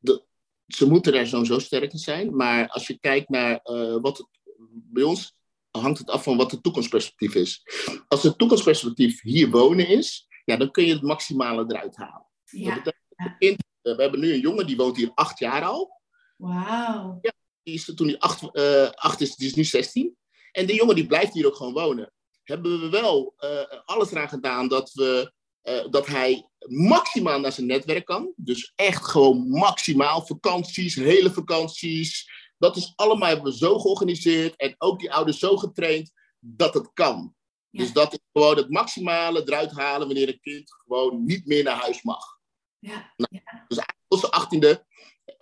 de, 0.00 0.24
ze 0.66 0.88
moeten 0.88 1.12
daar 1.12 1.26
sowieso 1.26 1.58
sterk 1.58 1.92
in 1.92 1.98
zijn. 1.98 2.36
Maar 2.36 2.68
als 2.68 2.86
je 2.86 2.98
kijkt 2.98 3.28
naar 3.28 3.60
uh, 3.64 3.96
wat 4.00 4.28
bij 4.68 5.02
ons 5.02 5.34
hangt 5.80 5.98
het 5.98 6.10
af 6.10 6.22
van 6.22 6.36
wat 6.36 6.50
het 6.50 6.62
toekomstperspectief 6.62 7.34
is. 7.34 7.62
Als 8.08 8.22
het 8.22 8.38
toekomstperspectief 8.38 9.20
hier 9.20 9.50
wonen 9.50 9.88
is, 9.88 10.26
ja, 10.44 10.56
dan 10.56 10.70
kun 10.70 10.86
je 10.86 10.92
het 10.92 11.02
maximale 11.02 11.64
eruit 11.68 11.96
halen. 11.96 12.26
Ja. 12.44 12.82
Eh, 13.26 13.54
we 13.82 14.02
hebben 14.02 14.20
nu 14.20 14.32
een 14.32 14.40
jongen 14.40 14.66
die 14.66 14.76
woont 14.76 14.96
hier 14.96 15.10
acht 15.14 15.38
jaar 15.38 15.62
al. 15.62 16.00
Wauw. 16.36 17.18
Ja, 17.22 17.32
die 17.62 17.74
is, 17.74 17.92
toen 17.94 18.06
hij 18.06 18.18
acht, 18.18 18.42
uh, 18.52 18.90
acht 18.90 19.20
is, 19.20 19.36
die 19.36 19.48
is 19.48 19.54
nu 19.54 19.64
16. 19.64 20.16
En 20.52 20.66
die 20.66 20.76
jongen 20.76 20.94
die 20.94 21.06
blijft 21.06 21.32
hier 21.32 21.46
ook 21.46 21.56
gewoon 21.56 21.72
wonen. 21.72 22.12
Hebben 22.42 22.80
we 22.80 22.88
wel 22.88 23.34
uh, 23.38 23.78
alles 23.84 24.10
eraan 24.10 24.28
gedaan 24.28 24.68
dat, 24.68 24.92
we, 24.92 25.32
uh, 25.62 25.90
dat 25.90 26.06
hij 26.06 26.48
maximaal 26.68 27.40
naar 27.40 27.52
zijn 27.52 27.66
netwerk 27.66 28.04
kan. 28.04 28.32
Dus 28.36 28.72
echt 28.74 29.06
gewoon 29.06 29.48
maximaal 29.48 30.26
vakanties, 30.26 30.94
hele 30.94 31.32
vakanties, 31.32 32.30
dat 32.62 32.76
is 32.76 32.92
allemaal 32.96 33.28
hebben 33.28 33.52
we 33.52 33.56
zo 33.58 33.78
georganiseerd 33.78 34.56
en 34.56 34.74
ook 34.78 34.98
die 34.98 35.12
ouders 35.12 35.38
zo 35.38 35.56
getraind 35.56 36.12
dat 36.38 36.74
het 36.74 36.90
kan. 36.92 37.34
Dus 37.70 37.92
dat 37.92 38.12
is 38.12 38.18
gewoon 38.32 38.56
het 38.56 38.70
maximale 38.70 39.42
eruit 39.42 39.70
halen 39.70 40.06
wanneer 40.06 40.28
een 40.28 40.40
kind 40.40 40.72
gewoon 40.84 41.24
niet 41.24 41.46
meer 41.46 41.64
naar 41.64 41.80
huis 41.80 42.02
mag. 42.02 42.38
Ja. 42.78 43.12
Nou, 43.16 43.42
dus 43.68 43.78
eigenlijk 43.78 44.04
tot 44.08 44.20
zijn 44.20 44.32
achttiende, 44.32 44.86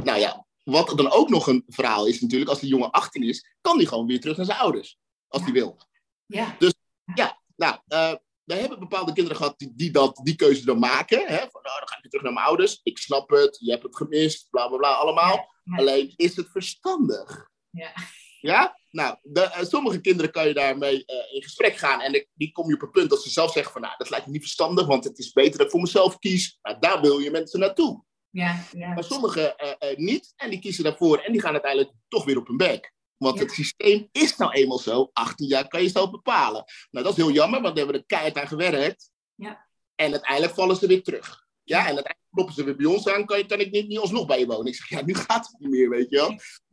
nou 0.04 0.18
ja, 0.18 0.46
wat 0.64 0.96
dan 0.96 1.10
ook 1.10 1.28
nog 1.28 1.46
een 1.46 1.64
verhaal 1.66 2.06
is 2.06 2.20
natuurlijk, 2.20 2.50
als 2.50 2.60
die 2.60 2.68
jongen 2.68 2.90
18 2.90 3.22
is, 3.22 3.56
kan 3.60 3.78
die 3.78 3.86
gewoon 3.86 4.06
weer 4.06 4.20
terug 4.20 4.36
naar 4.36 4.46
zijn 4.46 4.58
ouders, 4.58 4.98
als 5.28 5.42
hij 5.42 5.52
wil. 5.52 5.78
Ja. 6.26 6.56
Dus 6.58 6.74
ja, 7.14 7.40
nou, 7.56 7.78
uh, 7.88 8.14
we 8.44 8.54
hebben 8.54 8.78
bepaalde 8.78 9.12
kinderen 9.12 9.38
gehad 9.38 9.58
die, 9.58 9.72
die, 9.74 9.90
dat, 9.90 10.20
die 10.22 10.36
keuze 10.36 10.64
dan 10.64 10.78
maken. 10.78 11.18
Hè? 11.18 11.38
Van, 11.38 11.62
nou, 11.62 11.78
dan 11.78 11.88
ga 11.88 11.96
ik 11.96 12.02
weer 12.02 12.10
terug 12.10 12.24
naar 12.24 12.32
mijn 12.32 12.46
ouders. 12.46 12.80
Ik 12.82 12.98
snap 12.98 13.30
het, 13.30 13.58
je 13.60 13.70
hebt 13.70 13.82
het 13.82 13.96
gemist, 13.96 14.50
bla 14.50 14.68
bla 14.68 14.76
bla, 14.76 14.92
allemaal. 14.92 15.48
Alleen 15.76 16.12
is 16.16 16.36
het 16.36 16.48
verstandig? 16.50 17.50
Ja. 17.70 17.92
Ja? 18.40 18.78
Nou, 18.90 19.16
de, 19.22 19.40
uh, 19.40 19.62
sommige 19.62 20.00
kinderen 20.00 20.30
kan 20.30 20.48
je 20.48 20.54
daarmee 20.54 20.94
uh, 20.94 21.34
in 21.34 21.42
gesprek 21.42 21.76
gaan. 21.76 22.00
En 22.00 22.26
die 22.34 22.52
kom 22.52 22.68
je 22.68 22.74
op 22.74 22.82
een 22.82 22.90
punt 22.90 23.10
dat 23.10 23.22
ze 23.22 23.30
zelf 23.30 23.52
zeggen 23.52 23.72
van... 23.72 23.80
nou, 23.80 23.94
dat 23.98 24.10
lijkt 24.10 24.26
me 24.26 24.32
niet 24.32 24.40
verstandig, 24.40 24.86
want 24.86 25.04
het 25.04 25.18
is 25.18 25.32
beter 25.32 25.52
dat 25.52 25.66
ik 25.66 25.70
voor 25.70 25.80
mezelf 25.80 26.18
kies. 26.18 26.58
Nou, 26.62 26.76
daar 26.80 27.00
wil 27.00 27.18
je 27.18 27.30
mensen 27.30 27.60
naartoe. 27.60 28.04
Ja, 28.30 28.64
ja. 28.72 28.94
Maar 28.94 29.04
sommigen 29.04 29.54
uh, 29.58 29.96
niet. 29.96 30.32
En 30.36 30.50
die 30.50 30.60
kiezen 30.60 30.84
daarvoor 30.84 31.18
en 31.18 31.32
die 31.32 31.40
gaan 31.40 31.52
uiteindelijk 31.52 31.92
toch 32.08 32.24
weer 32.24 32.38
op 32.38 32.46
hun 32.46 32.56
bek. 32.56 32.92
Want 33.16 33.38
het 33.38 33.50
systeem 33.50 34.08
is 34.12 34.36
nou 34.36 34.52
eenmaal 34.52 34.78
zo, 34.78 35.10
18 35.12 35.46
jaar 35.46 35.68
kan 35.68 35.82
je 35.82 35.88
zelf 35.88 36.10
bepalen. 36.10 36.64
Nou, 36.90 37.04
dat 37.04 37.18
is 37.18 37.24
heel 37.24 37.32
jammer, 37.32 37.60
want 37.60 37.76
daar 37.76 37.84
hebben 37.84 37.94
we 37.94 38.00
er 38.00 38.18
keihard 38.18 38.38
aan 38.38 38.48
gewerkt. 38.48 39.10
Ja. 39.34 39.68
En 39.94 40.12
uiteindelijk 40.12 40.54
vallen 40.54 40.76
ze 40.76 40.86
weer 40.86 41.02
terug. 41.02 41.48
Ja, 41.70 41.78
en 41.78 41.94
uiteindelijk 41.94 42.30
kloppen 42.30 42.54
ze 42.54 42.64
weer 42.64 42.76
bij 42.76 42.86
ons 42.86 43.08
aan, 43.08 43.26
kan, 43.26 43.38
je, 43.38 43.46
kan 43.46 43.60
ik 43.60 43.70
niet, 43.70 43.88
niet 43.88 43.98
alsnog 43.98 44.26
bij 44.26 44.38
je 44.38 44.46
wonen. 44.46 44.66
Ik 44.66 44.74
zeg, 44.74 44.88
ja, 44.88 45.04
nu 45.04 45.14
gaat 45.14 45.46
het 45.46 45.60
niet 45.60 45.70
meer, 45.70 45.88
weet 45.88 46.10
je 46.10 46.16
wel. 46.16 46.28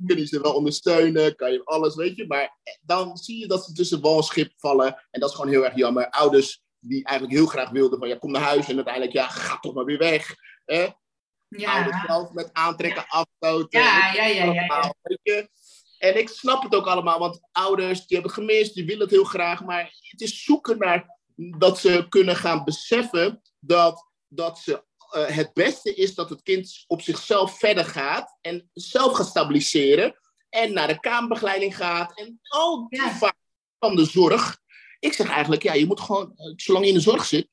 Kun 0.06 0.18
je 0.18 0.28
ze 0.28 0.42
wel 0.42 0.54
ondersteunen, 0.54 1.36
kan 1.36 1.52
je 1.52 1.64
alles, 1.64 1.96
weet 1.96 2.16
je. 2.16 2.28
Maar 2.28 2.58
dan 2.82 3.18
zie 3.18 3.40
je 3.40 3.48
dat 3.48 3.66
ze 3.66 3.74
tussen 3.74 4.02
wal 4.02 4.18
en 4.18 4.24
schip 4.24 4.52
vallen. 4.56 5.06
En 5.12 5.20
dat 5.20 5.30
is 5.30 5.36
gewoon 5.36 5.52
heel 5.52 5.66
erg 5.66 5.76
jammer. 5.76 6.10
Ouders 6.10 6.62
die 6.80 7.04
eigenlijk 7.04 7.38
heel 7.38 7.48
graag 7.48 7.70
wilden 7.70 8.00
van, 8.00 8.08
ja, 8.08 8.18
kom 8.18 8.32
naar 8.32 8.42
huis. 8.42 8.70
En 8.70 8.76
uiteindelijk, 8.76 9.14
ja, 9.14 9.28
ga 9.28 9.60
toch 9.60 9.74
maar 9.74 9.86
weer 9.86 9.98
weg. 9.98 10.36
Ja. 10.66 11.74
Ouders 11.74 12.06
zelf 12.06 12.32
met 12.32 12.50
aantrekken, 12.54 13.06
afstoten. 13.08 13.80
Ja, 13.80 14.14
ja, 14.14 14.26
ja, 14.26 14.44
ja, 14.46 14.54
ja. 14.54 14.66
allemaal, 14.66 14.96
weet 15.02 15.20
je. 15.22 15.50
En 15.98 16.18
ik 16.18 16.30
snap 16.30 16.64
het 16.64 16.76
ook 16.76 16.88
allemaal, 16.88 17.20
want 17.20 17.40
ouders 17.52 18.08
die 18.08 18.18
hebben 18.18 18.36
gemist, 18.36 18.74
die 18.74 18.86
willen 18.86 19.02
het 19.02 19.12
heel 19.12 19.24
graag. 19.24 19.64
Maar 19.64 19.84
het 20.00 20.22
is 20.22 20.44
zoeken 20.44 20.78
naar 20.78 21.18
dat 21.36 21.80
ze 21.80 22.06
kunnen 22.10 22.36
gaan 22.36 22.64
beseffen 22.64 23.42
dat, 23.60 24.07
dat 24.28 24.60
ze, 24.60 24.84
eh, 25.12 25.26
het 25.26 25.54
beste 25.54 25.96
is 25.96 26.16
dat 26.16 26.30
het 26.30 26.42
kind 26.42 26.84
op 26.88 27.02
zichzelf 27.02 27.60
verder 27.60 27.86
gaat 27.86 28.38
en 28.42 28.70
zelf 28.74 29.14
gaat 29.14 29.28
stabiliseren. 29.28 30.20
En 30.50 30.74
naar 30.74 30.88
de 30.88 31.00
kamerbegeleiding 31.00 31.76
gaat 31.78 32.20
en 32.20 32.40
al 32.44 32.88
die 32.88 33.02
Ja. 33.02 33.34
van 33.80 33.96
de 33.96 34.06
zorg. 34.06 34.60
Ik 35.00 35.14
zeg 35.14 35.30
eigenlijk, 35.30 35.64
ja, 35.64 35.74
je 35.74 35.86
moet 35.86 36.00
gewoon, 36.00 36.34
eh, 36.36 36.54
zolang 36.56 36.84
je 36.86 36.92
in 36.92 36.98
de 36.98 37.04
zorg 37.04 37.26
zit, 37.26 37.48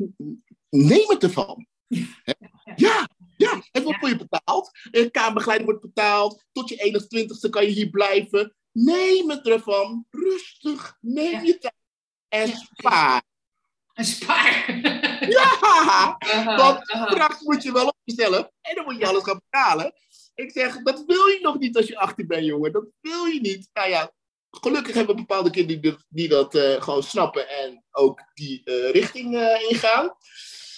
neem 0.69 1.09
het 1.09 1.23
ervan. 1.23 1.67
Ja, 2.77 3.09
ja, 3.37 3.63
het 3.71 3.83
wordt 3.83 3.99
voor 3.99 4.09
je 4.09 4.17
betaald. 4.17 4.71
De 4.91 5.11
kamerbegeleiding 5.11 5.71
wordt 5.71 5.87
betaald. 5.87 6.45
Tot 6.53 6.69
je 6.69 6.77
21ste 6.77 7.49
kan 7.51 7.65
je 7.65 7.71
hier 7.71 7.91
blijven. 7.91 8.57
Neem 8.73 9.31
het 9.31 9.49
ervan. 9.49 10.07
Rustig. 10.11 10.97
Neem 11.01 11.45
je 11.45 11.59
tijd. 11.59 11.75
En 12.29 12.49
spaar. 12.57 13.23
Een 13.95 14.05
spaar. 14.05 14.65
Ja! 15.31 16.17
Want 16.57 16.81
straks 16.87 17.41
moet 17.41 17.63
je 17.63 17.73
wel 17.73 17.87
op 17.87 17.97
jezelf. 18.05 18.49
En 18.61 18.75
dan 18.75 18.85
moet 18.85 18.99
je 18.99 19.07
alles 19.07 19.23
gaan 19.23 19.41
betalen. 19.51 19.93
Ik 20.35 20.51
zeg, 20.51 20.83
dat 20.83 21.03
wil 21.07 21.27
je 21.27 21.39
nog 21.43 21.59
niet 21.59 21.77
als 21.77 21.87
je 21.87 21.99
18 21.99 22.27
bent, 22.27 22.45
jongen. 22.45 22.73
Dat 22.73 22.85
wil 23.01 23.25
je 23.25 23.41
niet. 23.41 23.69
Nou 23.73 23.89
ja, 23.89 24.13
gelukkig 24.51 24.95
hebben 24.95 25.15
we 25.15 25.21
bepaalde 25.21 25.51
kinderen 25.51 25.83
die, 25.83 25.91
dat- 25.93 26.05
die 26.09 26.29
dat 26.29 26.55
eh, 26.55 26.83
gewoon 26.83 27.03
snappen. 27.03 27.49
En 27.49 27.85
ook 27.91 28.21
die 28.35 28.63
eh, 28.65 28.91
richting 28.91 29.37
eh, 29.37 29.71
ingaan. 29.71 30.15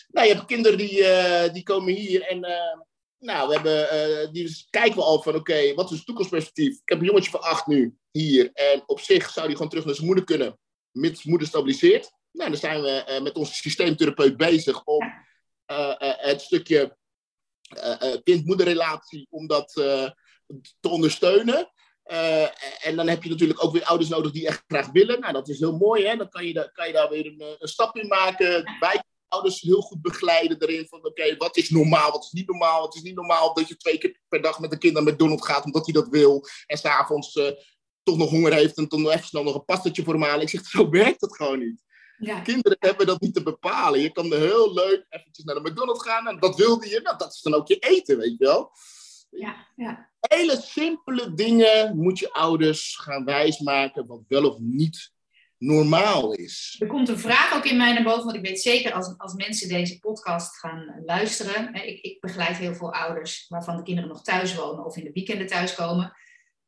Nou, 0.08 0.28
je 0.28 0.34
hebt 0.34 0.46
kinderen 0.46 0.78
die, 0.78 1.04
die 1.52 1.62
komen 1.62 1.94
hier 1.94 2.22
en... 2.22 2.40
nou, 3.18 3.48
we 3.48 3.54
hebben, 3.54 4.32
die 4.32 4.66
kijken 4.70 4.96
we 4.96 5.02
al 5.04 5.22
van, 5.22 5.34
oké, 5.34 5.74
wat 5.74 5.90
is 5.90 5.96
het 5.96 6.06
toekomstperspectief? 6.06 6.72
Ik 6.74 6.88
heb 6.88 6.98
een 7.00 7.04
jongetje 7.06 7.30
van 7.30 7.40
acht 7.40 7.66
nu 7.66 7.96
hier. 8.10 8.50
En 8.52 8.82
op 8.86 9.00
zich 9.00 9.30
zou 9.30 9.46
die 9.46 9.56
gewoon 9.56 9.70
terug 9.70 9.84
naar 9.84 9.94
zijn 9.94 10.06
moeder 10.06 10.24
kunnen, 10.24 10.58
mits 10.90 11.24
moeder 11.24 11.46
stabiliseert. 11.48 12.10
Nou, 12.36 12.50
dan 12.50 12.58
zijn 12.58 12.82
we 12.82 12.88
eh, 12.90 13.22
met 13.22 13.36
onze 13.36 13.54
systeemtherapeut 13.54 14.36
bezig 14.36 14.84
om 14.84 15.12
eh, 15.66 15.94
eh, 15.98 16.14
het 16.16 16.40
stukje 16.40 16.96
kind-moederrelatie, 18.22 19.26
om 19.30 19.46
dat 19.46 19.72
te 20.80 20.88
ondersteunen. 20.88 21.72
En 22.82 22.96
dan 22.96 23.08
heb 23.08 23.22
je 23.22 23.30
natuurlijk 23.30 23.64
ook 23.64 23.72
weer 23.72 23.84
ouders 23.84 24.10
nodig 24.10 24.32
die 24.32 24.46
echt 24.46 24.64
graag 24.66 24.90
willen. 24.90 25.20
Nou, 25.20 25.32
dat 25.32 25.48
is 25.48 25.58
heel 25.58 25.76
mooi, 25.76 26.06
hè? 26.06 26.16
Dan 26.16 26.28
kan 26.28 26.46
je, 26.46 26.52
da- 26.52 26.70
kan 26.72 26.86
je 26.86 26.92
daar 26.92 27.08
weer 27.08 27.26
een, 27.26 27.56
een 27.58 27.68
stap 27.68 27.96
in 27.96 28.06
maken. 28.06 28.76
Wij 28.80 29.02
ouders 29.28 29.60
heel 29.60 29.80
goed 29.80 30.02
begeleiden 30.02 30.62
erin 30.62 30.86
van, 30.88 31.04
oké, 31.04 31.36
wat 31.36 31.56
is 31.56 31.70
normaal, 31.70 32.10
wat 32.10 32.24
is 32.24 32.30
niet 32.30 32.46
normaal. 32.46 32.84
Het 32.84 32.94
is 32.94 33.02
niet 33.02 33.14
normaal 33.14 33.54
dat 33.54 33.68
je 33.68 33.76
twee 33.76 33.98
keer 33.98 34.20
per 34.28 34.42
dag 34.42 34.58
met 34.60 34.72
een 34.72 34.78
kind 34.78 34.94
naar 34.94 35.02
McDonald's 35.02 35.46
gaat, 35.46 35.64
omdat 35.64 35.84
hij 35.84 35.94
dat 35.94 36.08
wil. 36.08 36.46
En 36.66 36.78
s'avonds 36.78 37.36
eh 37.36 37.50
toch 38.02 38.16
nog 38.16 38.30
honger 38.30 38.52
heeft 38.52 38.76
en 38.76 38.88
dan 38.88 39.02
nog 39.02 39.12
even 39.12 39.26
snel 39.26 39.42
nog 39.42 39.54
een 39.54 39.64
pastatje 39.64 40.02
voor 40.02 40.14
hem 40.14 40.22
halen. 40.22 40.42
Ik 40.42 40.48
zeg, 40.48 40.66
zo 40.66 40.88
werkt 40.90 41.20
dat 41.20 41.36
gewoon 41.36 41.58
niet. 41.58 41.84
Ja. 42.18 42.40
Kinderen 42.40 42.76
hebben 42.80 43.06
dat 43.06 43.20
niet 43.20 43.34
te 43.34 43.42
bepalen. 43.42 44.00
Je 44.00 44.12
kan 44.12 44.32
er 44.32 44.40
heel 44.40 44.74
leuk 44.74 45.06
eventjes 45.08 45.44
naar 45.44 45.54
de 45.54 45.70
McDonald's 45.70 46.04
gaan 46.08 46.26
en 46.26 46.38
dat 46.40 46.56
wilde 46.56 46.88
je. 46.88 47.00
Nou, 47.00 47.18
dat 47.18 47.32
is 47.32 47.40
dan 47.40 47.54
ook 47.54 47.68
je 47.68 47.78
eten, 47.78 48.18
weet 48.18 48.34
je 48.38 48.44
wel. 48.44 48.70
Ja, 49.30 49.66
ja. 49.76 50.10
Hele 50.20 50.60
simpele 50.60 51.34
dingen 51.34 51.96
moet 51.96 52.18
je 52.18 52.32
ouders 52.32 52.96
gaan 52.96 53.24
wijsmaken 53.24 54.06
wat 54.06 54.22
wel 54.28 54.50
of 54.50 54.58
niet 54.58 55.14
normaal 55.58 56.32
is. 56.32 56.76
Er 56.78 56.86
komt 56.86 57.08
een 57.08 57.18
vraag 57.18 57.54
ook 57.54 57.64
in 57.64 57.76
mij 57.76 57.92
naar 57.92 58.02
boven, 58.02 58.24
want 58.24 58.36
ik 58.36 58.42
weet 58.42 58.60
zeker 58.60 58.92
als, 58.92 59.14
als 59.16 59.34
mensen 59.34 59.68
deze 59.68 59.98
podcast 59.98 60.58
gaan 60.58 61.02
luisteren. 61.04 61.74
hè, 61.74 61.82
Ik, 61.82 62.00
ik 62.00 62.20
begeleid 62.20 62.56
heel 62.56 62.74
veel 62.74 62.92
ouders 62.92 63.44
waarvan 63.48 63.76
de 63.76 63.82
kinderen 63.82 64.10
nog 64.10 64.22
thuis 64.22 64.54
wonen 64.54 64.84
of 64.84 64.96
in 64.96 65.04
de 65.04 65.12
weekenden 65.12 65.46
thuiskomen. 65.46 66.12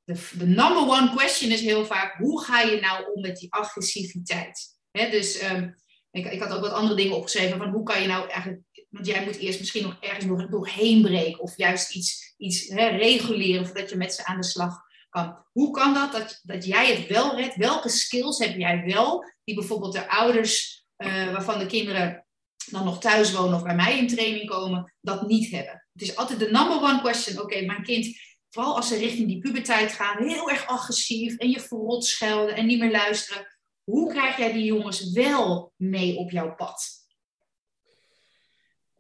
De, 0.04 0.30
de 0.38 0.46
number 0.46 0.82
one 0.82 1.10
question 1.14 1.50
is 1.50 1.60
heel 1.60 1.86
vaak: 1.86 2.18
hoe 2.18 2.44
ga 2.44 2.60
je 2.60 2.80
nou 2.80 3.12
om 3.14 3.20
met 3.20 3.36
die 3.36 3.52
agressiviteit? 3.52 4.77
Dus 5.06 5.38
ehm, 5.38 5.70
ik, 6.10 6.26
ik 6.26 6.40
had 6.40 6.52
ook 6.52 6.60
wat 6.60 6.72
andere 6.72 6.94
dingen 6.94 7.16
opgeschreven 7.16 7.58
van 7.58 7.70
hoe 7.70 7.82
kan 7.82 8.02
je 8.02 8.08
nou 8.08 8.28
eigenlijk. 8.28 8.62
Want 8.88 9.06
jij 9.06 9.24
moet 9.24 9.36
eerst 9.36 9.58
misschien 9.58 9.82
nog 9.82 9.96
ergens 10.00 10.24
nog 10.24 10.46
doorheen 10.48 11.02
breken 11.02 11.40
of 11.40 11.56
juist 11.56 11.94
iets, 11.94 12.34
iets 12.36 12.68
reguleren 12.68 13.66
voordat 13.66 13.90
je 13.90 13.96
met 13.96 14.14
ze 14.14 14.26
aan 14.26 14.40
de 14.40 14.46
slag 14.46 14.76
kan. 15.10 15.44
Hoe 15.52 15.70
kan 15.70 15.94
dat, 15.94 16.12
dat 16.12 16.40
dat 16.42 16.64
jij 16.64 16.94
het 16.94 17.06
wel 17.06 17.36
redt? 17.36 17.56
Welke 17.56 17.88
skills 17.88 18.38
heb 18.38 18.56
jij 18.56 18.84
wel 18.86 19.24
die 19.44 19.54
bijvoorbeeld 19.54 19.92
de 19.92 20.10
ouders 20.10 20.84
eh, 20.96 21.32
waarvan 21.32 21.58
de 21.58 21.66
kinderen 21.66 22.26
dan 22.70 22.84
nog 22.84 23.00
thuis 23.00 23.32
wonen 23.32 23.54
of 23.54 23.62
bij 23.62 23.74
mij 23.74 23.98
in 23.98 24.08
training 24.08 24.48
komen, 24.48 24.94
dat 25.00 25.26
niet 25.26 25.50
hebben? 25.50 25.86
Het 25.92 26.02
is 26.02 26.16
altijd 26.16 26.38
de 26.38 26.50
number 26.50 26.76
one 26.76 27.00
question. 27.00 27.42
Oké, 27.42 27.60
mijn 27.60 27.82
kind, 27.82 28.16
vooral 28.50 28.76
als 28.76 28.88
ze 28.88 28.96
richting 28.96 29.28
die 29.28 29.38
puberteit 29.38 29.92
gaan, 29.92 30.26
heel 30.26 30.50
erg 30.50 30.66
agressief 30.66 31.36
en 31.36 31.50
je 31.50 31.60
verrot 31.60 32.04
schelden 32.04 32.54
en 32.54 32.66
niet 32.66 32.78
meer 32.78 32.90
luisteren. 32.90 33.57
Hoe 33.88 34.10
krijg 34.10 34.36
jij 34.36 34.52
die 34.52 34.64
jongens 34.64 35.12
wel 35.12 35.72
mee 35.76 36.16
op 36.16 36.30
jouw 36.30 36.54
pad? 36.54 37.06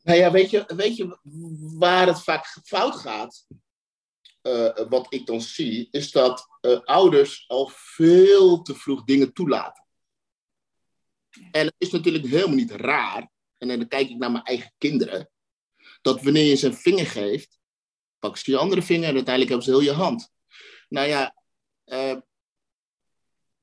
Nou 0.02 0.18
ja, 0.18 0.30
weet 0.30 0.50
je, 0.50 0.64
weet 0.76 0.96
je 0.96 1.18
waar 1.78 2.06
het 2.06 2.22
vaak 2.22 2.46
fout 2.64 2.96
gaat? 2.96 3.46
Eh, 4.42 4.88
wat 4.88 5.12
ik 5.12 5.26
dan 5.26 5.40
zie, 5.40 5.88
is 5.90 6.10
dat 6.10 6.46
eh, 6.60 6.80
ouders 6.80 7.44
al 7.48 7.70
veel 7.72 8.62
te 8.62 8.74
vroeg 8.74 9.04
dingen 9.04 9.32
toelaten. 9.32 9.86
En 11.50 11.66
het 11.66 11.74
is 11.78 11.90
natuurlijk 11.90 12.26
helemaal 12.26 12.56
niet 12.56 12.70
raar, 12.70 13.30
en 13.58 13.68
dan 13.68 13.88
kijk 13.88 14.08
ik 14.08 14.16
naar 14.16 14.30
mijn 14.30 14.44
eigen 14.44 14.74
kinderen, 14.78 15.30
dat 16.00 16.22
wanneer 16.22 16.44
je 16.44 16.54
ze 16.54 16.66
een 16.66 16.74
vinger 16.74 17.06
geeft, 17.06 17.58
pakken 18.18 18.40
ze 18.40 18.50
je 18.50 18.56
andere 18.56 18.82
vinger 18.82 19.08
en 19.08 19.14
uiteindelijk 19.14 19.48
hebben 19.48 19.74
ze 19.74 19.80
heel 19.80 19.92
je 19.94 20.02
hand. 20.02 20.32
Nou 20.88 21.08
ja, 21.08 21.34
eh, 21.84 22.16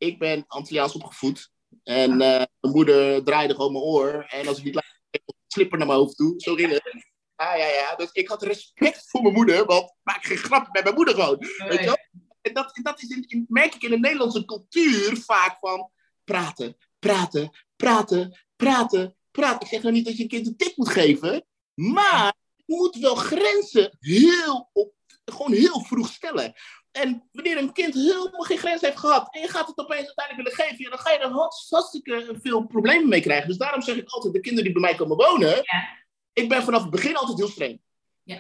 ik 0.05 0.19
ben 0.19 0.43
Antilliaans 0.47 0.93
opgevoed 0.93 1.49
en 1.83 2.11
eh, 2.11 2.17
mijn 2.17 2.73
moeder 2.73 3.23
draaide 3.23 3.55
gewoon 3.55 3.71
mijn 3.71 3.83
oor. 3.83 4.25
En 4.29 4.47
als 4.47 4.57
ik 4.57 4.63
niet 4.63 4.73
luisterde, 4.73 5.33
slipper 5.47 5.77
naar 5.77 5.87
mijn 5.87 5.99
hoofd 5.99 6.15
toe. 6.15 6.33
Zo 6.37 6.55
ging 6.55 6.71
het. 6.71 7.03
Ja, 7.35 7.55
ja, 7.55 7.67
ja. 7.67 7.95
Dus 7.95 8.11
ik 8.11 8.27
had 8.27 8.43
respect 8.43 9.09
voor 9.09 9.21
mijn 9.21 9.33
moeder, 9.33 9.65
want 9.65 9.93
maak 10.03 10.25
geen 10.25 10.37
grap 10.37 10.67
met 10.71 10.83
mijn 10.83 10.95
moeder 10.95 11.13
gewoon. 11.13 11.37
Weet 11.57 11.79
je 11.79 11.85
wel? 11.85 11.97
En 12.41 12.53
dat, 12.53 12.75
en 12.75 12.83
dat 12.83 13.01
is 13.01 13.09
in, 13.09 13.23
in, 13.27 13.45
merk 13.47 13.75
ik 13.75 13.83
in 13.83 13.89
de 13.89 13.99
Nederlandse 13.99 14.45
cultuur 14.45 15.17
vaak 15.17 15.57
van 15.59 15.89
praten, 16.23 16.77
praten, 16.99 17.49
praten, 17.75 18.45
praten, 18.55 19.15
praten. 19.31 19.61
Ik 19.61 19.67
zeg 19.67 19.81
nou 19.81 19.93
niet 19.93 20.05
dat 20.05 20.17
je 20.17 20.23
een 20.23 20.29
kind 20.29 20.47
een 20.47 20.57
tik 20.57 20.77
moet 20.77 20.89
geven, 20.89 21.45
maar 21.73 22.33
je 22.55 22.75
moet 22.75 22.95
wel 22.95 23.15
grenzen 23.15 23.97
heel 23.99 24.69
op, 24.73 24.93
gewoon 25.25 25.51
heel 25.51 25.83
vroeg 25.83 26.07
stellen. 26.13 26.53
En 26.95 27.29
wanneer 27.31 27.57
een 27.57 27.73
kind 27.73 27.93
helemaal 27.93 28.41
geen 28.41 28.57
grens 28.57 28.81
heeft 28.81 28.99
gehad 28.99 29.27
en 29.35 29.41
je 29.41 29.47
gaat 29.47 29.67
het 29.67 29.77
opeens 29.77 30.05
uiteindelijk 30.05 30.49
willen 30.49 30.67
geven, 30.69 30.89
dan 30.89 30.99
ga 30.99 31.11
je 31.11 31.17
er 31.19 31.31
hartst- 31.31 31.69
hartstikke 31.69 32.37
veel 32.41 32.65
problemen 32.65 33.09
mee 33.09 33.21
krijgen. 33.21 33.47
Dus 33.47 33.57
daarom 33.57 33.81
zeg 33.81 33.95
ik 33.95 34.09
altijd, 34.09 34.33
de 34.33 34.39
kinderen 34.39 34.63
die 34.71 34.81
bij 34.81 34.89
mij 34.89 34.95
komen 34.99 35.17
wonen, 35.17 35.49
Ja. 35.49 35.87
ik 36.33 36.49
ben 36.49 36.63
vanaf 36.63 36.81
het 36.81 36.91
begin 36.91 37.15
altijd 37.15 37.37
heel 37.37 37.47
streng. 37.47 37.79
Ja. 38.23 38.39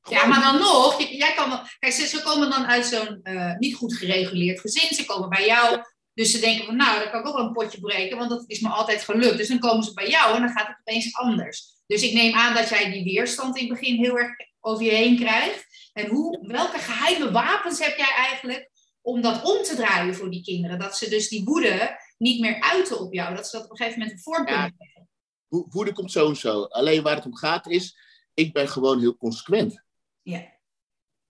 Gewoon- 0.00 0.18
Ja, 0.22 0.26
maar 0.26 0.40
dan 0.40 0.58
nog, 0.58 1.02
jij 1.02 1.34
kan 1.34 1.48
wel, 1.48 1.60
kijk, 1.78 1.92
ze, 1.92 2.06
ze 2.06 2.22
komen 2.22 2.50
dan 2.50 2.66
uit 2.66 2.86
zo'n 2.86 3.20
eh, 3.22 3.56
niet 3.56 3.74
goed 3.74 3.94
gereguleerd 3.96 4.60
gezin. 4.60 4.94
Ze 4.94 5.04
komen 5.04 5.28
bij 5.28 5.46
jou, 5.46 5.82
dus 6.14 6.30
ze 6.30 6.40
denken 6.40 6.64
van, 6.66 6.76
nou, 6.76 6.98
dan 7.00 7.10
kan 7.10 7.20
ik 7.20 7.26
ook 7.26 7.36
wel 7.36 7.46
een 7.46 7.52
potje 7.52 7.80
breken, 7.80 8.18
want 8.18 8.30
dat 8.30 8.44
is 8.46 8.60
me 8.60 8.68
altijd 8.68 9.02
gelukt. 9.02 9.36
Dus 9.36 9.48
dan 9.48 9.58
komen 9.58 9.84
ze 9.84 9.92
bij 9.94 10.08
jou 10.08 10.34
en 10.34 10.40
dan 10.40 10.50
gaat 10.50 10.66
het 10.66 10.76
opeens 10.80 11.14
anders. 11.14 11.76
Dus 11.86 12.02
ik 12.02 12.12
neem 12.12 12.34
aan 12.34 12.54
dat 12.54 12.68
jij 12.68 12.90
die 12.90 13.04
weerstand 13.04 13.56
in 13.56 13.68
het 13.68 13.78
begin 13.80 13.96
heel 13.96 14.18
erg 14.18 14.30
over 14.60 14.84
je 14.84 14.90
heen 14.90 15.16
krijgt. 15.18 15.66
En 15.92 16.06
hoe, 16.06 16.46
welke 16.46 16.78
geheime 16.78 17.30
wapens 17.30 17.78
heb 17.78 17.96
jij 17.96 18.12
eigenlijk 18.16 18.70
om 19.00 19.20
dat 19.20 19.44
om 19.44 19.62
te 19.62 19.74
draaien 19.76 20.14
voor 20.14 20.30
die 20.30 20.42
kinderen? 20.42 20.78
Dat 20.78 20.96
ze 20.96 21.08
dus 21.10 21.28
die 21.28 21.44
woede 21.44 21.98
niet 22.18 22.40
meer 22.40 22.60
uiten 22.60 23.00
op 23.00 23.12
jou, 23.12 23.34
dat 23.34 23.46
ze 23.48 23.56
dat 23.56 23.64
op 23.64 23.70
een 23.70 23.76
gegeven 23.76 23.98
moment 23.98 24.16
een 24.16 24.22
vorm 24.22 24.46
Ja. 24.48 24.54
kunnen 24.62 24.76
geven. 24.78 25.08
Wo- 25.48 25.66
Woede 25.68 25.92
komt 25.92 26.12
zo 26.12 26.28
en 26.28 26.36
zo. 26.36 26.62
Alleen 26.62 27.02
waar 27.02 27.14
het 27.16 27.24
om 27.26 27.36
gaat 27.36 27.66
is, 27.66 27.98
ik 28.34 28.52
ben 28.52 28.68
gewoon 28.68 29.00
heel 29.00 29.16
consequent. 29.16 29.84
Ja. 30.22 30.56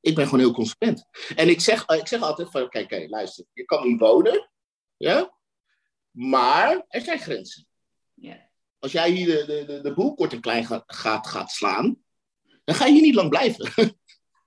Ik 0.01 0.15
ben 0.15 0.25
gewoon 0.25 0.41
heel 0.41 0.53
consequent. 0.53 1.05
En 1.37 1.49
ik 1.49 1.61
zeg, 1.61 1.87
ik 1.89 2.07
zeg 2.07 2.21
altijd 2.21 2.51
van, 2.51 2.69
kijk, 2.69 2.89
kijk, 2.89 3.11
luister, 3.11 3.45
je 3.53 3.65
kan 3.65 3.83
hier 3.87 3.97
wonen, 3.99 4.51
ja, 4.97 5.37
maar 6.11 6.85
er 6.89 7.01
zijn 7.01 7.19
grenzen. 7.19 7.67
Ja. 8.15 8.49
Als 8.79 8.93
jij 8.93 9.11
hier 9.11 9.27
de, 9.27 9.45
de, 9.47 9.65
de, 9.65 9.81
de 9.81 9.95
boel 9.95 10.15
kort 10.15 10.33
en 10.33 10.41
klein 10.41 10.65
gaat, 10.65 10.83
gaat, 10.87 11.27
gaat 11.27 11.51
slaan, 11.51 12.03
dan 12.65 12.75
ga 12.75 12.85
je 12.87 12.93
hier 12.93 13.03
niet 13.03 13.15
lang 13.15 13.29
blijven. 13.29 13.73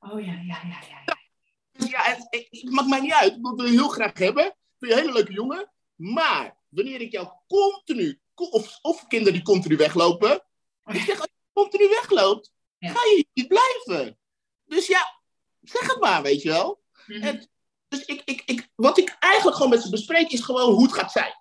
Oh 0.02 0.26
ja, 0.26 0.34
ja, 0.34 0.62
ja, 0.64 0.80
ja. 0.90 1.04
ja. 1.06 1.88
ja, 1.88 2.02
het, 2.04 2.48
het 2.50 2.72
maakt 2.72 2.88
mij 2.90 3.00
niet 3.00 3.14
uit. 3.14 3.34
Ik 3.36 3.42
wil 3.42 3.66
je 3.66 3.72
heel 3.72 3.90
graag 3.90 4.18
hebben. 4.18 4.46
Ik 4.46 4.56
vind 4.78 4.92
je 4.92 4.98
een 4.98 5.04
hele 5.04 5.14
leuke 5.14 5.34
jongen. 5.34 5.72
Maar 5.96 6.58
wanneer 6.70 7.02
ik 7.02 7.12
jou 7.12 7.30
continu, 7.48 8.20
of, 8.36 8.80
of 8.82 9.08
kinderen 9.08 9.34
die 9.34 9.44
continu 9.44 9.76
weglopen. 9.78 10.44
Ik 10.86 11.02
zeg, 11.02 11.20
als 11.20 11.30
je 11.32 11.50
continu 11.54 11.88
wegloopt, 11.88 12.54
Ja. 12.78 12.90
ga 12.90 13.04
je 13.04 13.16
hier 13.16 13.26
niet 13.34 13.48
blijven. 13.48 14.20
Dus 14.66 14.88
ja, 14.88 15.22
zeg 15.62 15.88
het 15.88 16.00
maar, 16.00 16.22
weet 16.22 16.42
je 16.42 16.50
wel. 16.50 16.84
Mhm. 17.06 17.22
En, 17.24 17.50
dus 17.88 18.06
ik, 18.06 18.22
ik, 18.26 18.42
ik, 18.46 18.70
wat 18.76 18.98
ik 18.98 19.16
eigenlijk 19.20 19.56
gewoon 19.56 19.72
met 19.72 19.82
ze 19.82 19.90
bespreek, 19.90 20.32
is 20.32 20.42
gewoon 20.42 20.74
hoe 20.74 20.84
het 20.84 20.94
gaat 20.94 21.12
zijn. 21.12 21.34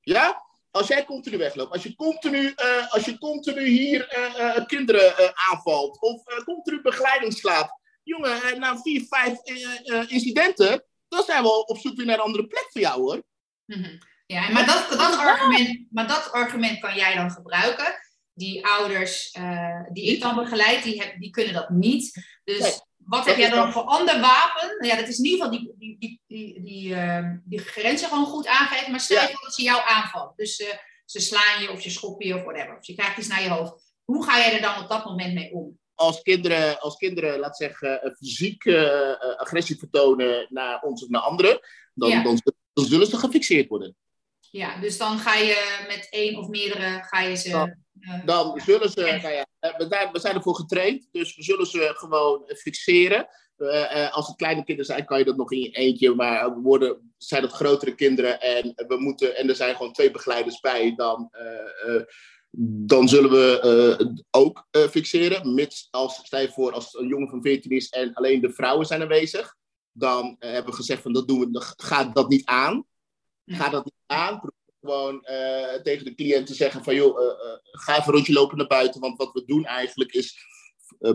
Ja? 0.00 0.46
Als 0.70 0.88
jij 0.88 1.04
continu 1.04 1.36
wegloopt, 1.36 1.72
als 1.72 1.82
je 1.82 1.94
continu, 1.94 2.52
eh, 2.56 2.92
als 2.92 3.04
je 3.04 3.18
continu 3.18 3.66
hier 3.66 4.08
eh, 4.08 4.56
eh, 4.56 4.66
kinderen 4.66 5.32
aanvalt, 5.50 6.00
of 6.00 6.22
continu 6.44 6.80
begeleiding 6.82 7.32
slaat. 7.32 7.80
Jongen, 8.02 8.60
na 8.60 8.80
vier, 8.80 9.06
vijf 9.08 9.38
incidenten, 10.08 10.84
dan 11.08 11.22
zijn 11.22 11.42
we 11.42 11.66
op 11.66 11.78
zoek 11.78 11.96
weer 11.96 12.06
naar 12.06 12.14
een 12.14 12.24
andere 12.24 12.46
plek 12.46 12.66
voor 12.70 12.80
jou 12.80 13.00
hoor. 13.00 13.22
Mhm. 13.64 13.98
Ja, 14.26 14.50
maar 14.50 14.66
dat, 14.66 14.88
dat 14.88 15.18
argument, 15.18 15.86
maar 15.90 16.08
dat 16.08 16.32
argument 16.32 16.80
kan 16.80 16.94
jij 16.94 17.14
dan 17.14 17.30
gebruiken. 17.30 17.94
Die 18.32 18.66
ouders 18.66 19.36
die 19.92 20.04
ik 20.04 20.20
dan 20.20 20.34
begeleid, 20.34 20.82
die, 20.82 21.02
heb, 21.02 21.20
die 21.20 21.30
kunnen 21.30 21.54
dat 21.54 21.70
niet. 21.70 22.26
Dus 22.44 22.80
wat 23.08 23.26
heb 23.26 23.36
jij 23.36 23.50
dan 23.50 23.72
voor 23.72 23.82
ander 23.82 24.20
wapen? 24.20 24.66
Nou 24.78 24.86
ja, 24.86 24.96
dat 24.96 25.08
is 25.08 25.18
in 25.18 25.24
ieder 25.24 25.44
geval 25.44 25.58
die, 25.58 25.74
die, 25.78 25.96
die, 25.98 26.20
die, 26.26 26.62
die, 26.62 26.94
eh, 26.94 27.30
die 27.44 27.58
grenzen 27.58 28.08
gewoon 28.08 28.26
goed 28.26 28.46
aangeven. 28.46 28.90
Maar 28.90 29.00
stel 29.00 29.22
je 29.22 29.28
Ja. 29.28 29.38
dat 29.42 29.54
ze 29.54 29.62
jou 29.62 29.80
aanvallen. 29.86 30.32
Dus 30.36 30.58
eh, 30.60 30.76
ze 31.04 31.20
slaan 31.20 31.62
je 31.62 31.70
of 31.70 31.82
ze 31.82 31.90
schoppen 31.90 32.26
je 32.26 32.34
of 32.34 32.42
whatever. 32.42 32.76
Of 32.76 32.86
je 32.86 32.94
krijgt 32.94 33.18
iets 33.18 33.28
naar 33.28 33.42
je 33.42 33.48
hoofd. 33.48 33.92
Hoe 34.04 34.24
ga 34.24 34.38
jij 34.38 34.54
er 34.54 34.60
dan 34.60 34.82
op 34.82 34.88
dat 34.88 35.04
moment 35.04 35.34
mee 35.34 35.52
om? 35.52 35.78
Als 35.94 36.22
kinderen, 36.22 36.80
als 36.80 36.96
kinderen 36.96 37.38
laat 37.38 37.56
zeggen, 37.56 38.14
fysiek 38.18 38.64
eh, 38.64 39.12
agressie 39.36 39.78
vertonen 39.78 40.46
naar 40.50 40.82
ons 40.82 41.02
of 41.02 41.08
naar 41.08 41.20
anderen, 41.22 41.60
dan, 41.94 42.08
Ja. 42.08 42.22
dan, 42.22 42.40
dan 42.72 42.84
zullen 42.84 43.06
ze 43.06 43.16
gefixeerd 43.16 43.68
worden. 43.68 43.96
Ja, 44.50 44.80
dus 44.80 44.98
dan 44.98 45.18
ga 45.18 45.34
je 45.34 45.84
met 45.88 46.06
één 46.10 46.36
of 46.38 46.48
meerdere, 46.48 47.02
ga 47.02 47.20
je 47.20 47.36
ze... 47.36 47.76
Dan 48.24 48.60
zullen 48.60 48.90
ze, 48.90 49.00
nou 49.00 49.34
ja, 49.34 49.46
eh, 49.58 49.76
we, 49.76 49.86
zijn, 49.88 50.12
we 50.12 50.18
zijn 50.18 50.34
ervoor 50.34 50.54
getraind, 50.54 51.08
dus 51.12 51.36
we 51.36 51.42
zullen 51.42 51.66
ze 51.66 51.92
gewoon 51.94 52.46
eh, 52.46 52.56
fixeren. 52.56 53.28
Eh, 53.56 54.12
als 54.12 54.26
het 54.26 54.36
kleine 54.36 54.64
kinderen 54.64 54.94
zijn, 54.94 55.04
kan 55.04 55.18
je 55.18 55.24
dat 55.24 55.36
nog 55.36 55.52
in 55.52 55.60
je 55.60 55.70
eentje, 55.70 56.14
maar 56.14 56.60
worden, 56.60 57.12
zijn 57.16 57.42
het 57.42 57.52
grotere 57.52 57.94
kinderen 57.94 58.40
en, 58.40 58.72
we 58.88 58.96
moeten, 58.98 59.36
en 59.36 59.48
er 59.48 59.54
zijn 59.54 59.76
gewoon 59.76 59.92
twee 59.92 60.10
begeleiders 60.10 60.60
bij, 60.60 60.94
dan, 60.96 61.30
dan 62.86 63.08
zullen 63.08 63.30
we 63.30 64.14
ook 64.30 64.68
fixeren. 64.90 65.54
Mits 65.54 65.88
als, 65.90 66.14
stel 66.14 66.40
je 66.40 66.52
voor, 66.52 66.72
als 66.72 66.94
een 66.94 67.08
jongen 67.08 67.28
van 67.28 67.42
14 67.42 67.70
is 67.70 67.88
en 67.88 68.14
alleen 68.14 68.40
de 68.40 68.52
vrouwen 68.52 68.86
zijn 68.86 69.02
aanwezig, 69.02 69.54
dan 69.92 70.36
hebben 70.38 70.70
we 70.70 70.76
gezegd 70.76 71.02
van 71.02 71.12
dat 71.12 71.28
doen 71.28 71.40
we, 71.40 71.72
gaat 71.76 72.14
dat 72.14 72.28
niet 72.28 72.46
aan. 72.46 72.86
Ga 73.46 73.68
dat 73.68 73.84
niet 73.84 74.02
aan. 74.06 74.40
Gewoon 74.88 75.24
eh, 75.24 75.80
tegen 75.82 76.04
de 76.04 76.14
cliënt 76.14 76.46
te 76.46 76.54
zeggen 76.54 76.84
van 76.84 76.94
joh, 76.94 77.18
eh, 77.20 77.26
eh, 77.26 77.58
ga 77.62 77.92
even 77.92 78.06
een 78.06 78.12
rondje 78.14 78.32
lopen 78.32 78.56
naar 78.56 78.66
buiten. 78.66 79.00
Want 79.00 79.18
wat 79.18 79.32
we 79.32 79.44
doen 79.44 79.64
eigenlijk 79.64 80.12
is, 80.12 80.38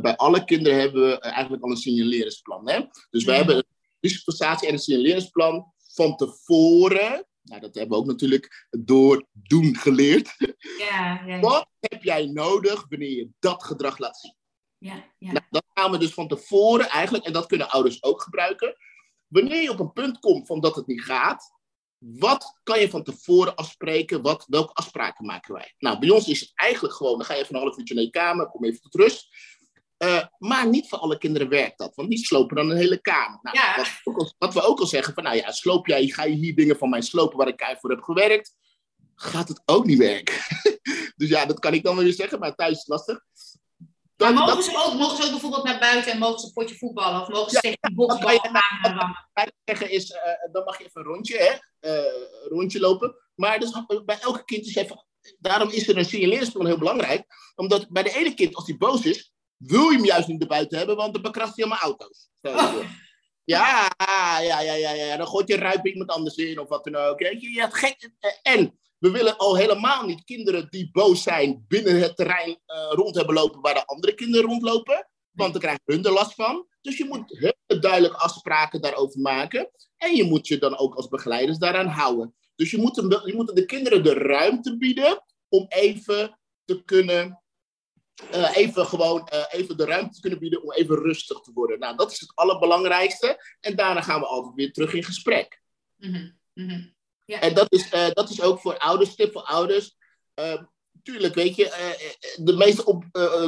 bij 0.02 0.16
alle 0.16 0.44
kinderen 0.46 0.80
hebben 0.80 1.08
we 1.08 1.20
eigenlijk 1.20 1.64
al 1.64 1.70
een 1.70 1.78
signaleringsplan. 1.78 2.70
Hè? 2.70 2.80
Dus 3.10 3.24
we 3.24 3.30
Mhm. 3.32 3.40
hebben 3.40 3.56
een 3.56 3.64
risicopestatie 4.00 4.68
en 4.68 4.74
een 4.74 4.80
signaleringsplan 4.80 5.74
van 5.94 6.16
tevoren. 6.16 7.26
Nou, 7.42 7.62
dat 7.62 7.76
hebben 7.76 7.98
we 7.98 8.04
ook 8.04 8.10
natuurlijk 8.10 8.68
door 8.70 9.26
doen 9.32 9.76
geleerd. 9.76 10.36
ja, 10.38 10.56
ja, 10.80 11.26
ja, 11.26 11.40
Wat 11.40 11.68
heb 11.80 12.04
jij 12.04 12.26
nodig 12.26 12.86
wanneer 12.90 13.12
je 13.18 13.30
dat 13.40 13.64
gedrag 13.64 13.98
laat 13.98 14.18
zien? 14.20 14.36
ja, 14.78 15.14
ja. 15.18 15.32
Nou, 15.32 15.46
dat 15.50 15.64
gaan 15.74 15.92
we 15.92 15.98
dus 15.98 16.14
van 16.14 16.28
tevoren 16.28 16.90
eigenlijk, 16.90 17.26
en 17.26 17.34
dat 17.34 17.46
kunnen 17.46 17.70
ouders 17.70 18.04
ook 18.04 18.22
gebruiken. 18.22 18.76
Wanneer 19.28 19.62
je 19.62 19.72
op 19.72 19.80
een 19.80 19.94
punt 19.94 20.20
komt 20.20 20.48
van 20.48 20.60
dat 20.60 20.76
het 20.76 20.88
niet 20.88 21.02
gaat, 21.04 21.52
wat 22.06 22.60
kan 22.64 22.80
je 22.80 22.90
van 22.90 23.04
tevoren 23.04 23.56
afspreken? 23.56 24.22
Wat, 24.22 24.46
welke 24.48 24.74
afspraken 24.74 25.26
maken 25.26 25.54
wij? 25.54 25.74
Nou, 25.78 26.00
bij 26.00 26.10
ons 26.10 26.28
is 26.28 26.40
het 26.40 26.52
eigenlijk 26.56 26.94
gewoon, 26.96 27.18
dan 27.18 27.26
ga 27.26 27.34
je 27.34 27.42
even 27.42 27.56
een 27.56 27.62
half 27.62 27.78
uurtje 27.78 27.94
naar 27.94 28.04
je 28.04 28.10
kamer, 28.10 28.48
kom 28.50 28.66
even 28.66 28.82
tot 28.82 28.96
rust. 28.96 29.28
Eh, 29.98 30.24
maar 30.38 30.68
niet 30.70 30.90
voor 30.90 30.98
alle 30.98 31.18
kinderen 31.18 31.50
werkt 31.50 31.78
dat, 31.78 31.96
want 31.96 32.10
die 32.10 32.18
slopen 32.26 32.56
dan 32.56 32.70
een 32.70 32.78
hele 32.78 33.02
kamer. 33.02 33.40
Nou, 33.42 33.58
Ja. 33.58 33.76
wat, 33.76 33.88
we 33.88 34.02
ook 34.12 34.18
al- 34.18 34.34
wat 34.38 34.54
we 34.54 34.62
ook 34.62 34.80
al 34.80 34.86
zeggen, 34.88 35.14
van 35.14 35.24
nou 35.24 35.36
ja, 35.36 35.52
sloop 35.52 35.88
jij, 35.88 36.08
ga 36.08 36.24
je 36.24 36.36
hier 36.36 36.56
dingen 36.56 36.78
van 36.78 36.90
mij 36.90 37.02
slopen 37.02 37.38
waar 37.38 37.48
ik 37.48 37.56
keihard 37.56 37.82
voor 37.82 37.90
heb 37.90 38.02
gewerkt, 38.02 38.56
gaat 39.16 39.48
het 39.48 39.62
ook 39.66 39.86
niet 39.86 39.98
werken. 39.98 40.36
dus 41.16 41.30
ja, 41.30 41.46
dat 41.46 41.60
kan 41.60 41.74
ik 41.74 41.84
dan 41.84 41.96
wel 41.96 42.04
weer 42.04 42.14
zeggen, 42.14 42.40
maar 42.40 42.56
thuis 42.56 42.72
is 42.72 42.78
het 42.78 42.88
lastig. 42.88 43.20
Maar 44.18 44.28
Dat- 44.28 44.38
mogen 44.40 44.56
dat- 44.56 44.64
ze, 44.64 44.78
ook, 44.86 44.94
mogen 44.94 45.18
ze 45.18 45.24
ook 45.24 45.30
bijvoorbeeld 45.32 45.64
naar 45.64 45.80
buiten 45.80 46.12
en 46.12 46.20
mogen 46.20 46.40
ze 46.40 46.46
een 46.46 46.54
potje 46.54 46.76
voetballen? 46.76 47.22
Of 47.22 47.28
mogen 47.28 47.50
ze 47.50 47.56
Ja, 47.56 47.60
tegen 47.62 47.78
die 47.82 47.96
boksbal 47.96 48.32
je- 48.32 48.40
gaan 48.40 48.94
rammen? 48.96 49.28
wij 49.34 49.52
zeggen 49.66 49.90
is, 49.92 50.12
eh, 50.12 50.22
dan 50.52 50.64
mag 50.64 50.78
je 50.78 50.86
even 50.86 51.02
een 51.02 51.08
rondje, 51.08 51.38
hè? 51.38 51.52
eh, 51.90 52.14
rondje 52.50 52.80
lopen. 52.80 53.16
Maar 53.36 53.60
dus, 53.60 53.72
bij 54.06 54.20
elke 54.20 54.44
kind 54.46 54.66
is 54.66 54.76
even, 54.76 55.06
daarom 55.40 55.70
is 55.70 55.88
er 55.88 55.98
een 55.98 56.06
signaleringsplan 56.06 56.66
heel 56.66 56.78
belangrijk. 56.78 57.26
Omdat 57.56 57.90
bij 57.90 58.04
de 58.04 58.16
ene 58.16 58.34
kind, 58.34 58.56
als 58.56 58.68
hij 58.68 58.78
boos 58.78 59.06
is, 59.06 59.34
wil 59.58 59.90
je 59.90 59.96
hem 59.98 60.06
juist 60.06 60.28
niet 60.28 60.42
erbuiten 60.42 60.78
hebben, 60.78 60.96
want 60.96 61.14
dan 61.14 61.22
bekrast 61.22 61.56
hij 61.56 61.66
allemaal 61.66 61.84
auto's. 61.84 62.30
Je 62.42 62.50
voor. 62.50 62.86
Ja, 63.46 63.90
ja, 64.42 64.60
ja, 64.60 64.74
ja, 64.74 64.92
ja, 64.92 65.18
dan 65.18 65.28
gooit 65.28 65.48
je 65.48 65.56
ruip 65.56 65.86
iemand 65.88 66.10
anders 66.10 66.36
in 66.36 66.60
of 66.60 66.68
wat 66.70 66.84
dan 66.84 66.96
ook. 66.96 67.20
Je, 67.20 67.52
ja, 67.54 67.70
gek. 67.70 68.10
Eh, 68.20 68.32
En 68.54 68.80
we 69.04 69.12
willen 69.12 69.38
al 69.38 69.56
helemaal 69.56 70.06
niet 70.06 70.24
kinderen 70.24 70.68
die 70.70 70.90
boos 70.92 71.24
zijn 71.24 71.66
binnen 71.68 72.00
het 72.00 72.16
terrein 72.16 72.60
eh, 72.66 72.88
rond 72.90 73.16
hebben 73.16 73.34
lopen 73.36 73.62
waar 73.62 73.74
de 73.74 73.86
andere 73.86 74.14
kinderen 74.14 74.50
rondlopen. 74.50 75.10
Want 75.32 75.52
dan 75.52 75.62
krijgen 75.62 75.82
hun 75.86 76.04
er 76.06 76.12
last 76.12 76.34
van. 76.34 76.68
Dus 76.82 76.98
je 76.98 77.06
moet 77.06 77.38
heel 77.38 77.80
duidelijk 77.80 78.14
afspraken 78.14 78.82
daarover 78.82 79.22
maken. 79.22 79.70
En 79.98 80.16
je 80.16 80.24
moet 80.24 80.48
je 80.48 80.58
dan 80.58 80.78
ook 80.78 80.96
als 80.96 81.08
begeleiders 81.08 81.58
daaraan 81.58 81.88
houden. 81.88 82.36
Dus 82.56 82.72
je 82.72 82.78
moet, 82.78 82.96
hem, 82.96 83.10
je 83.10 83.34
moet 83.36 83.56
de 83.56 83.66
kinderen 83.66 84.04
de 84.04 84.14
ruimte 84.14 84.78
bieden 84.78 85.24
om 85.50 85.66
even 85.70 86.40
te 86.66 86.84
kunnen. 86.84 87.42
eh, 88.32 88.58
even 88.58 88.86
gewoon 88.86 89.28
eh, 89.28 89.44
even 89.50 89.78
de 89.78 89.86
ruimte 89.86 90.14
te 90.14 90.22
kunnen 90.22 90.40
bieden 90.40 90.64
om 90.64 90.72
even 90.72 90.96
rustig 90.96 91.40
te 91.40 91.52
worden. 91.54 91.80
Nou, 91.80 91.96
dat 91.96 92.12
is 92.12 92.20
het 92.20 92.32
allerbelangrijkste. 92.36 93.56
En 93.60 93.76
daarna 93.76 94.02
gaan 94.02 94.20
we 94.20 94.26
altijd 94.26 94.56
weer 94.56 94.72
terug 94.72 94.94
in 94.94 95.04
gesprek. 95.04 95.62
Mhm. 96.54 96.92
Ja. 97.26 97.42
En 97.42 97.54
dat 97.54 97.72
is, 97.72 97.90
eh, 97.90 98.10
dat 98.12 98.30
is 98.30 98.42
ook 98.42 98.60
voor 98.60 98.78
ouders, 98.78 99.16
tip 99.16 99.32
voor 99.32 99.44
ouders. 99.44 99.96
Eh, 100.34 100.62
tuurlijk, 101.04 101.36
weet 101.36 101.56
je, 101.56 101.70
eh, 101.70 101.90
eh, 101.90 101.98
de, 102.36 102.54
meeste 102.54 102.86
op, 102.86 103.04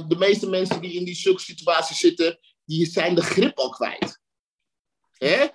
de 0.07 0.15
meeste 0.17 0.49
mensen 0.49 0.81
die 0.81 0.93
in 0.93 1.05
die 1.05 1.15
zulke 1.15 1.41
situaties 1.41 1.99
zitten, 1.99 2.39
die 2.65 2.85
zijn 2.85 3.15
de 3.15 3.21
grip 3.21 3.57
al 3.57 3.69
kwijt. 3.69 4.19
Hè? 5.11 5.47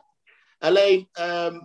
Alleen, 0.59 1.09
ehm, 1.13 1.61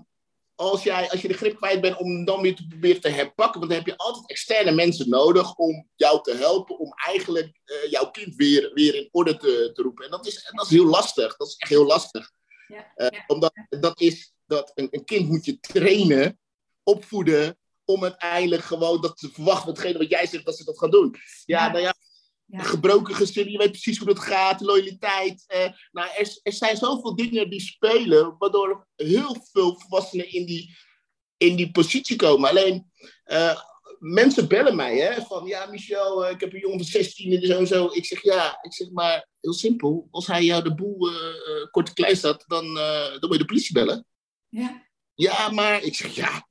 als, 0.55 0.83
jij, 0.83 1.09
als 1.09 1.21
je 1.21 1.27
de 1.27 1.33
grip 1.33 1.55
kwijt 1.55 1.81
bent 1.81 1.97
om 1.97 2.25
dan 2.25 2.41
weer 2.41 2.55
te 2.55 2.67
proberen 2.67 3.01
te 3.01 3.09
herpakken, 3.09 3.59
want 3.59 3.71
dan 3.71 3.79
heb 3.79 3.87
je 3.87 3.97
altijd 3.97 4.29
externe 4.29 4.71
mensen 4.71 5.09
nodig 5.09 5.55
om 5.55 5.89
jou 5.95 6.23
te 6.23 6.33
helpen, 6.33 6.79
om 6.79 6.93
eigenlijk 6.93 7.59
jouw 7.89 8.11
kind 8.11 8.35
weer, 8.35 8.71
weer 8.73 8.95
in 8.95 9.09
orde 9.11 9.37
te, 9.37 9.71
te 9.73 9.81
roepen. 9.81 10.05
En 10.05 10.11
dat 10.11 10.25
is, 10.25 10.51
dat 10.51 10.65
is 10.65 10.71
heel 10.71 10.85
lastig. 10.85 11.37
Dat 11.37 11.47
is 11.47 11.55
echt 11.57 11.71
heel 11.71 11.85
lastig. 11.85 12.31
Ja, 12.67 12.91
ja. 12.95 13.23
Omdat 13.27 13.53
dat 13.69 14.01
is 14.01 14.33
dat 14.45 14.71
een, 14.75 14.87
een 14.91 15.05
kind 15.05 15.29
moet 15.29 15.45
je 15.45 15.59
trainen, 15.59 16.39
opvoeden, 16.85 17.57
om 17.85 18.03
uiteindelijk 18.03 18.63
gewoon 18.63 19.01
dat 19.01 19.17
te 19.17 19.29
verwachten, 19.31 19.69
hetgene 19.69 19.97
wat 19.97 20.09
jij 20.09 20.27
zegt, 20.27 20.45
dat 20.45 20.57
ze 20.57 20.63
dat 20.63 20.77
gaan 20.79 20.91
doen. 20.91 21.15
Ja, 21.45 21.65
Ja. 21.65 21.71
nou 21.71 21.83
ja, 21.83 21.93
Ja. 22.47 22.63
gebroken 22.63 23.15
gezin, 23.15 23.51
je 23.51 23.57
weet 23.57 23.71
precies 23.71 23.97
hoe 23.97 24.07
dat 24.07 24.19
gaat, 24.19 24.61
loyaliteit. 24.61 25.43
eh, 25.47 25.69
nou, 25.91 26.09
er, 26.17 26.39
er 26.43 26.53
zijn 26.53 26.77
zoveel 26.77 27.15
dingen 27.15 27.49
die 27.49 27.61
spelen, 27.61 28.35
waardoor 28.37 28.87
heel 28.95 29.45
veel 29.51 29.79
volwassenen 29.79 30.31
in 30.31 30.45
die, 30.45 30.77
in 31.37 31.55
die 31.55 31.71
positie 31.71 32.15
komen. 32.15 32.49
Alleen, 32.49 32.91
eh, 33.23 33.61
mensen 33.99 34.47
bellen 34.47 34.75
mij, 34.75 34.97
hè, 34.97 35.21
van 35.21 35.45
ja, 35.47 35.65
Michel, 35.65 36.25
eh, 36.25 36.31
ik 36.31 36.39
heb 36.39 36.53
een 36.53 36.59
jongen 36.59 36.77
van 36.77 36.87
16 36.87 37.31
en 37.33 37.47
zo 37.47 37.57
en 37.57 37.67
zo. 37.67 37.89
Ik 37.93 38.05
zeg 38.05 38.23
ja, 38.23 38.57
ik 38.61 38.73
zeg 38.73 38.89
maar, 38.91 39.27
heel 39.41 39.53
simpel, 39.53 40.07
als 40.11 40.27
hij 40.27 40.43
jou 40.43 40.63
de 40.63 40.75
boel 40.75 41.09
eh 41.09 41.15
eh, 41.15 41.69
korte 41.71 41.93
klei 41.93 42.15
staat, 42.15 42.43
dan, 42.47 42.73
dan 42.73 43.17
moet 43.21 43.31
je 43.31 43.37
de 43.37 43.45
politie 43.45 43.73
bellen. 43.73 44.05
Ja. 44.49 44.83
Ja, 45.13 45.49
maar 45.49 45.81
ik 45.83 45.95
zeg 45.95 46.15
ja, 46.15 46.47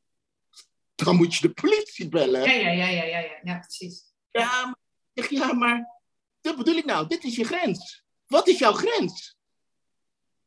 dan 0.94 1.16
moet 1.16 1.34
je 1.34 1.48
de 1.48 1.54
politie 1.54 2.08
bellen. 2.08 2.42
Ja, 2.42 2.52
ja, 2.52 2.70
ja, 2.70 2.88
ja, 2.88 3.04
ja, 3.04 3.18
ja, 3.18 3.40
ja, 3.42 3.58
precies. 3.58 4.02
Ja, 4.30 4.64
maar, 4.64 4.76
zeg, 5.12 5.30
ja, 5.30 5.52
maar 5.52 6.00
dat 6.40 6.56
bedoel 6.56 6.76
ik 6.76 6.84
nou. 6.84 7.06
Dit 7.06 7.24
is 7.24 7.36
je 7.36 7.44
grens. 7.44 8.04
Wat 8.26 8.48
is 8.48 8.58
jouw 8.58 8.72
grens? 8.72 9.36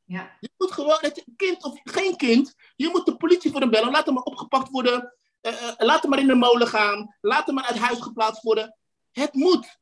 Ja. 0.04 0.38
Je 0.40 0.50
moet 0.58 0.72
gewoon, 0.72 0.98
het 1.00 1.26
kind 1.36 1.64
of 1.64 1.80
geen 1.84 2.16
kind, 2.16 2.56
je 2.76 2.90
moet 2.90 3.06
de 3.06 3.18
politie 3.18 3.52
voor 3.52 3.60
hem 3.60 3.70
bellen. 3.70 3.92
Laat 3.92 4.06
hem 4.06 4.14
maar 4.14 4.24
opgepakt 4.24 4.70
worden. 4.70 5.14
Eh, 5.42 5.68
eh, 5.68 5.74
laat 5.78 6.02
hem 6.02 6.10
maar 6.10 6.20
in 6.20 6.28
de 6.28 6.36
molen 6.36 6.68
gaan. 6.68 7.16
Laat 7.22 7.46
hem 7.46 7.56
maar 7.56 7.66
uit 7.66 7.78
huis 7.78 8.02
geplaatst 8.02 8.44
worden. 8.44 8.78
Het 9.12 9.34
moet. 9.34 9.78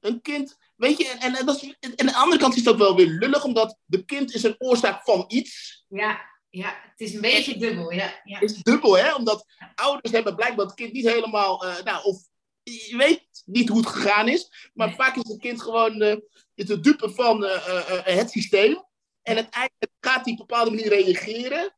Een 0.00 0.20
kind, 0.20 0.56
weet 0.76 0.98
je, 0.98 1.08
en, 1.08 1.34
en, 1.34 1.46
dat 1.46 1.62
is, 1.62 1.76
en 1.80 1.98
aan 2.00 2.06
de 2.06 2.14
andere 2.14 2.40
kant 2.40 2.54
is 2.54 2.64
het 2.64 2.68
ook 2.68 2.78
wel 2.78 2.96
weer 2.96 3.06
lullig, 3.06 3.44
omdat 3.44 3.78
de 3.84 4.04
kind 4.04 4.34
is 4.34 4.42
een 4.42 4.54
oorzaak 4.58 5.02
van 5.02 5.24
iets. 5.28 5.84
Ja, 5.88 6.20
ja, 6.56 6.76
het 6.90 7.00
is 7.00 7.14
een 7.14 7.20
beetje 7.20 7.56
dubbel, 7.58 7.92
ja. 7.92 8.20
ja. 8.24 8.40
is 8.40 8.62
dubbel, 8.62 8.98
hè? 8.98 9.14
Omdat 9.14 9.46
ouders 9.74 10.12
hebben 10.12 10.34
blijkbaar 10.36 10.66
het 10.66 10.74
kind 10.74 10.92
niet 10.92 11.08
helemaal, 11.08 11.64
eh, 11.66 11.82
nou, 11.84 12.04
of 12.04 12.18
je 12.62 12.94
weet 12.96 13.22
niet 13.44 13.68
hoe 13.68 13.78
het 13.78 13.88
gegaan 13.88 14.28
is, 14.28 14.70
maar 14.74 14.86
Nee. 14.86 14.96
vaak 14.96 15.16
is 15.16 15.28
het 15.28 15.40
kind 15.40 15.62
gewoon 15.62 16.02
uh, 16.02 16.16
de 16.54 16.80
dupe 16.80 17.10
van 17.10 17.44
uh, 17.44 17.50
uh, 17.50 18.04
het 18.04 18.30
systeem. 18.30 18.84
En 19.22 19.34
uiteindelijk 19.34 19.92
gaat 20.00 20.24
hij 20.24 20.32
op 20.32 20.40
een 20.40 20.46
bepaalde 20.46 20.70
manier 20.70 20.88
reageren. 20.88 21.76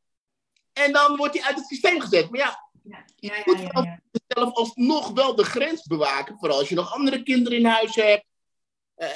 En 0.73 0.93
dan 0.93 1.17
wordt 1.17 1.35
hij 1.39 1.47
uit 1.47 1.57
het 1.57 1.67
systeem 1.67 2.01
gezet. 2.01 2.31
Maar 2.31 2.41
ja, 2.41 2.71
Ja, 2.83 3.05
ja, 3.17 3.35
je 3.35 3.43
moet 4.11 4.23
zelf 4.27 4.55
alsnog 4.55 5.11
wel 5.11 5.35
de 5.35 5.45
grens 5.45 5.83
bewaken. 5.87 6.37
Vooral 6.39 6.59
als 6.59 6.69
je 6.69 6.75
nog 6.75 6.93
andere 6.93 7.23
kinderen 7.23 7.59
in 7.59 7.65
huis 7.67 7.95
hebt. 7.95 8.25
Eh, 8.95 9.09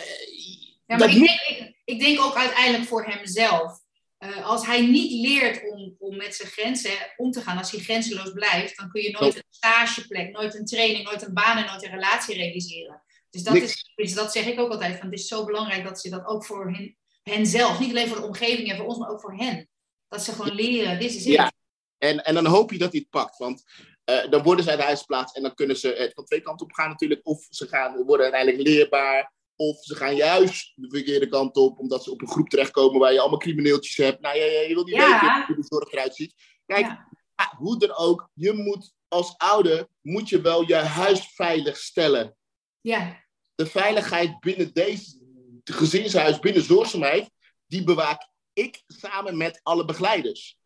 Ja, 0.86 0.96
maar 0.96 1.08
ik 1.08 1.16
moet- 1.16 1.26
denk, 1.26 1.40
ik, 1.40 1.80
ik 1.84 2.00
denk 2.00 2.20
ook 2.20 2.34
uiteindelijk 2.36 2.88
voor 2.88 3.04
hemzelf. 3.04 3.80
Eh, 4.22 4.46
als 4.46 4.66
hij 4.66 4.86
niet 4.86 5.26
leert 5.26 5.70
om, 5.70 5.96
om 5.98 6.16
met 6.16 6.34
zijn 6.34 6.48
grenzen 6.48 7.12
om 7.16 7.30
te 7.30 7.40
gaan, 7.40 7.58
als 7.58 7.70
hij 7.70 7.80
grenzeloos 7.80 8.32
blijft, 8.32 8.76
dan 8.76 8.90
kun 8.90 9.02
je 9.02 9.10
nooit 9.10 9.36
een 9.36 9.42
stageplek, 9.50 10.32
nooit 10.32 10.54
een 10.54 10.64
training, 10.64 11.04
nooit 11.04 11.22
een 11.22 11.34
baan 11.34 11.58
en 11.58 11.66
nooit 11.66 11.82
een 11.82 11.90
relatie 11.90 12.34
realiseren. 12.34 13.02
Dus 13.30 13.42
dat, 13.42 13.54
Niks. 13.54 13.66
is, 13.66 13.92
dus 13.94 14.14
dat 14.14 14.32
zeg 14.32 14.46
ik 14.46 14.60
ook 14.60 14.70
altijd, 14.70 14.98
van 14.98 15.10
het 15.10 15.18
is 15.18 15.26
zo 15.26 15.44
belangrijk 15.44 15.84
dat 15.84 16.00
ze 16.00 16.10
dat 16.10 16.26
ook 16.26 16.44
voor 16.44 16.70
hen, 16.70 16.96
hen 17.22 17.46
zelf, 17.46 17.78
niet 17.78 17.90
alleen 17.90 18.08
voor 18.08 18.16
de 18.16 18.26
omgeving 18.26 18.70
en 18.70 18.76
voor 18.76 18.86
ons, 18.86 18.98
maar 18.98 19.10
ook 19.10 19.20
voor 19.20 19.34
hen. 19.34 19.68
Dat 20.08 20.22
ze 20.22 20.32
gewoon 20.32 20.54
leren, 20.54 20.98
dit 20.98 21.14
is 21.14 21.24
het. 21.24 21.34
Ja. 21.34 21.52
En, 21.98 22.24
en 22.24 22.34
dan 22.34 22.46
hoop 22.46 22.72
je 22.72 22.78
dat 22.78 22.92
hij 22.92 23.00
het 23.00 23.10
pakt. 23.10 23.38
Want 23.38 23.62
eh, 24.04 24.30
dan 24.30 24.42
worden 24.42 24.64
ze 24.64 24.70
uit 24.70 24.80
huis 24.80 25.00
geplaatst 25.00 25.36
en 25.36 25.42
dan 25.42 25.54
kunnen 25.54 25.76
ze 25.76 25.88
het 25.88 26.12
van 26.14 26.24
twee 26.24 26.40
kanten 26.40 26.66
op 26.66 26.72
gaan 26.72 26.88
natuurlijk. 26.88 27.20
Of 27.22 27.46
ze 27.50 27.68
gaan, 27.68 28.02
worden 28.04 28.32
uiteindelijk 28.32 28.68
leerbaar. 28.68 29.32
Of 29.56 29.82
ze 29.82 29.94
gaan 29.94 30.16
juist 30.16 30.72
de 30.74 30.88
verkeerde 30.90 31.28
kant 31.28 31.56
op, 31.56 31.78
omdat 31.78 32.04
ze 32.04 32.10
op 32.10 32.20
een 32.20 32.28
groep 32.28 32.48
terechtkomen 32.48 33.00
waar 33.00 33.12
je 33.12 33.20
allemaal 33.20 33.38
crimineeltjes 33.38 33.96
hebt. 33.96 34.20
Nou, 34.20 34.36
ja, 34.36 34.44
ja, 34.44 34.60
je 34.60 34.74
wil 34.74 34.84
niet 34.84 34.94
Ja. 34.94 35.20
weten 35.20 35.46
hoe 35.46 35.56
de 35.56 35.64
zorg 35.68 35.92
eruit 35.92 36.14
ziet. 36.14 36.34
Kijk, 36.66 36.86
Ja. 36.86 37.08
ah, 37.34 37.54
hoe 37.58 37.78
dan 37.78 37.96
ook, 37.96 38.30
je 38.34 38.52
moet 38.52 38.92
als 39.08 39.34
ouder, 39.36 39.86
moet 40.00 40.28
je 40.28 40.40
wel 40.40 40.62
je 40.68 40.74
huis 40.74 41.26
veilig 41.34 41.76
stellen. 41.76 42.36
Ja, 42.80 43.24
De 43.54 43.66
veiligheid 43.66 44.40
binnen 44.40 44.72
deze 44.72 45.20
gezinshuis, 45.64 46.38
binnen 46.38 46.62
zorgzaamheid, 46.62 47.30
die 47.66 47.84
bewaak 47.84 48.28
ik 48.52 48.82
samen 48.86 49.36
met 49.36 49.60
alle 49.62 49.84
begeleiders. 49.84 50.58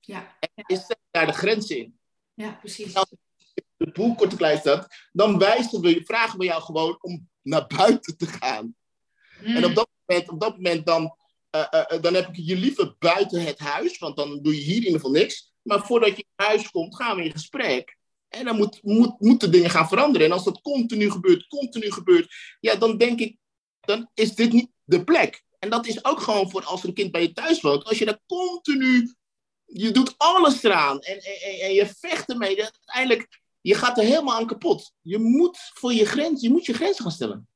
ja, 0.00 0.38
Is 0.66 0.86
daar 1.10 1.26
de 1.26 1.32
grens 1.32 1.70
in? 1.70 1.98
ja, 2.34 2.52
precies. 2.52 2.92
De 3.78 3.90
boel 3.92 4.14
kort 4.14 4.30
en 4.30 4.36
klein 4.36 4.58
staat, 4.58 4.86
dan 5.12 5.38
wijzen 5.38 5.80
we, 5.80 6.02
vragen 6.04 6.38
we 6.38 6.44
jou 6.44 6.62
gewoon 6.62 6.98
om 7.00 7.28
naar 7.42 7.66
buiten 7.66 8.16
te 8.16 8.26
gaan. 8.26 8.76
Mm. 9.42 9.56
En 9.56 9.64
op 9.64 9.74
dat 9.74 9.88
moment, 10.06 10.28
op 10.28 10.40
dat 10.40 10.54
moment 10.54 10.86
dan, 10.86 11.16
eh, 11.50 11.66
eh, 11.70 11.92
eh, 11.92 12.02
dan 12.02 12.14
heb 12.14 12.28
ik 12.28 12.36
je 12.36 12.56
liever 12.56 12.94
buiten 12.98 13.44
het 13.44 13.58
huis, 13.58 13.98
want 13.98 14.16
dan 14.16 14.42
doe 14.42 14.54
je 14.54 14.60
hier 14.60 14.76
in 14.76 14.82
ieder 14.82 14.92
geval 14.92 15.10
niks. 15.10 15.52
Maar 15.62 15.86
voordat 15.86 16.16
je 16.16 16.26
in 16.36 16.44
huis 16.46 16.70
komt, 16.70 16.96
gaan 16.96 17.16
we 17.16 17.24
in 17.24 17.32
gesprek. 17.32 17.96
En 18.28 18.44
dan 18.44 18.56
moet, 18.56 18.82
moet, 18.82 19.20
moeten 19.20 19.50
dingen 19.50 19.70
gaan 19.70 19.88
veranderen. 19.88 20.26
En 20.26 20.32
als 20.32 20.44
dat 20.44 20.60
continu 20.60 21.10
gebeurt, 21.10 21.46
continu 21.46 21.92
gebeurt, 21.92 22.34
ja, 22.60 22.74
dan 22.76 22.98
denk 22.98 23.20
ik, 23.20 23.36
dan 23.80 24.10
is 24.14 24.34
dit 24.34 24.52
niet 24.52 24.70
de 24.84 25.04
plek. 25.04 25.42
En 25.58 25.70
dat 25.70 25.86
is 25.86 26.04
ook 26.04 26.20
gewoon 26.20 26.50
voor 26.50 26.64
als 26.64 26.82
er 26.82 26.88
een 26.88 26.94
kind 26.94 27.12
bij 27.12 27.22
je 27.22 27.32
thuis 27.32 27.60
woont. 27.60 27.84
Als 27.84 27.98
je 27.98 28.04
daar 28.04 28.20
continu, 28.26 29.14
je 29.64 29.90
doet 29.90 30.14
alles 30.16 30.62
eraan 30.62 31.00
en, 31.00 31.18
en, 31.20 31.60
en- 31.60 31.74
je 31.74 31.86
vecht 31.98 32.28
ermee, 32.28 32.62
uiteindelijk, 32.62 33.40
je 33.60 33.74
gaat 33.74 33.98
er 33.98 34.04
helemaal 34.04 34.36
aan 34.36 34.46
kapot. 34.46 34.92
Je 35.02 35.18
moet 35.18 35.58
voor 35.74 35.92
je 35.92 36.06
grens, 36.06 36.40
je 36.42 36.50
moet 36.50 36.66
je 36.66 36.72
grenzen 36.74 37.02
gaan 37.02 37.12
stellen. 37.12 37.48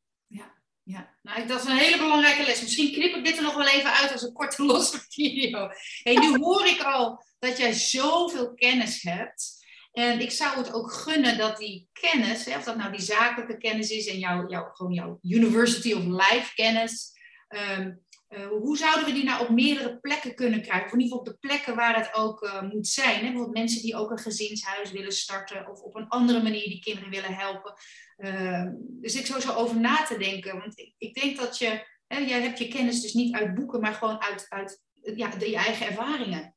Ja, 0.84 1.14
nou, 1.22 1.40
ik- 1.42 1.48
dat 1.48 1.62
is 1.62 1.68
een 1.68 1.76
hele 1.76 1.96
belangrijke 1.98 2.42
les. 2.46 2.62
Misschien 2.62 2.92
knip 2.92 3.14
ik 3.14 3.24
dit 3.24 3.36
er 3.36 3.42
nog 3.42 3.54
wel 3.54 3.66
even 3.68 3.92
uit 3.92 4.12
als 4.12 4.22
een 4.22 4.32
korte 4.32 4.64
losse 4.72 4.98
video. 5.08 5.68
Hey, 6.02 6.14
nu 6.14 6.38
hoor 6.38 6.66
ik 6.66 6.82
al 6.82 7.24
dat 7.38 7.58
jij 7.58 7.72
zoveel 7.72 8.54
kennis 8.54 9.02
hebt. 9.02 9.60
En 9.92 10.20
ik 10.20 10.30
zou 10.30 10.56
het 10.56 10.72
ook 10.72 10.92
gunnen 10.92 11.38
dat 11.38 11.56
die 11.56 11.88
kennis, 11.92 12.44
hè, 12.44 12.56
of 12.58 12.64
dat 12.64 12.76
nou 12.76 12.90
die 12.92 13.00
zakelijke 13.00 13.58
kennis 13.58 13.90
is 13.90 14.06
en 14.06 14.18
jouw, 14.18 14.48
jouw, 14.48 14.70
gewoon 14.72 14.92
jouw 14.92 15.18
University 15.22 15.92
of 15.92 16.04
Life 16.04 16.54
kennis. 16.54 17.10
ehm, 17.48 17.92
eh, 18.32 18.46
hoe 18.46 18.76
zouden 18.76 19.04
we 19.04 19.12
die 19.12 19.24
nou 19.24 19.42
op 19.42 19.48
meerdere 19.48 19.98
plekken 19.98 20.34
kunnen 20.34 20.62
krijgen? 20.62 20.86
Of 20.86 20.92
in 20.92 21.00
ieder 21.00 21.16
geval 21.16 21.32
op 21.32 21.40
de 21.40 21.48
plekken 21.48 21.76
waar 21.76 21.96
het 21.96 22.14
ook 22.14 22.42
eh, 22.42 22.62
moet 22.62 22.88
zijn. 22.88 23.14
Hè? 23.14 23.20
Bijvoorbeeld 23.20 23.56
mensen 23.56 23.82
die 23.82 23.96
ook 23.96 24.10
een 24.10 24.18
gezinshuis 24.18 24.90
willen 24.90 25.12
starten 25.12 25.70
of 25.70 25.80
op 25.80 25.94
een 25.94 26.08
andere 26.08 26.42
manier 26.42 26.68
die 26.68 26.80
kinderen 26.80 27.10
willen 27.10 27.34
helpen. 27.34 27.74
Ehm, 28.16 28.70
dus 28.76 29.14
ik 29.14 29.26
zo 29.26 29.52
over 29.52 29.80
na 29.80 30.04
te 30.04 30.18
denken. 30.18 30.58
Want 30.58 30.78
ik, 30.78 30.94
ik 30.98 31.14
denk 31.14 31.36
dat 31.36 31.58
je, 31.58 31.86
hè, 32.06 32.18
jij 32.18 32.42
hebt 32.42 32.58
je 32.58 32.68
kennis 32.68 33.00
dus 33.00 33.12
niet 33.12 33.34
uit 33.34 33.54
boeken, 33.54 33.80
maar 33.80 33.94
gewoon 33.94 34.22
uit, 34.22 34.46
uit 34.48 34.82
ja, 35.16 35.28
de, 35.28 35.50
je 35.50 35.56
eigen 35.56 35.86
ervaringen. 35.86 36.56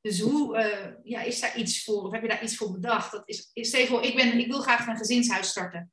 Dus 0.00 0.20
hoe, 0.20 0.56
eh, 0.56 0.92
ja, 1.02 1.22
is 1.22 1.40
daar 1.40 1.56
iets 1.56 1.84
voor? 1.84 2.02
Of 2.02 2.12
heb 2.12 2.22
je 2.22 2.28
daar 2.28 2.42
iets 2.42 2.56
voor 2.56 2.72
bedacht? 2.72 3.12
Dat 3.12 3.22
is, 3.24 3.50
is, 3.52 3.86
voor, 3.86 4.02
ik, 4.02 4.16
ben, 4.16 4.38
ik 4.38 4.50
wil 4.50 4.60
graag 4.60 4.86
een 4.86 4.96
gezinshuis 4.96 5.48
starten. 5.48 5.92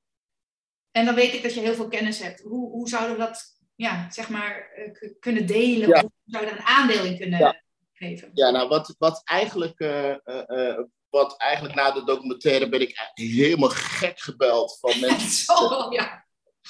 En 0.92 1.06
dan 1.06 1.16
weet 1.16 1.34
ik 1.34 1.44
dat 1.44 1.54
je 1.54 1.60
heel 1.60 1.76
veel 1.76 1.88
kennis 1.88 2.20
hebt. 2.20 2.42
Hoe, 2.42 2.70
hoe 2.72 2.90
zouden 2.90 3.18
we 3.18 3.24
dat, 3.24 3.57
ja, 3.78 4.12
zeg 4.12 4.30
maar, 4.30 4.72
eh, 4.76 5.12
kunnen 5.20 5.46
delen? 5.46 5.88
Ja. 5.88 6.02
Of 6.04 6.12
zou 6.26 6.46
daar 6.46 6.54
een 6.58 6.66
aandeel 6.66 7.04
in 7.04 7.18
kunnen 7.18 7.40
Ja. 7.40 7.62
geven? 7.94 8.32
Ja, 8.34 8.50
nou, 8.50 8.68
wat, 8.70 8.96
wat, 8.98 9.22
eigenlijk, 9.26 9.80
eh, 9.80 10.12
eh, 10.48 10.80
wat 11.10 11.38
eigenlijk 11.38 11.76
na 11.76 11.92
de 11.92 12.04
documentaire 12.04 12.70
ben 12.70 12.82
ik 12.82 13.12
helemaal 13.14 13.70
gek 13.70 14.20
gebeld 14.20 14.78
van 14.80 15.00
mensen. 15.10 15.56
Zo, 15.56 15.88
ja. 15.90 16.26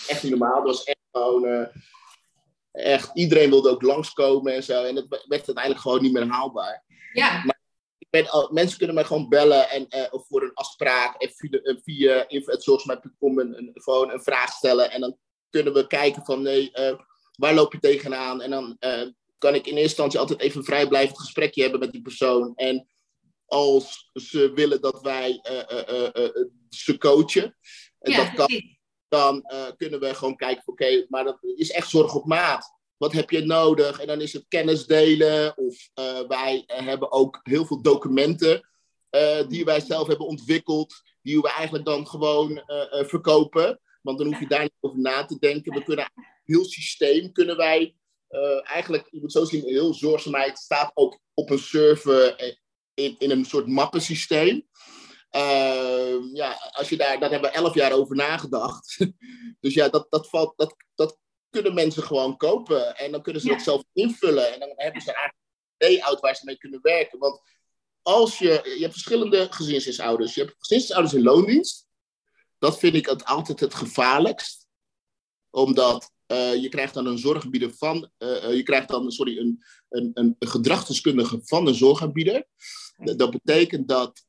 Echt 0.08 0.24
niet 0.24 0.32
normaal. 0.32 0.56
Dat 0.56 0.76
was 0.76 0.84
echt 0.84 0.98
gewoon. 1.12 1.70
echt, 2.72 3.10
iedereen 3.14 3.50
wilde 3.50 3.70
ook 3.70 3.82
langskomen 3.82 4.54
en 4.54 4.64
zo. 4.64 4.84
En 4.84 4.96
het 4.96 5.08
werd 5.10 5.46
uiteindelijk 5.46 5.80
gewoon 5.80 6.02
niet 6.02 6.12
meer 6.14 6.28
haalbaar. 6.28 6.84
Ja, 7.14 7.44
Ik 7.98 8.08
ben 8.10 8.30
al, 8.30 8.50
mensen 8.52 8.78
kunnen 8.78 8.96
mij 8.96 9.04
gewoon 9.04 9.30
bellen 9.30 9.70
en, 9.70 10.12
of 10.12 10.28
voor 10.28 10.44
een 10.44 10.54
afspraak 10.54 11.22
en 11.22 11.30
via, 11.36 11.78
via 11.84 12.28
info.zorgsmij.com 12.28 13.40
een, 13.40 13.58
een, 13.58 13.72
gewoon 13.74 14.12
een 14.12 14.22
vraag 14.24 14.52
stellen. 14.52 14.92
En 14.92 15.02
dan 15.02 15.18
kunnen 15.50 15.74
we 15.74 15.88
kijken 15.88 16.26
van 16.26 16.42
nee, 16.42 16.72
eh, 16.72 16.96
waar 17.36 17.54
loop 17.54 17.74
je 17.74 17.80
tegenaan? 17.80 18.42
En 18.42 18.50
dan 18.50 18.76
eh, 18.80 19.08
kan 19.38 19.56
ik 19.56 19.66
in 19.66 19.72
eerste 19.72 19.82
instantie 19.82 20.20
altijd 20.20 20.40
even 20.40 20.58
een 20.58 20.66
vrijblijvend 20.66 21.20
gesprekje 21.20 21.62
hebben 21.62 21.80
met 21.80 21.92
die 21.92 22.02
persoon. 22.02 22.56
En 22.56 22.88
als 23.46 24.10
ze 24.14 24.52
willen 24.54 24.82
dat 24.82 25.02
wij 25.02 25.40
eh, 25.42 26.44
ze 26.70 26.98
coachen, 26.98 27.58
en 28.00 28.12
ja 28.12 28.24
dat 28.24 28.34
kan 28.34 28.76
dan 29.10 29.44
kunnen 29.78 30.00
we 30.00 30.16
gewoon 30.16 30.36
kijken, 30.36 30.64
van, 30.64 30.74
oké, 30.74 31.06
maar 31.10 31.24
dat 31.24 31.38
is 31.56 31.72
echt 31.72 31.90
zorg 31.90 32.16
op 32.16 32.26
maat. 32.26 32.76
Wat 32.98 33.12
heb 33.12 33.30
je 33.30 33.46
nodig? 33.46 34.00
En 34.00 34.08
dan 34.08 34.22
is 34.22 34.34
het 34.34 34.46
kennis 34.48 34.86
delen. 34.86 35.58
Of 35.58 35.90
wij 36.28 36.64
hebben 36.66 37.12
ook 37.12 37.40
heel 37.44 37.66
veel 37.66 37.82
documenten 37.82 38.70
die 39.48 39.66
wij 39.66 39.80
zelf 39.80 40.08
hebben 40.08 40.28
ontwikkeld. 40.28 41.02
Die 41.22 41.42
we 41.42 41.50
eigenlijk 41.50 41.86
dan 41.86 42.08
gewoon 42.08 42.64
verkopen. 42.90 43.80
Want 44.08 44.20
dan 44.20 44.28
hoef 44.28 44.40
je 44.40 44.48
daar 44.48 44.62
niet 44.62 44.78
over 44.80 45.00
na 45.00 45.26
te 45.26 45.38
denken. 45.40 45.74
We 45.74 45.84
kunnen 45.84 46.12
heel 46.44 46.66
systeem 46.66 47.32
kunnen 47.32 47.58
wij 47.58 47.96
eh, 48.28 48.70
eigenlijk, 48.70 49.08
je 49.12 49.20
moet 49.20 49.32
zo 49.32 49.46
zien, 49.46 49.64
heel 49.64 49.94
zorgzaamheid 49.94 50.58
staat 50.58 50.92
ook 50.94 51.20
op 51.34 51.50
een 51.50 51.60
server 51.60 52.36
eh, 52.36 52.56
in, 52.94 53.16
in 53.20 53.32
een 53.32 53.46
soort 53.46 53.68
mappensysteem. 53.68 54.68
Ehm, 55.30 56.36
ja, 56.36 56.72
als 56.72 56.90
je 56.90 56.98
daar, 56.98 57.20
daar 57.20 57.32
hebben 57.32 57.50
we 57.52 57.56
elf 57.56 57.74
jaar 57.74 57.92
over 57.92 58.16
nagedacht. 58.16 58.98
dus 59.62 59.74
ja, 59.74 59.90
dat, 59.90 60.08
dat, 60.10 60.30
valt, 60.30 60.54
dat, 60.58 60.76
dat 60.96 61.20
kunnen 61.50 61.74
mensen 61.74 62.04
gewoon 62.04 62.38
kopen. 62.38 62.96
En 62.96 63.12
dan 63.12 63.22
kunnen 63.22 63.42
ze 63.42 63.48
Ja. 63.48 63.54
dat 63.54 63.64
zelf 63.64 63.84
invullen. 63.94 64.54
En 64.54 64.60
dan 64.60 64.74
hebben 64.76 65.02
ze 65.02 65.14
eigenlijk 65.14 65.46
een 65.78 65.92
layout 65.92 66.20
waar 66.20 66.36
ze 66.36 66.46
mee 66.46 66.58
kunnen 66.58 66.80
werken. 66.82 67.20
Want 67.20 67.42
als 68.02 68.38
je, 68.38 68.62
je 68.64 68.82
hebt 68.82 68.94
verschillende 68.94 69.48
gezinsouders. 69.50 70.34
Je 70.34 70.42
hebt 70.42 70.56
gezinsouders 70.58 71.14
in 71.14 71.24
loondienst. 71.24 71.87
Dat 72.58 72.80
vind 72.80 72.96
ik 72.96 73.06
het 73.06 73.26
altijd 73.26 73.60
het 73.60 73.74
gevaarlijkst. 73.74 74.68
Omdat 75.50 76.12
eh, 76.26 76.56
je 76.56 76.70
krijgt 76.70 76.94
dan 76.94 77.06
een 77.06 77.18
zorgaanbieder 77.18 77.74
van, 77.74 78.12
eh, 78.18 78.44
eh, 78.44 78.56
je 78.56 78.64
krijgt 78.64 78.88
dan, 78.88 79.12
sorry, 79.12 79.38
een, 79.38 79.64
een, 79.90 80.12
een 80.14 80.36
gedragsdeskundige 80.40 81.40
van 81.44 81.68
een 81.68 81.74
zorgaanbieder. 81.74 82.46
D- 83.04 83.18
Dat 83.20 83.32
betekent 83.32 83.88
dat 83.88 84.26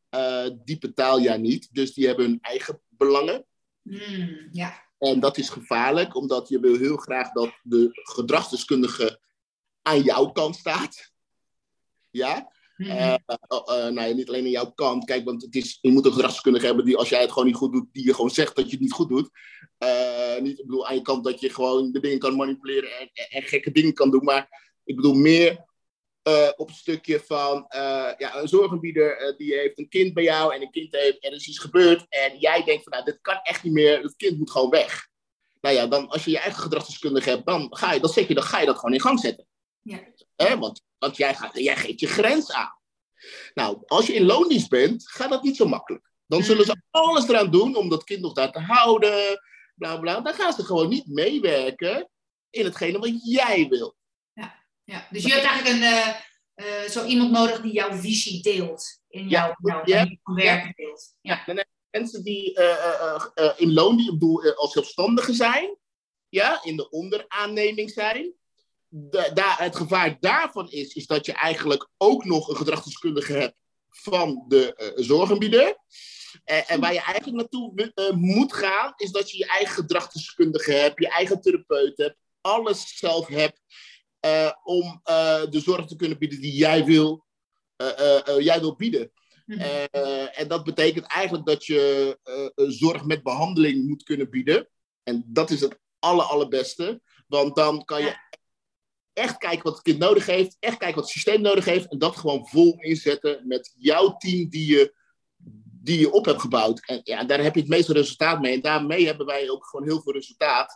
die 0.65 0.79
betaal 0.79 1.21
jij 1.21 1.37
niet. 1.37 1.69
Dus 1.73 1.93
die 1.95 2.07
hebben 2.07 2.25
hun 2.25 2.39
eigen 2.41 2.81
belangen. 2.89 3.47
Hmm, 3.83 4.49
ja. 4.53 4.87
En 4.99 5.21
dat 5.21 5.39
is 5.39 5.49
gevaarlijk, 5.49 6.15
omdat 6.15 6.49
je 6.49 6.61
wil 6.61 6.77
heel 6.77 6.97
graag 6.97 7.33
dat 7.33 7.59
de 7.63 7.89
gedragsdeskundige 7.93 9.21
aan 9.83 10.03
jouw 10.03 10.27
kant 10.27 10.57
staat. 10.57 11.13
Ja? 12.11 12.53
Hmm. 12.79 12.91
Eh, 12.91 13.15
eh, 13.15 13.19
eh, 13.27 13.67
nou 13.67 14.01
ja, 14.01 14.15
niet 14.15 14.29
alleen 14.29 14.45
aan 14.45 14.51
jouw 14.51 14.71
kant. 14.71 15.05
Kijk, 15.05 15.25
want 15.25 15.43
het 15.43 15.55
is, 15.55 15.79
je 15.81 15.91
moet 15.91 16.05
een 16.05 16.13
gedragsdeskundige 16.13 16.67
hebben 16.67 16.85
die, 16.85 16.97
als 16.97 17.09
jij 17.09 17.21
het 17.21 17.33
gewoon 17.33 17.47
niet 17.47 17.57
goed 17.57 17.73
doet, 17.73 17.87
die 17.93 18.05
je 18.05 18.15
gewoon 18.15 18.31
zegt 18.31 18.57
dat 18.57 18.65
je 18.65 18.71
het 18.71 18.81
niet 18.81 18.93
goed 18.93 19.09
doet. 19.09 19.31
Eh, 19.79 20.41
niet, 20.41 20.59
ik 20.59 20.67
bedoel, 20.67 20.87
aan 20.87 20.95
je 20.95 21.03
kant 21.03 21.25
dat 21.25 21.41
je 21.41 21.51
gewoon 21.51 21.93
de 21.93 22.01
dingen 22.01 22.19
kan 22.19 22.37
manipuleren 22.37 22.99
en, 22.99 23.11
en, 23.13 23.27
en 23.29 23.43
gekke 23.43 23.73
dingen 23.73 23.95
kan 23.95 24.11
doen. 24.11 24.25
Maar 24.25 24.49
ik 24.85 24.97
bedoel 24.97 25.15
meer 25.15 25.67
op 26.57 26.69
het 26.69 26.77
stukje 26.77 27.21
van 27.21 27.67
ja, 28.19 28.37
een 28.37 28.49
zorgaanbieder 28.49 29.17
eh, 29.17 29.37
die 29.37 29.55
heeft 29.55 29.79
een 29.79 29.89
kind 29.89 30.15
bij 30.15 30.23
jou 30.23 30.55
en 30.55 30.63
een 30.63 30.71
kind 30.71 30.93
heeft, 30.93 31.25
er 31.25 31.33
is 31.33 31.49
iets 31.49 31.59
gebeurd. 31.59 32.07
En 32.09 32.39
jij 32.39 32.65
denkt 32.65 32.83
van, 32.83 32.93
nou, 32.93 33.05
dit 33.05 33.19
kan 33.21 33.41
echt 33.43 33.63
niet 33.63 33.73
meer, 33.73 34.03
het 34.03 34.17
kind 34.17 34.39
moet 34.39 34.51
gewoon 34.51 34.71
weg. 34.71 35.09
Nou 35.61 35.75
ja, 35.75 35.87
dan 35.87 36.09
als 36.09 36.25
je 36.25 36.31
je 36.31 36.39
eigen 36.39 36.63
gedragsdeskundige 36.63 37.31
hebt, 37.31 37.47
dan 37.47 37.77
ga 37.77 37.93
je, 37.93 38.01
dan 38.01 38.11
zeg 38.11 38.29
je, 38.29 38.35
dan 38.35 38.43
ga 38.43 38.61
je 38.61 38.67
dat 38.67 38.77
gewoon 38.77 38.95
in 38.95 39.01
gang 39.01 39.21
zetten. 39.21 39.47
Ja. 39.83 40.01
Hè? 40.43 40.59
Want, 40.59 40.83
want 40.99 41.17
jij, 41.17 41.35
gaat, 41.35 41.59
jij 41.59 41.77
geeft 41.77 42.01
je 42.01 42.07
grens 42.07 42.53
aan. 42.53 42.77
Nou, 43.55 43.83
als 43.87 44.07
je 44.07 44.15
in 44.15 44.25
loondienst 44.25 44.69
bent, 44.69 45.09
gaat 45.09 45.31
dat 45.31 45.43
niet 45.43 45.57
zo 45.57 45.67
makkelijk. 45.67 46.11
Dan 46.27 46.43
zullen 46.43 46.65
ze 46.65 46.83
alles 46.91 47.29
eraan 47.29 47.51
doen 47.51 47.77
om 47.77 47.89
dat 47.89 48.05
kind 48.05 48.21
nog 48.21 48.33
daar 48.33 48.53
te 48.53 48.61
houden. 48.61 49.41
Bla 49.75 49.97
bla. 49.97 50.21
Dan 50.21 50.35
gaan 50.35 50.53
ze 50.53 50.65
gewoon 50.65 50.89
niet 50.89 51.07
meewerken 51.07 52.11
in 52.51 52.65
hetgene 52.65 52.99
wat 52.99 53.27
jij 53.27 53.69
wil. 53.69 53.97
Ja. 54.33 54.65
ja. 54.85 55.09
Dus 55.11 55.25
je 55.25 55.33
hebt 55.33 55.47
eigenlijk 55.47 55.77
een, 55.77 56.15
uh, 56.65 56.89
zo 56.89 57.05
iemand 57.05 57.31
nodig 57.31 57.61
die 57.61 57.73
jouw 57.73 57.93
visie 57.93 58.43
deelt. 58.43 59.01
In 59.09 59.29
jouw, 59.29 59.55
ja, 59.63 59.83
jouw 59.85 60.07
werk 60.35 60.77
deelt. 60.77 61.15
Ja. 61.21 61.45
mensen 61.91 62.23
die 62.23 62.53
in 63.57 63.73
loon, 63.73 63.97
die 63.97 64.13
bedoel, 64.13 64.55
als 64.55 64.73
zelfstandigen 64.73 65.35
zijn, 65.35 65.77
ja, 66.29 66.65
in 66.65 66.77
de 66.77 66.91
onderaanneming 66.91 67.91
zijn. 67.91 68.35
Daar, 69.35 69.57
het 69.59 69.77
gevaar 69.77 70.17
daarvan 70.21 70.71
is, 70.71 70.95
is 70.95 71.07
dat 71.07 71.27
je 71.27 71.33
eigenlijk 71.33 71.89
ook 71.97 72.25
nog 72.25 72.49
een 72.49 72.57
gedragsdeskundige 72.57 73.33
hebt 73.33 73.57
van 73.89 74.45
de 74.49 74.93
zorgaanbieder. 74.97 75.77
Uh, 76.45 76.71
en 76.71 76.81
waar 76.81 76.93
je 76.93 77.01
eigenlijk 77.01 77.37
naartoe 77.37 77.93
uh, 77.95 78.11
moet 78.11 78.53
gaan, 78.53 78.93
is 78.97 79.11
dat 79.11 79.31
je 79.31 79.39
je 79.39 79.47
eigen 79.47 79.75
gedragsdeskundige 79.75 80.73
hebt, 80.73 81.01
je 81.01 81.09
eigen 81.09 81.41
therapeut 81.41 81.97
hebt, 81.97 82.17
alles 82.41 82.99
zelf 82.99 83.27
hebt 83.27 83.61
om 84.63 85.01
de 85.51 85.61
zorg 85.65 85.87
te 85.87 85.97
kunnen 85.97 86.19
bieden 86.19 86.41
die 86.41 86.53
jij 86.53 86.85
wil, 86.85 87.27
jij 88.39 88.61
wil 88.61 88.77
bieden. 88.77 89.13
Mm 89.45 89.61
en 90.33 90.49
dat 90.49 90.65
betekent 90.65 91.07
eigenlijk 91.07 91.47
dat 91.47 91.67
je 91.67 92.19
zorg 92.55 93.05
met 93.05 93.23
behandeling 93.23 93.89
moet 93.89 94.03
kunnen 94.03 94.31
bieden. 94.31 94.69
En 95.03 95.25
dat 95.27 95.51
is 95.51 95.61
het 95.61 95.79
aller, 95.99 96.25
allerbeste. 96.25 97.01
Want 97.27 97.57
dan 97.57 97.85
kan 97.85 98.03
je 98.03 98.17
echt 99.19 99.37
kijken 99.37 99.63
wat 99.63 99.73
het 99.73 99.83
kind 99.83 99.99
nodig 99.99 100.27
heeft, 100.27 100.57
echt 100.61 100.77
kijken 100.77 100.97
wat 100.97 101.05
het 101.05 101.13
systeem 101.13 101.41
nodig 101.41 101.65
heeft. 101.65 101.91
En 101.91 101.99
dat 101.99 102.17
gewoon 102.17 102.47
vol 102.47 102.77
inzetten 102.79 103.47
met 103.47 103.75
jouw 103.77 104.17
team 104.17 104.49
die 104.49 104.71
je 104.71 104.97
die 105.81 105.99
je 105.99 106.13
op 106.13 106.25
hebt 106.25 106.41
gebouwd. 106.41 106.87
En 106.87 107.01
ja, 107.05 107.25
daar 107.25 107.43
heb 107.43 107.55
je 107.55 107.61
het 107.61 107.69
meeste 107.69 107.93
resultaat 107.93 108.41
mee. 108.41 108.55
En 108.55 108.61
daarmee 108.61 109.07
hebben 109.07 109.27
wij 109.27 109.51
ook 109.51 109.67
gewoon 109.67 109.87
heel 109.87 110.03
veel 110.03 110.13
resultaat. 110.13 110.73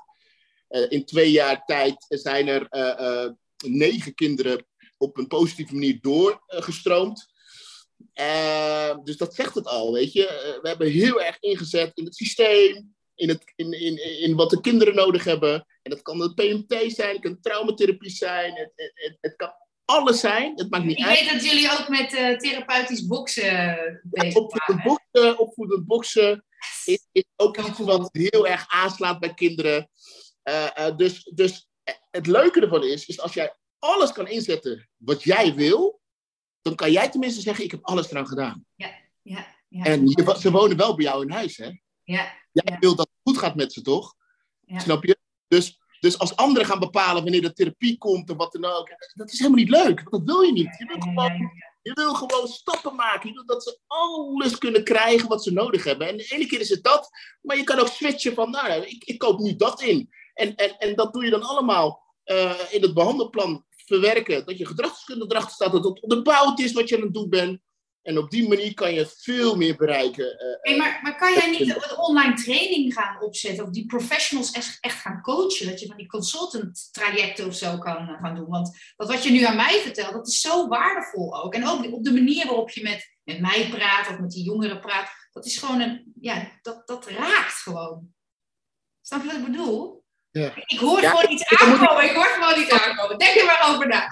Uh, 0.68 0.90
in 0.90 1.05
twee 1.05 1.30
jaar 1.30 1.64
tijd 1.64 2.05
zijn 2.09 2.49
er 2.49 2.66
uh, 2.70 2.95
uh, 3.01 3.30
negen 3.64 4.14
kinderen 4.14 4.66
op 4.97 5.16
een 5.18 5.26
positieve 5.26 5.72
manier 5.72 5.99
doorgestroomd. 6.01 7.30
dus 9.05 9.16
dat 9.16 9.34
zegt 9.34 9.55
het 9.55 9.66
al, 9.66 9.93
weet 9.93 10.12
je. 10.12 10.59
we 10.62 10.68
hebben 10.68 10.90
heel 10.90 11.22
erg 11.22 11.36
ingezet 11.40 11.90
in 11.95 12.05
het 12.05 12.14
systeem, 12.14 12.95
in, 13.15 13.29
het, 13.29 13.53
in, 13.57 13.73
in, 13.73 14.21
in 14.21 14.35
wat 14.35 14.51
de 14.51 14.61
kinderen 14.61 14.95
nodig 14.95 15.25
hebben. 15.25 15.67
En 15.83 15.91
dat 15.91 16.03
kan 16.03 16.21
het 16.21 16.35
PMT 16.35 16.93
zijn, 16.93 17.13
het 17.13 17.21
kan 17.21 17.41
traumatherapie 17.41 18.11
zijn, 18.11 18.55
het, 18.55 18.73
het, 18.75 19.17
het 19.21 19.37
kan 19.37 19.53
alles 19.85 20.21
zijn. 20.21 20.53
Het 20.57 20.71
maakt 20.71 20.85
niet 20.85 20.99
ik 20.99 21.05
uit. 21.05 21.21
weet 21.21 21.31
dat 21.31 21.45
jullie 21.45 21.71
ook 21.71 21.89
met 21.89 22.13
uh, 22.13 22.37
therapeutisch 22.37 23.07
boksen 23.07 24.01
bezig 24.03 24.35
opvoedend 24.35 24.83
Boksen, 24.83 25.39
opvoedend 25.39 25.87
boksen 25.87 26.45
is, 26.85 27.09
is 27.13 27.25
ook 27.37 27.57
iets 27.57 27.79
wat 27.79 28.09
heel 28.13 28.47
erg 28.47 28.65
aanslaat 28.69 29.21
bij 29.21 29.35
kinderen. 29.35 29.89
Uh, 30.45 30.69
uh, 30.79 30.97
dus, 30.97 31.31
dus 31.35 31.69
het 32.11 32.27
leuke 32.27 32.61
ervan 32.61 32.85
is, 32.85 33.07
is 33.07 33.21
als 33.21 33.35
jij 33.35 33.57
alles 33.79 34.13
kan 34.13 34.29
inzetten 34.29 34.89
wat 34.97 35.23
jij 35.23 35.55
wil, 35.55 36.01
dan 36.63 36.75
kan 36.75 36.93
jij 36.93 37.11
tenminste 37.11 37.41
zeggen, 37.41 37.65
ik 37.65 37.71
heb 37.71 37.81
alles 37.83 38.11
eraan 38.11 38.27
gedaan. 38.27 38.67
Ja, 38.75 38.91
ja. 39.23 39.57
ja. 39.69 39.85
En 39.85 40.07
je, 40.07 40.37
ze 40.41 40.51
wonen 40.51 40.77
wel 40.77 40.95
bij 40.95 41.05
jou 41.05 41.23
in 41.23 41.31
huis, 41.31 41.57
hè? 41.57 41.71
Ja. 42.03 42.41
Jij 42.53 42.75
ja. 42.75 42.79
wil 42.79 42.95
dat 42.95 43.09
het 43.13 43.35
goed 43.35 43.39
gaat 43.39 43.55
met 43.55 43.73
ze, 43.73 43.83
toch? 43.83 44.15
Ja. 44.61 44.79
Snap 44.79 45.05
je? 45.05 45.19
Dus 45.49 45.81
dus 46.03 46.19
als 46.19 46.37
anderen 46.37 46.67
gaan 46.67 46.79
bepalen 46.79 47.23
wanneer 47.23 47.43
de 47.43 47.53
therapie 47.53 47.99
komt 47.99 48.31
en 48.31 48.37
wat 48.37 48.53
dan 48.53 48.65
ook, 48.65 48.89
dat 49.15 49.33
is 49.33 49.39
helemaal 49.39 49.59
niet 49.59 49.71
leuk. 49.71 50.11
Dat 50.11 50.23
wil 50.25 50.41
je 50.41 50.53
niet. 50.53 50.77
Je 50.79 50.87
wil 50.87 51.01
gewoon, 51.01 51.51
je 51.83 51.93
wil 51.95 52.15
gewoon 52.15 52.47
stappen 52.49 52.95
maken. 52.95 53.29
Je 53.29 53.35
wil 53.35 53.47
dat 53.47 53.63
ze 53.63 53.79
alles 53.87 54.59
kunnen 54.59 54.85
krijgen 54.85 55.29
wat 55.29 55.43
ze 55.43 55.53
nodig 55.53 55.85
hebben. 55.85 56.09
En 56.09 56.17
de 56.17 56.25
ene 56.25 56.47
keer 56.47 56.61
is 56.61 56.69
het 56.69 56.85
dat, 56.85 57.11
maar 57.41 57.57
je 57.57 57.65
kan 57.65 57.79
ook 57.79 57.89
switchen 57.89 58.35
van, 58.35 58.51
nou, 58.51 58.73
ik, 58.73 59.05
ik 59.05 59.19
koop 59.19 59.39
nu 59.39 59.57
dat 59.57 59.83
in. 59.83 60.11
En, 60.35 60.55
en, 60.55 60.79
en 60.79 60.95
dat 60.95 61.13
doe 61.13 61.25
je 61.25 61.31
dan 61.31 61.43
allemaal 61.43 62.03
uh, 62.25 62.55
in 62.71 62.83
het 62.83 62.95
behandelplan 62.95 63.65
verwerken. 63.69 64.47
Dat 64.47 64.59
je 64.59 64.67
gedragskunde 64.67 65.25
erachter 65.29 65.55
staat, 65.55 65.73
dat 65.73 65.85
het 65.85 66.01
onderbouwd 66.01 66.61
is 66.61 66.73
wat 66.73 66.89
je 66.89 66.97
aan 66.97 67.03
het 67.03 67.15
doen 67.15 67.29
bent. 67.29 67.61
En 68.03 68.19
op 68.19 68.31
die 68.31 68.49
manier 68.49 68.75
kan 68.75 68.95
je 68.95 69.13
veel 69.17 69.57
meer 69.57 69.77
bereiken. 69.77 70.25
Uh, 70.25 70.57
hey, 70.61 70.77
maar, 70.77 70.99
maar 71.03 71.17
kan 71.17 71.33
jij 71.33 71.51
niet 71.51 71.61
een 71.61 71.99
online 71.99 72.35
training 72.35 72.95
gaan 72.95 73.23
opzetten 73.23 73.65
of 73.65 73.71
die 73.71 73.87
professionals 73.87 74.51
echt, 74.51 74.79
echt 74.81 75.01
gaan 75.01 75.21
coachen? 75.21 75.67
Dat 75.67 75.81
je 75.81 75.87
van 75.87 75.97
die 75.97 76.07
consultant 76.07 76.89
trajecten 76.93 77.47
of 77.47 77.55
zo 77.55 77.79
kan 77.79 78.09
uh, 78.09 78.21
gaan 78.21 78.35
doen? 78.35 78.49
Want 78.49 78.79
dat 78.97 79.09
wat 79.09 79.23
je 79.23 79.31
nu 79.31 79.45
aan 79.45 79.57
mij 79.57 79.81
vertelt, 79.81 80.13
dat 80.13 80.29
is 80.29 80.41
zo 80.41 80.69
waardevol 80.69 81.43
ook. 81.45 81.55
En 81.55 81.69
ook 81.69 81.93
op 81.93 82.05
de 82.05 82.13
manier 82.13 82.47
waarop 82.47 82.71
je 82.71 82.83
met, 82.83 83.17
met 83.23 83.41
mij 83.41 83.69
praat 83.71 84.09
of 84.09 84.19
met 84.19 84.31
die 84.31 84.45
jongeren 84.45 84.81
praat, 84.81 85.11
dat 85.33 85.47
is 85.47 85.59
gewoon 85.59 85.81
een, 85.81 86.13
ja, 86.21 86.49
dat, 86.63 86.87
dat 86.87 87.07
raakt 87.07 87.55
gewoon. 87.55 88.15
Snap 89.01 89.21
je 89.23 89.27
wat 89.27 89.37
ik 89.37 89.45
bedoel? 89.45 90.05
Ja. 90.31 90.53
Ik 90.67 90.79
hoor 90.79 91.01
ja, 91.01 91.11
gewoon 91.11 91.33
iets 91.33 91.45
aankomen, 91.45 92.05
ik 92.05 92.15
hoor 92.15 92.25
gewoon 92.25 92.63
iets 92.63 92.71
aankomen. 92.71 93.19
Denk 93.19 93.37
er 93.37 93.45
maar 93.45 93.75
over 93.75 93.89
na. 93.89 94.07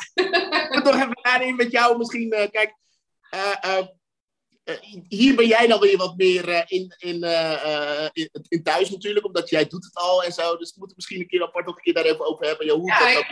Ik 0.64 0.74
moet 0.74 0.84
nog 0.84 0.94
even 0.94 1.18
nadenken 1.22 1.56
met 1.56 1.70
jou 1.70 1.98
misschien, 1.98 2.34
uh, 2.34 2.50
kijk 2.50 2.78
hier 5.08 5.36
ben 5.36 5.46
jij 5.46 5.66
dan 5.66 5.80
weer 5.80 5.96
wat 5.96 6.16
meer 6.16 6.64
in, 6.66 6.94
in, 6.98 7.22
in, 8.12 8.30
in, 8.48 8.62
thuis 8.62 8.90
natuurlijk, 8.90 9.26
omdat 9.26 9.48
jij 9.48 9.66
doet 9.66 9.84
het 9.84 9.94
al 9.94 10.24
en 10.24 10.32
zo. 10.32 10.56
Dus 10.56 10.70
we 10.70 10.76
moeten 10.78 10.96
misschien 10.96 11.20
een 11.20 11.28
keer 11.28 11.42
apart 11.42 11.66
nog 11.66 11.76
een 11.76 11.82
keer 11.82 11.94
daar 11.94 12.04
even 12.04 12.26
over 12.26 12.46
hebben. 12.46 12.66
Ja, 12.66 12.74
hoe 12.74 12.86
ja, 12.86 13.14
dat, 13.14 13.26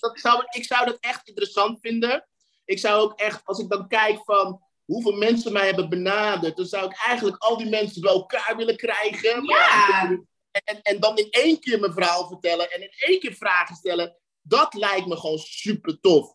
dat, 0.00 0.20
zou, 0.20 0.44
ik 0.50 0.64
zou 0.64 0.86
dat 0.86 0.96
echt 1.00 1.28
interessant 1.28 1.80
vinden. 1.80 2.26
Ik 2.64 2.78
zou 2.78 3.02
ook 3.02 3.18
echt, 3.18 3.40
als 3.44 3.58
ik 3.58 3.68
dan 3.68 3.88
kijk 3.88 4.20
van 4.24 4.62
hoeveel 4.84 5.16
mensen 5.16 5.52
mij 5.52 5.66
hebben 5.66 5.88
benaderd, 5.88 6.56
dan 6.56 6.66
zou 6.66 6.86
ik 6.86 6.96
eigenlijk 7.06 7.36
al 7.42 7.56
die 7.56 7.68
mensen 7.68 8.00
bij 8.00 8.12
elkaar 8.12 8.56
willen 8.56 8.76
krijgen. 8.76 9.44
Ja. 9.44 10.08
En, 10.08 10.28
en, 10.64 10.82
en 10.82 11.00
dan 11.00 11.16
in 11.16 11.30
één 11.30 11.60
keer 11.60 11.80
mijn 11.80 11.92
verhaal 11.92 12.28
vertellen 12.28 12.70
en 12.70 12.82
in 12.82 12.92
één 12.96 13.20
keer 13.20 13.34
vragen 13.34 13.76
stellen. 13.76 14.16
Dat 14.42 14.74
lijkt 14.74 15.06
me 15.06 15.16
gewoon 15.16 15.38
super 15.38 16.00
tof. 16.00 16.34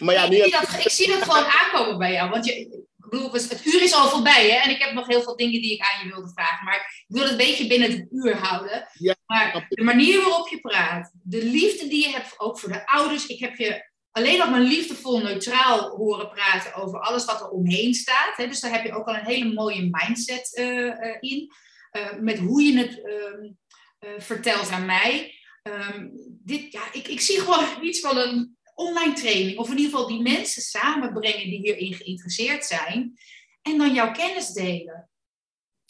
Maar 0.00 0.14
ja, 0.14 0.24
ik, 0.24 0.42
zie 0.42 0.50
dat, 0.50 0.84
ik 0.84 0.90
zie 0.90 1.08
dat 1.08 1.22
gewoon 1.22 1.44
aankomen 1.44 1.98
bij 1.98 2.12
jou. 2.12 2.30
Want 2.30 2.44
je, 2.44 2.60
ik 2.60 2.84
bedoel, 2.96 3.32
het 3.32 3.66
uur 3.66 3.82
is 3.82 3.94
al 3.94 4.08
voorbij, 4.08 4.50
hè? 4.50 4.56
En 4.56 4.70
ik 4.70 4.82
heb 4.82 4.92
nog 4.92 5.06
heel 5.06 5.22
veel 5.22 5.36
dingen 5.36 5.60
die 5.60 5.72
ik 5.72 5.80
aan 5.80 6.06
je 6.06 6.12
wilde 6.12 6.32
vragen. 6.34 6.64
Maar 6.64 6.74
ik 6.74 7.04
wil 7.06 7.22
het 7.22 7.30
een 7.30 7.36
beetje 7.36 7.66
binnen 7.66 7.90
het 7.90 8.06
uur 8.10 8.36
houden. 8.36 8.88
Ja, 8.92 9.14
maar 9.26 9.66
de 9.68 9.82
manier 9.82 10.20
waarop 10.20 10.48
je 10.48 10.60
praat, 10.60 11.12
de 11.22 11.44
liefde 11.44 11.88
die 11.88 12.06
je 12.06 12.12
hebt, 12.12 12.40
ook 12.40 12.58
voor 12.58 12.72
de 12.72 12.86
ouders. 12.86 13.26
Ik 13.26 13.40
heb 13.40 13.56
je 13.56 13.88
alleen 14.10 14.38
nog 14.38 14.50
maar 14.50 14.60
liefdevol, 14.60 15.22
neutraal 15.22 15.96
horen 15.96 16.30
praten 16.30 16.74
over 16.74 17.00
alles 17.00 17.24
wat 17.24 17.40
er 17.40 17.48
omheen 17.48 17.94
staat. 17.94 18.36
Hè? 18.36 18.46
Dus 18.46 18.60
daar 18.60 18.72
heb 18.72 18.84
je 18.84 18.94
ook 18.94 19.06
al 19.06 19.14
een 19.14 19.24
hele 19.24 19.52
mooie 19.52 19.88
mindset 19.90 20.58
uh, 20.58 20.66
uh, 20.66 21.16
in. 21.20 21.52
Uh, 21.92 22.20
met 22.20 22.38
hoe 22.38 22.62
je 22.62 22.78
het 22.78 23.02
ehm, 23.04 24.20
vertelt 24.20 24.70
aan 24.70 24.86
mij. 24.86 25.34
Um, 25.62 26.10
dit, 26.44 26.72
ja, 26.72 26.82
ik, 26.92 27.08
ik 27.08 27.20
zie 27.20 27.40
gewoon 27.40 27.64
iets 27.82 28.00
van 28.00 28.16
een 28.16 28.58
online 28.74 29.12
training, 29.12 29.58
of 29.58 29.70
in 29.70 29.76
ieder 29.76 29.90
geval 29.90 30.08
die 30.08 30.22
mensen 30.22 30.62
samenbrengen 30.62 31.50
die 31.50 31.58
hierin 31.58 31.94
geïnteresseerd 31.94 32.64
zijn, 32.64 33.18
en 33.62 33.78
dan 33.78 33.94
jouw 33.94 34.12
kennis 34.12 34.48
delen. 34.48 35.10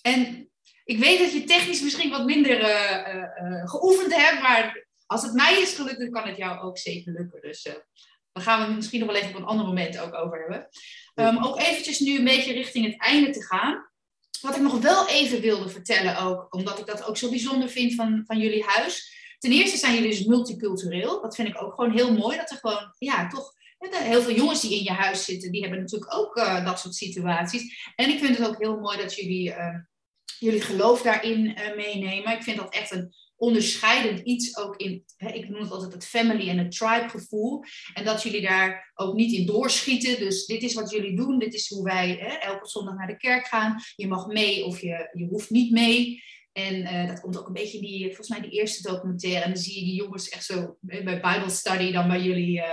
En 0.03 0.51
ik 0.85 0.99
weet 0.99 1.19
dat 1.19 1.33
je 1.33 1.45
technisch 1.45 1.83
misschien 1.83 2.11
wat 2.11 2.25
minder 2.25 2.61
uh, 2.61 3.15
uh, 3.15 3.51
uh, 3.51 3.69
geoefend 3.69 4.15
hebt, 4.15 4.43
maar 4.43 4.87
als 5.07 5.23
het 5.23 5.33
mij 5.33 5.61
is 5.61 5.75
gelukt, 5.75 5.99
dan 5.99 6.11
kan 6.11 6.27
het 6.27 6.37
jou 6.37 6.61
ook 6.61 6.79
zeker 6.79 7.13
lukken. 7.13 7.41
Dus 7.41 7.63
daar 7.63 8.43
gaan 8.43 8.61
we 8.61 8.67
het 8.67 8.77
misschien 8.77 9.01
nog 9.01 9.09
wel 9.09 9.21
even 9.21 9.35
op 9.35 9.37
een 9.37 9.49
ander 9.49 9.67
moment 9.67 9.99
ook 9.99 10.15
over 10.15 10.41
hebben. 10.41 10.69
Um, 11.15 11.45
ook 11.45 11.61
eventjes 11.61 11.99
nu 11.99 12.19
een 12.19 12.25
beetje 12.25 12.53
richting 12.53 12.87
het 12.87 13.01
einde 13.01 13.31
te 13.31 13.45
gaan. 13.45 13.89
Wat 14.41 14.57
ik 14.57 14.63
nog 14.63 14.81
wel 14.81 15.09
even 15.09 15.41
wilde 15.41 15.69
vertellen 15.69 16.19
ook, 16.19 16.55
omdat 16.55 16.79
ik 16.79 16.87
dat 16.87 17.05
ook 17.05 17.17
zo 17.17 17.29
bijzonder 17.31 17.69
vind 17.69 17.95
van, 17.95 18.23
van 18.27 18.39
jullie 18.39 18.65
huis. 18.65 19.19
Ten 19.41 19.53
eerste 19.53 19.77
zijn 19.77 19.95
jullie 19.95 20.11
dus 20.11 20.25
multicultureel. 20.25 21.21
Dat 21.21 21.35
vind 21.35 21.49
ik 21.49 21.63
ook 21.63 21.75
gewoon 21.75 21.93
heel 21.93 22.13
mooi. 22.13 22.37
Dat 22.37 22.51
er 22.51 22.57
gewoon, 22.57 22.95
ja, 22.99 23.29
toch 23.29 23.53
heel 23.89 24.23
veel 24.23 24.35
jongens 24.35 24.61
die 24.61 24.77
in 24.79 24.83
je 24.83 24.93
huis 24.93 25.25
zitten, 25.25 25.53
die 25.53 25.61
hebben 25.61 25.81
natuurlijk 25.81 26.15
ook 26.15 26.37
uh, 26.37 26.65
dat 26.65 26.81
soort 26.81 26.95
situaties. 26.95 27.93
En 27.97 28.09
ik 28.09 28.19
vind 28.19 28.37
het 28.37 28.47
ook 28.47 28.59
heel 28.59 28.81
mooi 28.81 28.99
dat 28.99 29.15
jullie, 29.15 29.49
uh, 29.49 29.75
jullie 30.39 30.61
geloof 30.61 31.03
daarin 31.03 31.47
uh, 31.47 31.77
meenemen. 31.77 32.33
Ik 32.33 32.43
vind 32.43 32.57
dat 32.57 32.75
echt 32.75 32.91
een 32.91 33.15
onderscheidend 33.37 34.21
iets 34.21 34.57
ook 34.57 34.77
in, 34.77 35.05
hè, 35.17 35.33
ik 35.33 35.49
noem 35.49 35.61
het 35.61 35.71
altijd 35.71 35.93
het 35.93 36.07
family 36.07 36.49
en 36.49 36.59
het 36.59 36.77
tribe 36.77 37.09
gevoel. 37.09 37.65
En 37.95 38.05
dat 38.05 38.23
jullie 38.23 38.41
daar 38.41 38.93
ook 38.95 39.15
niet 39.15 39.33
in 39.33 39.47
doorschieten. 39.47 40.19
Dus 40.19 40.47
dit 40.47 40.63
is 40.63 40.75
wat 40.75 40.91
jullie 40.91 41.17
doen, 41.17 41.39
dit 41.39 41.55
is 41.55 41.69
hoe 41.69 41.85
wij 41.85 42.17
hè, 42.21 42.35
elke 42.35 42.69
zondag 42.69 42.95
naar 42.95 43.07
de 43.07 43.17
kerk 43.17 43.47
gaan. 43.47 43.81
Je 43.97 44.09
mag 44.09 44.27
mee 44.27 44.65
of 44.65 44.81
je, 44.81 45.11
je 45.13 45.27
hoeft 45.27 45.51
niet 45.51 45.71
mee. 45.71 46.23
En 46.53 46.75
uh, 46.75 47.07
dat 47.07 47.21
komt 47.21 47.39
ook 47.39 47.47
een 47.47 47.53
beetje 47.53 47.79
in 47.79 47.85
die, 47.85 48.07
volgens 48.07 48.29
mij 48.29 48.41
die 48.41 48.51
eerste 48.51 48.89
documentaire. 48.89 49.45
En 49.45 49.53
dan 49.53 49.63
zie 49.63 49.79
je 49.79 49.85
die 49.85 49.95
jongens 49.95 50.29
echt 50.29 50.45
zo 50.45 50.77
bij 50.81 51.21
Bible 51.21 51.51
Study 51.51 51.93
dan 51.93 52.09
bij 52.09 52.21
jullie 52.21 52.59
uh, 52.59 52.67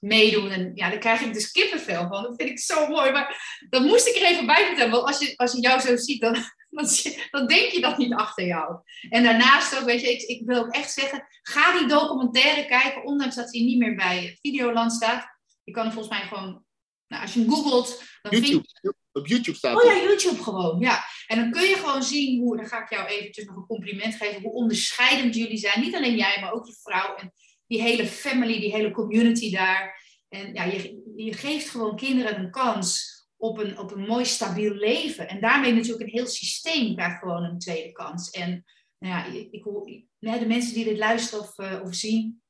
meedoen. 0.00 0.50
En 0.50 0.70
ja, 0.74 0.90
daar 0.90 0.98
krijg 0.98 1.20
ik 1.20 1.32
dus 1.32 1.50
kippenvel 1.50 2.08
van. 2.08 2.22
Dat 2.22 2.34
vind 2.36 2.50
ik 2.50 2.58
zo 2.58 2.86
mooi. 2.88 3.10
Maar 3.10 3.58
dat 3.68 3.82
moest 3.82 4.06
ik 4.06 4.16
er 4.16 4.26
even 4.26 4.46
bij 4.46 4.66
vertellen. 4.66 4.90
Want 4.90 5.06
als 5.06 5.18
je, 5.18 5.36
als 5.36 5.52
je 5.52 5.60
jou 5.60 5.80
zo 5.80 5.96
ziet, 5.96 6.20
dan, 6.20 6.34
dan, 6.76 6.88
dan 7.30 7.46
denk 7.46 7.70
je 7.70 7.80
dat 7.80 7.98
niet 7.98 8.14
achter 8.14 8.46
jou. 8.46 8.80
En 9.08 9.22
daarnaast 9.22 9.78
ook, 9.78 9.84
weet 9.84 10.00
je, 10.00 10.12
ik, 10.12 10.22
ik 10.22 10.46
wil 10.46 10.58
ook 10.58 10.74
echt 10.74 10.92
zeggen, 10.92 11.26
ga 11.42 11.78
die 11.78 11.88
documentaire 11.88 12.66
kijken. 12.66 13.04
Ondanks 13.04 13.34
dat 13.34 13.52
hij 13.52 13.62
niet 13.62 13.78
meer 13.78 13.94
bij 13.94 14.38
Videoland 14.40 14.92
staat. 14.92 15.26
Je 15.64 15.72
kan 15.72 15.84
hem 15.84 15.92
volgens 15.92 16.18
mij 16.18 16.28
gewoon, 16.28 16.64
nou, 17.06 17.22
als 17.22 17.34
je 17.34 17.40
hem 17.40 17.50
googelt, 17.50 18.02
dan 18.22 18.32
YouTube. 18.32 18.52
vind 18.52 18.78
je... 18.80 18.94
Op 19.12 19.26
YouTube 19.26 19.56
staat 19.56 19.76
Oh 19.76 19.84
ja, 19.84 20.02
YouTube 20.02 20.42
gewoon, 20.42 20.80
ja. 20.80 21.04
En 21.26 21.36
dan 21.36 21.50
kun 21.50 21.68
je 21.68 21.74
gewoon 21.74 22.02
zien 22.02 22.40
hoe, 22.40 22.56
dan 22.56 22.66
ga 22.66 22.82
ik 22.82 22.90
jou 22.90 23.06
eventjes 23.08 23.44
nog 23.44 23.56
een 23.56 23.66
compliment 23.66 24.14
geven, 24.14 24.42
hoe 24.42 24.52
onderscheidend 24.52 25.34
jullie 25.34 25.58
zijn. 25.58 25.80
Niet 25.80 25.94
alleen 25.94 26.16
jij, 26.16 26.40
maar 26.40 26.52
ook 26.52 26.66
je 26.66 26.78
vrouw. 26.82 27.14
En 27.14 27.32
die 27.66 27.82
hele 27.82 28.06
family, 28.06 28.60
die 28.60 28.72
hele 28.72 28.90
community 28.90 29.50
daar. 29.50 30.04
En 30.28 30.54
ja, 30.54 30.64
je, 30.64 31.12
je 31.16 31.32
geeft 31.32 31.68
gewoon 31.68 31.96
kinderen 31.96 32.38
een 32.38 32.50
kans 32.50 33.14
op 33.36 33.58
een, 33.58 33.78
op 33.78 33.92
een 33.92 34.06
mooi 34.06 34.24
stabiel 34.24 34.74
leven. 34.74 35.28
En 35.28 35.40
daarmee 35.40 35.72
natuurlijk 35.72 36.02
een 36.02 36.16
heel 36.16 36.26
systeem 36.26 36.94
krijgt 36.94 37.18
gewoon 37.18 37.44
een 37.44 37.58
tweede 37.58 37.92
kans. 37.92 38.30
En 38.30 38.64
nou 38.98 39.14
ja, 39.14 39.46
ik, 39.50 39.62
hoor, 39.62 39.84
de 40.18 40.46
mensen 40.46 40.74
die 40.74 40.84
dit 40.84 40.98
luisteren 40.98 41.44
of, 41.44 41.58
uh, 41.58 41.80
of 41.84 41.94
zien, 41.94 42.42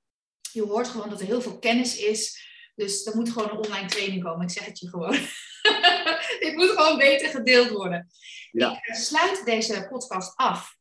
je 0.52 0.62
hoort 0.62 0.88
gewoon 0.88 1.10
dat 1.10 1.20
er 1.20 1.26
heel 1.26 1.42
veel 1.42 1.58
kennis 1.58 1.98
is. 1.98 2.44
Dus 2.76 3.06
er 3.06 3.16
moet 3.16 3.30
gewoon 3.30 3.50
een 3.50 3.64
online 3.64 3.88
training 3.88 4.22
komen. 4.22 4.46
Ik 4.46 4.52
zeg 4.52 4.64
het 4.64 4.78
je 4.78 4.88
gewoon. 4.88 5.12
Dit 6.40 6.54
moet 6.54 6.70
gewoon 6.70 6.98
beter 6.98 7.28
gedeeld 7.28 7.70
worden. 7.70 8.08
Ja. 8.50 8.70
Ik 8.70 8.84
eh, 8.84 8.96
sluit 8.96 9.44
deze 9.44 9.86
podcast 9.90 10.36
af 10.36 10.76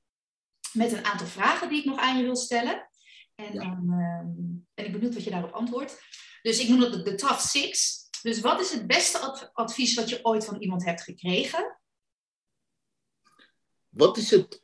met 0.72 0.92
een 0.92 1.06
aantal 1.06 1.28
vragen 1.28 1.70
die 1.70 1.80
ik 1.80 1.86
nog 1.86 2.00
aan 2.00 2.18
je 2.18 2.24
wil 2.24 2.36
stellen. 2.36 2.90
En 3.36 3.54
dan 3.54 3.86
uh, 3.90 4.56
ben 4.74 4.86
ik 4.86 4.92
benieuwd 4.92 5.14
wat 5.14 5.24
je 5.24 5.30
daarop 5.30 5.52
antwoordt. 5.52 6.02
Dus 6.42 6.60
ik 6.60 6.70
noem 6.70 6.80
dat 6.80 7.06
de, 7.06 7.16
Tough 7.16 7.40
Six. 7.40 8.04
Dus 8.22 8.40
wat 8.40 8.60
is 8.60 8.72
het 8.72 8.88
beste 8.88 9.50
advies 9.54 9.96
wat 9.96 10.10
je 10.10 10.26
ooit 10.26 10.46
van 10.46 10.62
iemand 10.62 10.86
hebt 10.86 11.02
gekregen? 11.02 11.80
Wat 13.90 14.18
is 14.18 14.32
het 14.32 14.62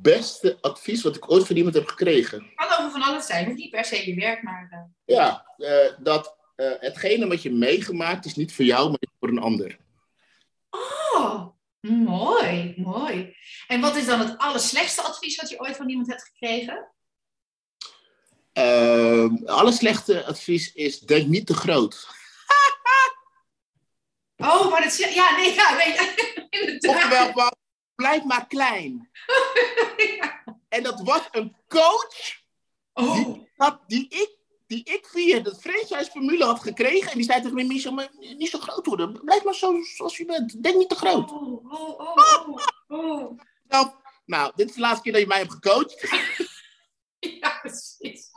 beste 0.00 0.58
advies 0.60 1.02
wat 1.02 1.16
ik 1.16 1.30
ooit 1.30 1.46
van 1.46 1.56
iemand 1.56 1.74
heb 1.74 1.86
gekregen? 1.86 2.42
Het 2.42 2.68
kan 2.68 2.78
over 2.78 2.90
van 2.90 3.02
alles 3.02 3.26
zijn, 3.26 3.54
niet 3.54 3.70
per 3.70 3.84
se 3.84 4.08
je 4.08 4.14
werk, 4.14 4.42
maar... 4.42 4.68
Uh... 4.70 5.16
Ja, 5.16 5.54
uh, 5.58 5.98
dat 5.98 6.41
uh, 6.62 6.72
hetgene 6.78 7.26
wat 7.26 7.42
je 7.42 7.50
meegemaakt 7.50 8.24
is 8.24 8.34
niet 8.34 8.54
voor 8.54 8.64
jou, 8.64 8.88
maar 8.88 8.98
voor 9.20 9.28
een 9.28 9.38
ander. 9.38 9.78
Oh, 10.70 11.46
mooi, 11.80 12.74
mooi. 12.76 13.36
En 13.66 13.80
wat 13.80 13.96
is 13.96 14.06
dan 14.06 14.20
het 14.20 14.38
allerslechtste 14.38 15.02
advies 15.02 15.36
wat 15.36 15.50
je 15.50 15.60
ooit 15.60 15.76
van 15.76 15.88
iemand 15.88 16.08
hebt 16.08 16.22
gekregen? 16.22 16.90
Uh, 18.52 19.26
alle 19.44 19.72
slechte 19.72 20.24
advies 20.24 20.72
is, 20.72 21.00
denk 21.00 21.26
niet 21.26 21.46
te 21.46 21.54
groot. 21.54 22.06
oh, 24.36 24.70
maar 24.70 24.82
dat... 24.82 24.96
Ja, 24.96 25.36
nee, 25.36 25.54
ja, 25.54 25.76
nee, 25.76 25.94
Oftewel, 26.94 27.56
blijf 27.94 28.24
maar 28.24 28.46
klein. 28.46 29.10
ja. 30.20 30.42
En 30.68 30.82
dat 30.82 31.00
was 31.00 31.28
een 31.30 31.56
coach 31.68 32.40
oh. 32.92 33.14
die, 33.14 33.48
die 33.86 34.08
ik 34.08 34.41
die 34.72 34.84
ik 34.84 35.06
via 35.06 35.40
de 35.40 35.54
franchise-formule 35.54 36.44
had 36.44 36.60
gekregen. 36.60 37.10
En 37.10 37.16
die 37.16 37.24
zei 37.24 37.40
tegen 37.40 37.54
mij, 37.54 37.64
Michel, 37.64 37.92
maar 37.92 38.08
niet 38.18 38.50
zo 38.50 38.58
groot 38.58 38.86
worden. 38.86 39.20
Blijf 39.24 39.44
maar 39.44 39.54
zo 39.54 39.82
zoals 39.82 40.16
je 40.16 40.24
bent. 40.24 40.62
Denk 40.62 40.76
niet 40.76 40.88
te 40.88 40.94
groot. 40.94 41.30
Oh, 41.30 41.72
oh, 41.72 42.00
oh, 42.00 42.58
oh. 42.86 43.38
Nou, 43.68 43.90
nou, 44.24 44.52
dit 44.54 44.68
is 44.68 44.74
de 44.74 44.80
laatste 44.80 45.02
keer 45.02 45.12
dat 45.12 45.20
je 45.20 45.26
mij 45.26 45.38
hebt 45.38 45.52
gecoacht. 45.52 46.08
ja, 47.40 47.58
precies. 47.60 48.30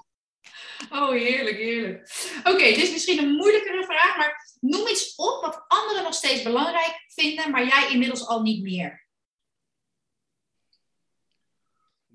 Oh, 0.90 1.10
heerlijk, 1.10 1.58
heerlijk. 1.58 2.10
Oké, 2.44 2.64
dit 2.64 2.78
is 2.78 2.92
misschien 2.92 3.20
een 3.20 3.36
moeilijkere 3.36 3.84
vraag, 3.84 4.18
maar 4.18 4.58
noem 4.60 4.88
iets 4.88 5.16
op 5.16 5.42
wat 5.42 5.66
anderen 5.68 6.04
nog 6.04 6.14
steeds 6.14 6.44
belangrijk 6.44 7.04
vinden, 7.08 7.52
maar 7.52 7.68
jij 7.68 7.90
inmiddels 7.92 8.28
al 8.28 8.42
niet 8.42 8.64
meer. 8.64 9.05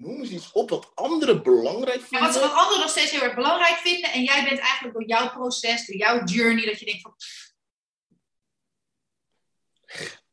Noem 0.01 0.21
eens 0.21 0.31
iets 0.31 0.53
op 0.53 0.71
wat 0.71 0.91
anderen 0.95 1.43
belangrijk 1.43 2.01
vinden. 2.01 2.29
Ja, 2.29 2.33
wat, 2.33 2.43
wat 2.43 2.53
anderen 2.53 2.81
nog 2.81 2.91
steeds 2.91 3.11
heel 3.11 3.23
erg 3.23 3.35
belangrijk 3.35 3.77
vinden. 3.77 4.13
En 4.13 4.23
jij 4.23 4.45
bent 4.45 4.59
eigenlijk 4.59 4.95
door 4.95 5.07
jouw 5.07 5.31
proces, 5.31 5.87
door 5.87 5.97
jouw 5.97 6.25
journey, 6.25 6.67
dat 6.67 6.79
je 6.79 6.85
denkt 6.85 7.03
van... 7.03 7.15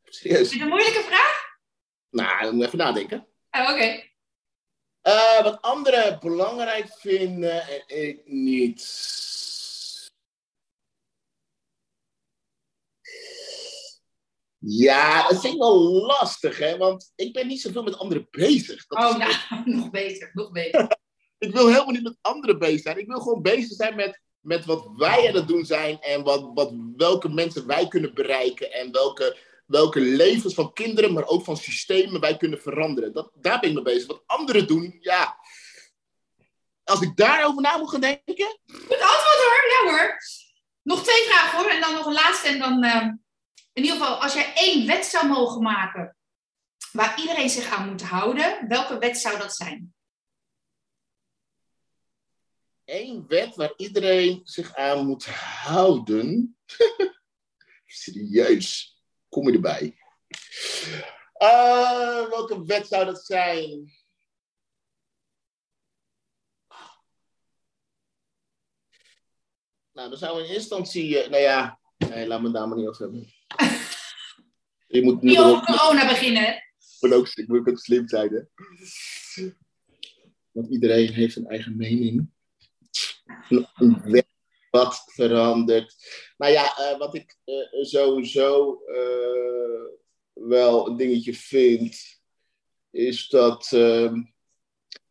Serieus? 0.03 0.41
Is 0.41 0.49
dit 0.49 0.61
een 0.61 0.68
moeilijke 0.68 1.03
vraag? 1.03 1.57
Nou, 2.09 2.41
dan 2.41 2.55
moet 2.55 2.65
even 2.65 2.78
nadenken. 2.78 3.28
Oh, 3.51 3.70
oké. 3.70 4.05
Uh, 5.03 5.43
wat 5.43 5.61
anderen 5.61 6.20
belangrijk 6.20 6.88
vinden 6.99 7.68
en 7.68 7.84
ik 7.88 8.22
niet. 8.26 8.82
Ja, 14.59 15.27
dat 15.27 15.41
vind 15.41 15.53
ik 15.53 15.59
wel 15.59 15.79
lastig, 15.81 16.57
hè? 16.57 16.77
Want 16.77 17.11
ik 17.15 17.33
ben 17.33 17.47
niet 17.47 17.61
zoveel 17.61 17.83
met 17.83 17.97
anderen 17.97 18.27
bezig. 18.31 18.87
Dat 18.87 18.97
oh, 18.97 19.17
nou, 19.17 19.33
nog 19.77 19.89
beter, 19.89 20.29
nog 20.33 20.51
beter. 20.51 20.97
ik 21.37 21.51
wil 21.51 21.67
helemaal 21.67 21.93
niet 21.93 22.03
met 22.03 22.17
anderen 22.21 22.59
bezig 22.59 22.81
zijn. 22.81 22.97
Ik 22.97 23.07
wil 23.07 23.19
gewoon 23.19 23.41
bezig 23.41 23.75
zijn 23.75 23.95
met, 23.95 24.21
met 24.39 24.65
wat 24.65 24.89
wij 24.95 25.27
aan 25.27 25.35
het 25.35 25.47
doen 25.47 25.65
zijn 25.65 25.99
en 26.01 26.23
wat, 26.23 26.51
wat, 26.53 26.73
welke 26.95 27.29
mensen 27.29 27.67
wij 27.67 27.87
kunnen 27.87 28.13
bereiken 28.13 28.71
en 28.71 28.91
welke, 28.91 29.37
welke 29.65 29.99
levens 29.99 30.53
van 30.53 30.73
kinderen, 30.73 31.13
maar 31.13 31.27
ook 31.27 31.43
van 31.43 31.57
systemen 31.57 32.21
wij 32.21 32.37
kunnen 32.37 32.61
veranderen. 32.61 33.13
Dat, 33.13 33.31
daar 33.33 33.59
ben 33.59 33.69
ik 33.69 33.75
mee 33.75 33.83
bezig. 33.83 34.07
Wat 34.07 34.23
anderen 34.25 34.67
doen, 34.67 34.97
ja. 34.99 35.37
Als 36.83 37.01
ik 37.01 37.15
daarover 37.15 37.61
na 37.61 37.77
moet 37.77 37.89
gaan 37.89 38.01
denken. 38.01 38.59
Goed 38.65 39.01
antwoord 39.01 39.39
hoor, 39.43 39.67
ja 39.69 39.91
hoor. 39.91 40.17
Nog 40.81 41.03
twee 41.03 41.23
vragen 41.23 41.59
hoor, 41.59 41.69
en 41.69 41.81
dan 41.81 41.93
nog 41.93 42.05
een 42.05 42.13
laatste 42.13 42.47
en 42.47 42.59
dan. 42.59 42.83
Uh 42.83 43.07
in 43.78 43.84
ieder 43.84 43.97
geval, 43.97 44.21
als 44.21 44.34
jij 44.34 44.53
één 44.55 44.88
wet 44.88 45.05
zou 45.05 45.28
mogen 45.28 45.61
maken 45.61 46.17
waar 46.91 47.19
iedereen 47.19 47.49
zich 47.49 47.69
aan 47.71 47.89
moet 47.89 48.01
houden, 48.01 48.67
welke 48.67 48.97
wet 48.97 49.17
zou 49.17 49.38
dat 49.38 49.55
zijn? 49.55 49.95
Eén 52.86 53.28
wet 53.28 53.55
waar 53.55 53.73
iedereen 53.75 54.41
zich 54.43 54.75
aan 54.75 55.05
moet 55.05 55.25
houden. 55.25 56.57
Serieus, 57.86 58.97
kom 59.30 59.47
je 59.47 59.53
erbij? 59.53 59.97
Uh, 61.38 62.30
welke 62.30 62.65
wet 62.65 62.88
zou 62.88 63.05
dat 63.05 63.25
zijn? 63.25 63.95
Nou, 69.91 70.09
dan 70.09 70.36
we 70.36 70.47
in 70.47 70.53
instantie, 70.53 71.23
uh, 71.23 71.30
nou 71.30 71.41
ja, 71.41 71.80
nee, 71.97 72.28
laat 72.28 72.41
me 72.41 72.51
daar 72.51 72.67
maar 72.67 72.78
niet 72.78 72.88
over 72.88 73.01
hebben. 73.01 73.36
Je 74.87 75.03
moet 75.03 75.21
niet 75.21 75.39
over 75.39 75.65
corona 75.65 76.07
beginnen. 76.07 76.63
Moet 76.99 77.13
ook, 77.13 77.27
ik 77.27 77.47
moet 77.47 77.69
ook 77.69 77.79
slim 77.79 78.07
zijn, 78.07 78.29
hè? 78.33 78.41
Want 80.51 80.69
iedereen 80.69 81.13
heeft 81.13 81.35
een 81.35 81.47
eigen 81.47 81.77
mening. 81.77 82.29
Wat 84.69 85.03
verandert. 85.05 85.95
Nou 86.37 86.51
ja, 86.51 86.79
uh, 86.79 86.97
wat 86.97 87.15
ik 87.15 87.37
uh, 87.45 87.83
sowieso 87.83 88.81
uh, 88.87 89.83
wel 90.33 90.87
een 90.87 90.97
dingetje 90.97 91.33
vind, 91.33 92.21
is 92.91 93.27
dat, 93.27 93.71
ehm, 93.71 94.23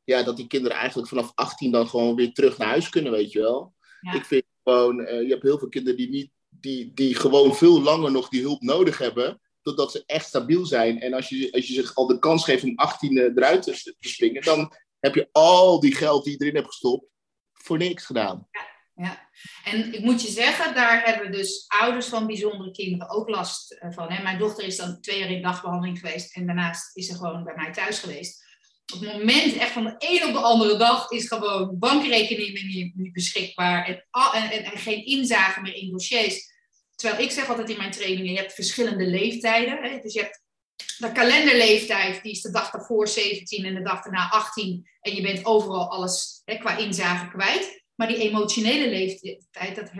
ja, 0.04 0.22
dat 0.22 0.36
die 0.36 0.46
kinderen 0.46 0.76
eigenlijk 0.76 1.08
vanaf 1.08 1.32
18 1.34 1.70
dan 1.70 1.88
gewoon 1.88 2.14
weer 2.14 2.32
terug 2.32 2.58
naar 2.58 2.68
huis 2.68 2.88
kunnen, 2.88 3.12
weet 3.12 3.32
je 3.32 3.40
wel. 3.40 3.74
Ja. 4.00 4.12
Ik 4.12 4.24
vind 4.24 4.44
gewoon, 4.64 4.96
je 4.96 5.28
hebt 5.28 5.42
heel 5.42 5.58
veel 5.58 5.68
kinderen 5.68 5.96
die 5.96 6.08
niet 6.08 6.30
die, 6.60 6.94
die 6.94 7.14
gewoon 7.14 7.56
veel 7.56 7.82
langer 7.82 8.10
nog 8.10 8.28
die 8.28 8.42
hulp 8.42 8.62
nodig 8.62 8.98
hebben, 8.98 9.40
totdat 9.62 9.92
ze 9.92 10.02
echt 10.06 10.26
stabiel 10.26 10.66
zijn. 10.66 11.00
En 11.00 11.12
als 11.12 11.28
je, 11.28 11.52
als 11.52 11.66
je 11.66 11.74
zich 11.74 11.94
al 11.94 12.06
de 12.06 12.18
kans 12.18 12.44
geeft 12.44 12.64
om 12.64 12.76
18 12.76 13.18
eruit 13.18 13.62
te, 13.62 13.94
te 13.98 14.08
springen, 14.08 14.42
dan 14.42 14.72
heb 15.00 15.14
je 15.14 15.28
al 15.32 15.80
die 15.80 15.94
geld 15.94 16.24
die 16.24 16.32
je 16.32 16.38
erin 16.38 16.54
hebt 16.54 16.66
gestopt 16.66 17.06
voor 17.52 17.78
niks 17.78 18.04
gedaan. 18.04 18.48
Ja, 18.50 18.66
ja. 19.04 19.28
en 19.64 19.94
ik 19.94 20.00
moet 20.00 20.22
je 20.22 20.28
zeggen, 20.28 20.74
daar 20.74 21.04
hebben 21.04 21.32
dus 21.32 21.64
ouders 21.68 22.06
van 22.06 22.26
bijzondere 22.26 22.70
kinderen 22.70 23.10
ook 23.10 23.28
last 23.28 23.72
eh, 23.72 23.92
van. 23.92 24.12
Hè? 24.12 24.22
Mijn 24.22 24.38
dochter 24.38 24.64
is 24.64 24.76
dan 24.76 25.00
twee 25.00 25.18
jaar 25.18 25.30
in 25.30 25.42
dagbehandeling 25.42 25.98
geweest 25.98 26.36
en 26.36 26.46
daarnaast 26.46 26.96
is 26.96 27.06
ze 27.06 27.14
gewoon 27.14 27.44
bij 27.44 27.54
mij 27.56 27.72
thuis 27.72 27.98
geweest. 27.98 28.45
Op 28.94 29.00
het 29.00 29.12
moment, 29.12 29.56
echt 29.56 29.72
van 29.72 29.84
de 29.84 29.94
een 29.98 30.26
op 30.26 30.32
de 30.32 30.38
andere 30.38 30.76
dag, 30.76 31.10
is 31.10 31.28
gewoon 31.28 31.78
bankrekening 31.78 32.62
niet, 32.94 33.12
beschikbaar 33.12 33.86
en, 33.86 34.06
en, 34.50 34.64
en, 34.64 34.78
geen 34.78 35.04
inzage 35.04 35.60
meer 35.60 35.74
in 35.74 35.90
dossiers. 35.90 36.54
Terwijl 36.94 37.22
ik 37.22 37.30
zeg 37.30 37.48
altijd 37.48 37.70
in 37.70 37.76
mijn 37.76 37.90
trainingen, 37.90 38.32
je 38.32 38.38
hebt 38.38 38.54
verschillende 38.54 39.06
leeftijden. 39.06 39.82
Hè? 39.82 40.00
Dus 40.00 40.12
je 40.12 40.20
hebt 40.20 40.42
de 40.98 41.12
kalenderleeftijd, 41.12 42.22
die 42.22 42.32
is 42.32 42.40
de 42.40 42.50
dag 42.50 42.70
daarvoor 42.70 43.08
17 43.08 43.64
en 43.64 43.74
de 43.74 43.82
dag 43.82 44.02
daarna 44.02 44.28
18. 44.28 44.88
En 45.00 45.14
je 45.14 45.22
bent 45.22 45.44
overal 45.44 45.90
alles 45.90 46.42
hè, 46.44 46.58
qua 46.58 46.76
inzage 46.76 47.28
kwijt. 47.28 47.84
Maar 47.94 48.08
die 48.08 48.16
emotionele 48.18 48.88
leeftijd, 48.88 49.76
dat, 49.76 49.90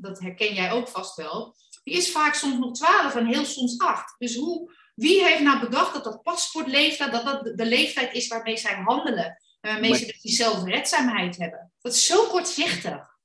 dat 0.00 0.20
herken 0.20 0.54
jij 0.54 0.72
ook 0.72 0.88
vast 0.88 1.16
wel, 1.16 1.54
die 1.84 1.94
is 1.94 2.12
vaak 2.12 2.34
soms 2.34 2.58
nog 2.58 2.72
12 2.72 3.14
en 3.14 3.26
heel 3.26 3.44
soms 3.44 3.78
8. 3.78 4.14
Dus 4.18 4.36
hoe, 4.36 4.72
wie 4.96 5.24
heeft 5.24 5.42
nou 5.42 5.60
bedacht 5.60 5.94
dat 5.94 6.04
dat 6.04 6.22
paspoortleeftijd, 6.22 7.12
dat 7.12 7.24
dat 7.24 7.58
de 7.58 7.66
leeftijd 7.66 8.14
is 8.14 8.28
waarmee 8.28 8.56
zij 8.56 8.74
handelen? 8.74 9.42
Waarmee 9.60 9.94
ze 9.94 10.06
dus 10.06 10.20
die 10.20 10.32
zelfredzaamheid 10.32 11.36
hebben. 11.36 11.72
Dat 11.80 11.92
is 11.92 12.06
zo 12.06 12.26
kortzichtig. 12.26 13.16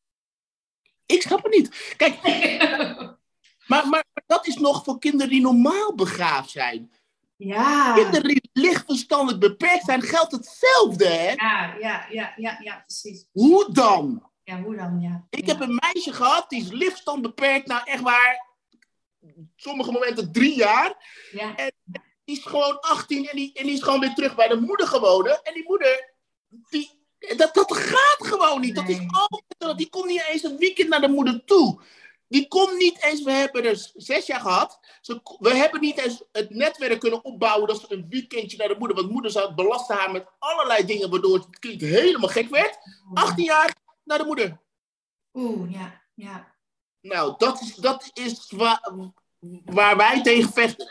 Ik 1.05 1.21
snap 1.21 1.43
het 1.43 1.53
niet. 1.53 1.93
Kijk, 1.97 2.21
maar, 3.71 3.87
maar 3.87 4.03
dat 4.25 4.47
is 4.47 4.55
nog 4.55 4.83
voor 4.83 4.99
kinderen 4.99 5.29
die 5.29 5.41
normaal 5.41 5.95
begaafd 5.95 6.49
zijn. 6.49 6.91
Ja. 7.35 7.93
Kinderen 7.93 8.27
die 8.27 8.49
lichtverstandelijk 8.53 9.39
beperkt 9.39 9.85
zijn, 9.85 10.01
geldt 10.01 10.31
hetzelfde, 10.31 11.05
hè? 11.05 11.31
Ja, 11.31 11.75
ja, 11.79 12.05
ja, 12.09 12.33
ja, 12.35 12.57
ja 12.63 12.83
precies. 12.85 13.25
Hoe 13.31 13.71
dan? 13.71 14.29
Ja, 14.43 14.61
hoe 14.61 14.75
dan, 14.75 14.99
ja. 15.01 15.27
Ik 15.29 15.47
heb 15.47 15.59
een 15.59 15.79
meisje 15.81 16.13
gehad, 16.13 16.49
die 16.49 16.61
is 16.61 16.71
lichtstand 16.71 17.21
beperkt, 17.21 17.67
nou 17.67 17.81
echt 17.83 18.01
waar, 18.01 18.50
sommige 19.55 19.91
momenten 19.91 20.31
drie 20.31 20.55
jaar. 20.55 20.95
Ja. 21.31 21.55
En 21.55 21.71
die 22.23 22.37
is 22.37 22.43
gewoon 22.45 22.79
18 22.79 23.27
en 23.27 23.35
die, 23.35 23.53
en 23.53 23.65
die 23.65 23.73
is 23.73 23.83
gewoon 23.83 23.99
weer 23.99 24.13
terug 24.13 24.35
bij 24.35 24.47
de 24.47 24.59
moeder 24.59 24.87
gewonnen. 24.87 25.43
En 25.43 25.53
die 25.53 25.63
moeder, 25.67 26.13
die, 26.69 26.99
Dat, 27.37 27.53
dat 27.53 27.73
gaat 27.77 28.27
gewoon 28.27 28.61
niet. 28.61 28.75
Dat 28.75 28.89
is 28.89 28.99
altijd, 29.11 29.77
die 29.77 29.89
komt 29.89 30.05
niet 30.05 30.25
eens 30.29 30.43
een 30.43 30.57
weekend 30.57 30.89
naar 30.89 31.01
de 31.01 31.07
moeder 31.07 31.45
toe. 31.45 31.81
Die 32.27 32.47
komt 32.47 32.77
niet 32.77 33.03
eens, 33.03 33.23
we 33.23 33.31
hebben 33.31 33.65
er 33.65 33.91
zes 33.93 34.25
jaar 34.25 34.39
gehad. 34.39 34.79
Ze, 35.01 35.21
we 35.39 35.55
hebben 35.55 35.81
niet 35.81 35.97
eens 35.97 36.23
het 36.31 36.49
netwerk 36.49 36.99
kunnen 36.99 37.23
opbouwen 37.23 37.67
dat 37.67 37.79
ze 37.79 37.93
een 37.93 38.05
weekendje 38.09 38.57
naar 38.57 38.67
de 38.67 38.75
moeder. 38.77 38.97
Want 38.97 39.11
moeder 39.11 39.31
zou 39.31 39.53
belasten 39.53 39.95
haar 39.95 40.11
met 40.11 40.27
allerlei 40.39 40.85
dingen, 40.85 41.09
waardoor 41.09 41.33
het 41.33 41.59
kind 41.59 41.81
helemaal 41.81 42.29
gek 42.29 42.49
werd. 42.49 42.77
18 43.13 43.43
jaar 43.43 43.75
naar 44.03 44.17
de 44.17 44.25
moeder. 44.25 44.61
Oeh, 45.33 45.71
ja, 45.71 46.01
ja. 46.13 46.50
Nou, 47.01 47.33
dat 47.37 47.61
is, 47.61 47.75
dat 47.75 48.09
is 48.13 48.51
waar, 48.55 48.91
waar 49.65 49.97
wij 49.97 50.21
tegen 50.21 50.53
vechten. 50.53 50.89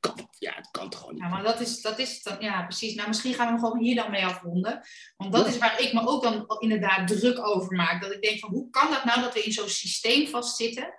Kan, 0.00 0.28
ja, 0.38 0.52
het 0.54 0.68
kan 0.70 0.90
toch 0.90 1.00
gewoon 1.00 1.14
niet. 1.14 1.22
Ja, 1.22 1.28
maar 1.28 1.42
dat 1.42 1.60
is, 1.60 1.80
dat 1.80 1.98
is 1.98 2.22
dan, 2.22 2.36
ja, 2.40 2.62
precies. 2.62 2.94
Nou, 2.94 3.08
misschien 3.08 3.34
gaan 3.34 3.46
we 3.46 3.52
hem 3.52 3.60
gewoon 3.60 3.78
hier 3.82 3.94
dan 3.94 4.10
mee 4.10 4.24
afronden. 4.26 4.82
Want 5.16 5.32
dat 5.32 5.46
is 5.46 5.58
waar 5.58 5.80
ik 5.80 5.92
me 5.92 6.06
ook 6.06 6.22
dan 6.22 6.44
inderdaad 6.58 7.08
druk 7.08 7.46
over 7.46 7.76
maak. 7.76 8.02
Dat 8.02 8.12
ik 8.12 8.22
denk 8.22 8.38
van, 8.38 8.50
hoe 8.50 8.70
kan 8.70 8.90
dat 8.90 9.04
nou 9.04 9.20
dat 9.20 9.34
we 9.34 9.42
in 9.42 9.52
zo'n 9.52 9.68
systeem 9.68 10.26
vastzitten? 10.28 10.94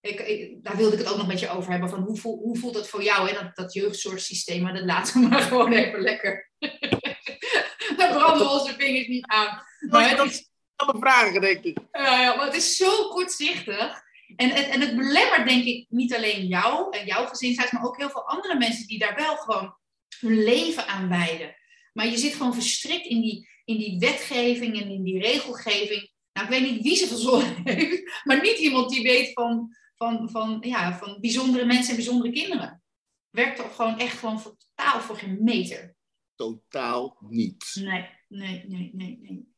Ik, 0.00 0.20
ik- 0.20 0.64
daar 0.64 0.76
wilde 0.76 0.92
ik 0.92 0.98
het 0.98 1.08
ook 1.08 1.16
nog 1.16 1.26
met 1.26 1.40
je 1.40 1.48
over 1.48 1.70
hebben. 1.70 1.88
Van 1.90 2.02
hoe, 2.02 2.16
voel, 2.16 2.38
hoe 2.38 2.58
voelt 2.58 2.74
dat 2.74 2.88
voor 2.88 3.02
jou, 3.02 3.28
hè? 3.28 3.34
Dat, 3.34 3.56
dat 3.56 3.72
jeugdzorgsysteem? 3.72 4.62
Maar 4.62 4.74
dat 4.74 4.84
laten 4.84 5.20
we 5.20 5.28
maar 5.28 5.40
gewoon 5.52 5.72
even 5.72 6.00
lekker. 6.00 6.50
Daar 7.96 8.12
branden 8.14 8.46
we 8.46 8.52
onze 8.52 8.74
vingers 8.78 9.06
niet 9.06 9.26
aan. 9.26 9.62
Maar 9.90 10.10
het 10.10 10.30
is, 10.30 10.50
Alle 10.82 10.98
vragen, 11.00 11.40
denk 11.40 11.64
ik. 11.64 11.78
ja, 11.92 12.20
ja, 12.20 12.36
maar 12.36 12.46
het 12.46 12.56
is 12.56 12.76
zo 12.76 13.08
kortzichtig. 13.08 14.02
En, 14.36 14.50
en, 14.50 14.70
en 14.70 14.80
het 14.80 14.96
belemmert, 14.96 15.48
denk 15.48 15.64
ik, 15.64 15.86
niet 15.88 16.14
alleen 16.14 16.46
jou 16.46 16.96
en 16.96 17.06
jouw 17.06 17.26
gezinshuis, 17.26 17.70
maar 17.70 17.84
ook 17.84 17.96
heel 17.96 18.10
veel 18.10 18.28
andere 18.28 18.58
mensen 18.58 18.86
die 18.86 18.98
daar 18.98 19.14
wel 19.14 19.36
gewoon 19.36 19.76
hun 20.20 20.42
leven 20.42 20.86
aan 20.86 21.08
wijden. 21.08 21.56
Maar 21.92 22.06
je 22.06 22.16
zit 22.16 22.34
gewoon 22.34 22.54
verstrikt 22.54 23.06
in 23.06 23.20
die, 23.20 23.48
in 23.64 23.76
die 23.76 23.98
wetgeving 23.98 24.80
en 24.80 24.90
in 24.90 25.02
die 25.02 25.20
regelgeving. 25.20 26.10
Nou, 26.32 26.46
ik 26.46 26.52
weet 26.52 26.70
niet 26.70 26.82
wie 26.82 26.96
ze 26.96 27.06
verzonnen 27.06 27.60
heeft, 27.64 28.22
maar 28.24 28.42
niet 28.42 28.58
iemand 28.58 28.90
die 28.90 29.02
weet 29.02 29.32
van, 29.32 29.76
van, 29.96 30.30
van, 30.30 30.58
ja, 30.60 30.98
van 30.98 31.20
bijzondere 31.20 31.64
mensen 31.64 31.90
en 31.90 31.96
bijzondere 31.96 32.32
kinderen. 32.32 32.82
Werkt 33.30 33.56
toch 33.56 33.76
gewoon 33.76 33.98
echt 33.98 34.18
gewoon 34.18 34.40
voor, 34.40 34.56
totaal 34.56 35.00
voor 35.00 35.16
geen 35.16 35.38
meter. 35.40 35.94
Totaal 36.34 37.16
niet. 37.20 37.70
Nee, 37.74 38.08
nee, 38.28 38.64
nee, 38.68 38.90
nee, 38.92 39.18
nee. 39.22 39.51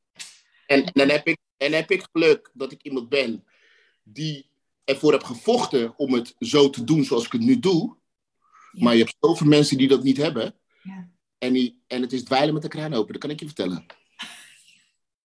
En, 0.66 0.84
en, 0.84 0.90
dan 0.92 1.08
heb 1.08 1.26
ik, 1.26 1.38
en 1.56 1.72
heb 1.72 1.90
ik 1.90 2.06
geluk 2.12 2.50
dat 2.52 2.72
ik 2.72 2.82
iemand 2.82 3.08
ben 3.08 3.44
die 4.02 4.50
ervoor 4.84 5.12
heb 5.12 5.22
gevochten 5.22 5.98
om 5.98 6.12
het 6.12 6.34
zo 6.38 6.70
te 6.70 6.84
doen 6.84 7.04
zoals 7.04 7.24
ik 7.26 7.32
het 7.32 7.40
nu 7.40 7.58
doe. 7.58 7.96
Ja. 8.72 8.84
Maar 8.84 8.94
je 8.94 9.02
hebt 9.02 9.16
zoveel 9.20 9.46
mensen 9.46 9.78
die 9.78 9.88
dat 9.88 10.02
niet 10.02 10.16
hebben. 10.16 10.54
Ja. 10.82 11.08
En, 11.38 11.52
die, 11.52 11.82
en 11.86 12.02
het 12.02 12.12
is 12.12 12.24
dweilen 12.24 12.54
met 12.54 12.62
de 12.62 12.68
kraan 12.68 12.94
open, 12.94 13.12
dat 13.12 13.22
kan 13.22 13.30
ik 13.30 13.40
je 13.40 13.46
vertellen. 13.46 13.86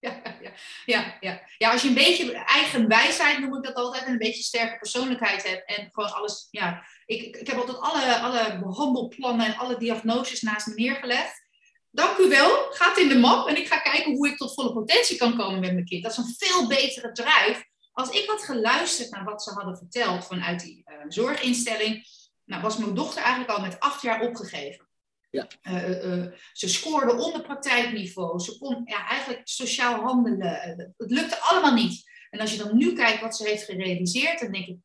Ja, 0.02 0.22
ja, 0.42 0.52
ja, 0.86 1.18
ja. 1.20 1.42
ja, 1.58 1.72
als 1.72 1.82
je 1.82 1.88
een 1.88 1.94
beetje 1.94 2.34
eigen 2.34 2.88
wijsheid, 2.88 3.40
noem 3.40 3.56
ik 3.56 3.64
dat 3.64 3.74
altijd, 3.74 4.06
en 4.06 4.12
een 4.12 4.18
beetje 4.18 4.44
sterke 4.44 4.78
persoonlijkheid 4.78 5.48
hebt 5.48 5.78
en 5.78 5.90
gewoon 5.92 6.14
alles, 6.14 6.48
ja. 6.52 6.86
Ik, 7.06 7.22
ik, 7.22 7.36
ik 7.36 7.48
heb 7.48 7.58
altijd 7.58 7.78
alle, 7.78 8.20
alle 8.20 8.60
behandelplannen 8.60 9.46
en 9.46 9.58
alle 9.58 9.78
diagnoses 9.78 10.42
naast 10.42 10.68
me 10.68 10.74
neergelegd. 10.74 11.48
Dank 11.92 12.18
u 12.18 12.30
wel, 12.30 12.72
gaat 12.72 12.98
in 12.98 13.10
de 13.10 13.18
map 13.18 13.48
en 13.48 13.58
ik 13.58 13.68
ga 13.68 13.80
kijken 13.80 14.16
hoe 14.16 14.28
ik 14.28 14.38
tot 14.38 14.54
volle 14.54 14.74
potentie 14.74 15.18
kan 15.18 15.38
komen 15.38 15.60
met 15.60 15.74
mijn 15.74 15.86
kind. 15.86 16.04
Dat 16.04 16.12
is 16.12 16.18
een 16.18 16.36
veel 16.38 16.68
betere 16.68 17.12
drive. 17.12 17.66
Als 17.92 18.10
ik 18.10 18.30
had 18.30 18.44
geluisterd 18.44 19.12
naar 19.12 19.24
wat 19.24 19.44
ze 19.44 19.52
hadden 19.52 19.78
verteld 19.78 20.26
vanuit 20.26 20.60
die 20.60 20.82
eh, 20.86 20.96
zorginstelling, 21.08 22.08
nou, 22.46 22.62
was 22.62 22.78
mijn 22.78 22.94
dochter 22.94 23.22
eigenlijk 23.22 23.52
al 23.58 23.62
met 23.62 23.80
acht 23.80 24.02
jaar 24.02 24.22
opgegeven. 24.22 24.88
Ja. 25.30 25.48
Eh, 25.62 26.14
eh, 26.14 26.32
ze 26.54 26.70
scoorde 26.70 27.14
onder 27.14 27.42
praktijkniveau. 27.42 28.40
Ze 28.40 28.58
kon 28.58 28.82
ja, 28.86 29.08
eigenlijk 29.08 29.42
sociaal 29.44 30.02
handelen. 30.02 30.94
Het 30.98 31.12
lukte 31.12 31.40
allemaal 31.40 31.74
niet. 31.74 32.04
En 32.30 32.40
als 32.40 32.52
je 32.52 32.58
dan 32.58 32.78
nu 32.78 32.94
kijkt 32.94 33.22
wat 33.22 33.36
ze 33.36 33.48
heeft 33.48 33.64
gerealiseerd, 33.64 34.40
dan 34.40 34.52
denk 34.52 34.68
ik, 34.68 34.78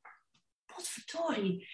potverdorie. 0.67 1.69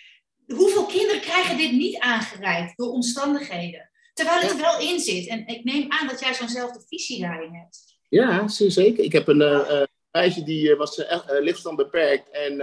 Hoeveel 0.46 0.86
kinderen 0.86 1.20
krijgen 1.20 1.56
dit 1.56 1.72
niet 1.72 1.98
aangereikt 1.98 2.76
door 2.76 2.90
omstandigheden? 2.90 3.89
Terwijl 4.20 4.40
het 4.40 4.50
er 4.50 4.56
wel 4.56 4.80
in 4.80 5.00
zit. 5.00 5.26
En 5.26 5.46
ik 5.46 5.64
neem 5.64 5.86
aan 5.88 6.08
dat 6.08 6.20
jij 6.20 6.34
zo'nzelfde 6.34 6.84
visie 6.88 7.20
daarin 7.20 7.54
hebt. 7.54 7.98
Ja, 8.08 8.48
zeer 8.48 8.70
zeker. 8.70 9.04
Ik 9.04 9.12
heb 9.12 9.28
een 9.28 9.40
eh, 9.42 9.80
eh, 9.80 9.86
meisje 10.12 10.42
die 10.42 10.70
eh, 10.70 10.78
was 10.78 10.98
uh, 10.98 11.18
lichtstand 11.26 11.76
beperkt. 11.76 12.30
En, 12.30 12.60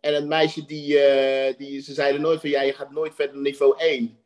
en 0.00 0.14
een 0.14 0.28
meisje 0.28 0.64
die, 0.64 0.86
die, 1.56 1.80
ze 1.82 1.94
zeiden 1.94 2.20
nooit 2.20 2.40
van, 2.40 2.50
ja, 2.50 2.62
je 2.62 2.72
gaat 2.72 2.90
nooit 2.90 3.14
verder 3.14 3.34
dan 3.34 3.42
niveau 3.42 3.78
1. 3.78 4.18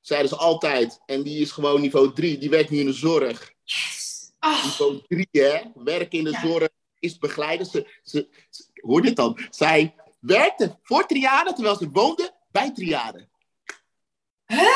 Zeiden 0.00 0.28
ze 0.28 0.36
altijd. 0.36 1.00
En 1.06 1.22
die 1.22 1.40
is 1.40 1.50
gewoon 1.50 1.80
niveau 1.80 2.12
3. 2.12 2.38
Die 2.38 2.50
werkt 2.50 2.70
nu 2.70 2.78
in 2.78 2.86
de 2.86 2.92
zorg. 2.92 3.52
Yes! 3.62 4.32
Oh, 4.40 4.64
Niveau 4.64 5.00
3, 5.08 5.28
hè. 5.30 5.60
Werken 5.74 6.18
in 6.18 6.24
de 6.24 6.30
Ja. 6.30 6.40
zorg 6.46 6.68
is 6.98 7.18
begeleiden. 7.18 7.66
Ze, 7.66 7.98
ze, 8.02 8.28
ze- 8.50 8.66
hoor 8.74 9.02
dit 9.02 9.16
dan. 9.16 9.38
Zij 9.50 9.94
werkte 10.20 10.78
voor 10.82 11.06
triade 11.06 11.52
terwijl 11.52 11.76
ze 11.76 11.88
woonde 11.90 12.30
bij 12.52 12.72
triade. 12.72 13.28
Hè? 14.44 14.66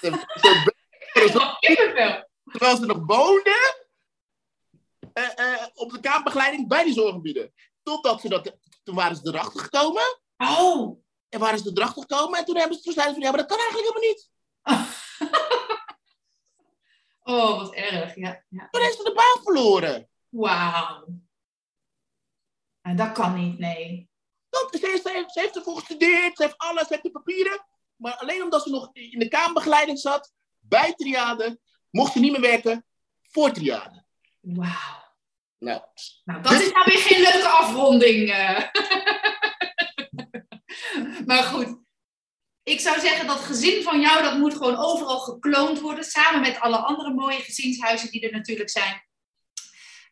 Ze, 0.00 0.24
ze 0.40 2.24
terwijl 2.50 2.76
ze 2.76 2.86
nog 2.86 2.98
woonde 3.06 3.84
eh, 5.12 5.38
eh, 5.38 5.66
op 5.74 5.90
de 5.90 6.00
kamerbegeleiding 6.00 6.68
bij 6.68 6.84
die 6.84 6.92
zorggebieden. 6.92 7.52
Totdat 7.82 8.20
ze 8.20 8.28
dat, 8.28 8.56
toen 8.84 8.94
waren 8.94 9.16
ze 9.16 9.28
erachter 9.28 9.60
gekomen. 9.60 10.20
Oh. 10.36 11.04
En 11.28 11.40
waren 11.40 11.58
ze 11.58 11.70
erachter 11.74 12.02
gekomen. 12.02 12.38
En 12.38 12.44
toen 12.44 12.56
hebben 12.56 12.76
ze 12.76 12.82
toen 12.82 12.92
zeiden 12.92 13.14
ze 13.14 13.20
van, 13.20 13.30
ja, 13.30 13.36
maar 13.36 13.46
dat 13.46 13.56
kan 13.56 13.66
eigenlijk 13.66 13.88
helemaal 13.88 14.10
niet. 14.10 14.30
Oh, 17.28 17.58
wat 17.58 17.74
erg. 17.74 18.14
Ja, 18.14 18.44
ja. 18.48 18.68
Toen 18.70 18.80
heeft 18.82 18.96
ze 18.96 19.02
de 19.02 19.12
baan 19.12 19.42
verloren. 19.42 20.08
Wauw. 20.28 21.06
Nou, 22.82 22.96
dat 22.96 23.12
kan 23.12 23.34
niet, 23.34 23.58
nee. 23.58 24.10
Dat, 24.48 24.68
ze, 24.80 24.86
heeft, 24.86 25.02
ze, 25.02 25.10
heeft, 25.10 25.32
ze 25.32 25.40
heeft 25.40 25.56
ervoor 25.56 25.76
gestudeerd, 25.76 26.36
ze 26.36 26.42
heeft 26.42 26.58
alles, 26.58 26.86
ze 26.86 26.92
heeft 26.92 27.02
de 27.02 27.10
papieren. 27.10 27.66
Maar 27.96 28.16
alleen 28.16 28.42
omdat 28.42 28.62
ze 28.62 28.70
nog 28.70 28.90
in 28.92 29.18
de 29.18 29.28
kamerbegeleiding 29.28 29.98
zat, 29.98 30.32
bij 30.58 30.94
triade, 30.94 31.58
mocht 31.90 32.12
ze 32.12 32.18
niet 32.18 32.32
meer 32.32 32.40
werken 32.40 32.84
voor 33.22 33.52
triade. 33.52 34.04
Wauw. 34.40 35.04
Nou, 35.58 35.80
Nou, 36.24 36.42
dat 36.42 36.52
is 36.52 36.72
nou 36.72 36.84
weer 36.84 36.98
geen 36.98 37.20
leuke 37.22 37.48
afronding. 37.48 38.30
eh. 38.30 38.62
maar 41.26 41.42
goed. 41.42 41.84
Ik 42.62 42.80
zou 42.80 43.00
zeggen 43.00 43.26
dat 43.26 43.38
gezin 43.38 43.82
van 43.82 44.00
jou, 44.00 44.22
dat 44.22 44.38
moet 44.38 44.52
gewoon 44.52 44.76
overal 44.76 45.18
gekloond 45.18 45.80
worden. 45.80 46.04
Samen 46.04 46.40
met 46.40 46.60
alle 46.60 46.76
andere 46.76 47.14
mooie 47.14 47.40
gezinshuizen 47.40 48.10
die 48.10 48.20
er 48.20 48.32
natuurlijk 48.32 48.70
zijn. 48.70 49.04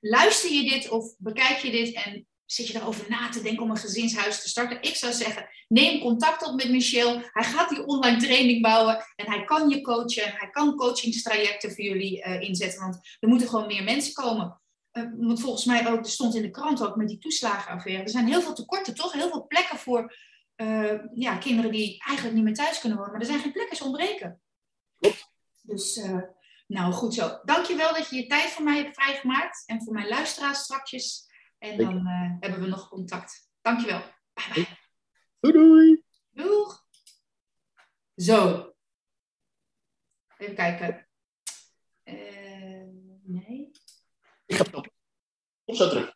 Luister 0.01 0.51
je 0.51 0.71
dit 0.71 0.89
of 0.89 1.15
bekijk 1.19 1.59
je 1.59 1.71
dit 1.71 1.95
en 1.95 2.27
zit 2.55 2.67
je 2.67 2.79
erover 2.79 3.05
na 3.09 3.29
te 3.29 3.43
denken 3.43 3.63
om 3.63 3.71
een 3.71 3.77
gezinshuis 3.77 4.43
te 4.43 4.49
starten? 4.49 4.83
Ik 4.83 4.97
zou 4.97 5.13
zeggen, 5.13 5.49
neem 5.69 6.01
contact 6.01 6.47
op 6.47 6.55
met 6.55 6.71
Michel. 6.71 7.23
Hij 7.33 7.45
gaat 7.45 7.69
die 7.69 7.85
online 7.85 8.17
training 8.17 8.63
bouwen 8.63 9.05
en 9.17 9.27
hij 9.27 9.45
kan 9.45 9.69
je 9.69 9.81
coachen. 9.81 10.33
Hij 10.33 10.51
kan 10.51 10.77
coachingstrajecten 10.77 11.71
voor 11.71 11.85
jullie 11.85 12.23
eh, 12.23 12.41
inzetten, 12.41 12.81
want 12.81 13.17
er 13.21 13.29
moeten 13.29 13.49
gewoon 13.49 13.67
meer 13.67 13.85
mensen 13.85 14.13
komen. 14.13 14.61
Uh, 14.93 15.05
want 15.17 15.41
volgens 15.41 15.65
mij 15.65 15.89
ook, 15.89 15.99
er 15.99 16.11
stond 16.11 16.35
in 16.35 16.43
de 16.43 16.51
krant 16.51 16.83
ook 16.83 16.97
met 16.97 17.09
die 17.09 17.19
toeslagenaffaire. 17.19 18.03
Er 18.03 18.09
zijn 18.09 18.27
heel 18.27 18.43
veel 18.43 18.55
tekorten, 18.55 18.95
toch? 18.95 19.13
Heel 19.13 19.29
veel 19.29 19.47
plekken 19.47 19.79
voor 19.79 20.17
uh, 20.57 20.93
ja, 21.15 21.37
kinderen 21.37 21.73
die 21.73 22.03
eigenlijk 22.07 22.37
niet 22.37 22.45
meer 22.45 22.55
thuis 22.55 22.81
kunnen 22.81 22.99
wonen. 22.99 23.13
Maar 23.13 23.23
er 23.23 23.27
zijn 23.27 23.41
geen 23.41 23.53
plekken, 23.53 23.77
ze 23.77 23.85
ontbreken. 23.85 24.41
Dus, 25.63 26.01
nou 26.67 26.93
goed 26.93 27.15
zo. 27.15 27.39
Dankjewel 27.45 27.95
dat 27.95 28.11
je 28.11 28.17
je 28.17 28.27
tijd 28.27 28.51
voor 28.51 28.65
mij 28.65 28.77
hebt 28.77 28.95
vrijgemaakt. 28.95 29.63
En 29.67 29.83
voor 29.83 29.93
mijn 29.93 30.09
luisteraars 30.09 30.59
strakjes. 30.59 31.33
En 31.65 31.77
dan 31.77 32.07
uh, 32.07 32.37
hebben 32.41 32.61
we 32.61 32.67
nog 32.67 32.89
contact. 32.89 33.51
Dankjewel. 33.61 34.03
Bye 34.33 34.53
bye. 34.55 34.67
Doei 35.41 35.53
doei. 35.53 36.05
Doeg. 36.31 36.87
Zo. 38.17 38.73
Even 40.37 40.55
kijken. 40.55 41.09
Uh, 42.05 42.85
nee. 43.23 43.71
Ik 44.47 44.57
heb 44.57 44.67
het 44.67 44.75
op. 44.75 44.89
Op 45.65 45.75
zo 45.75 45.89
terug. 45.89 46.13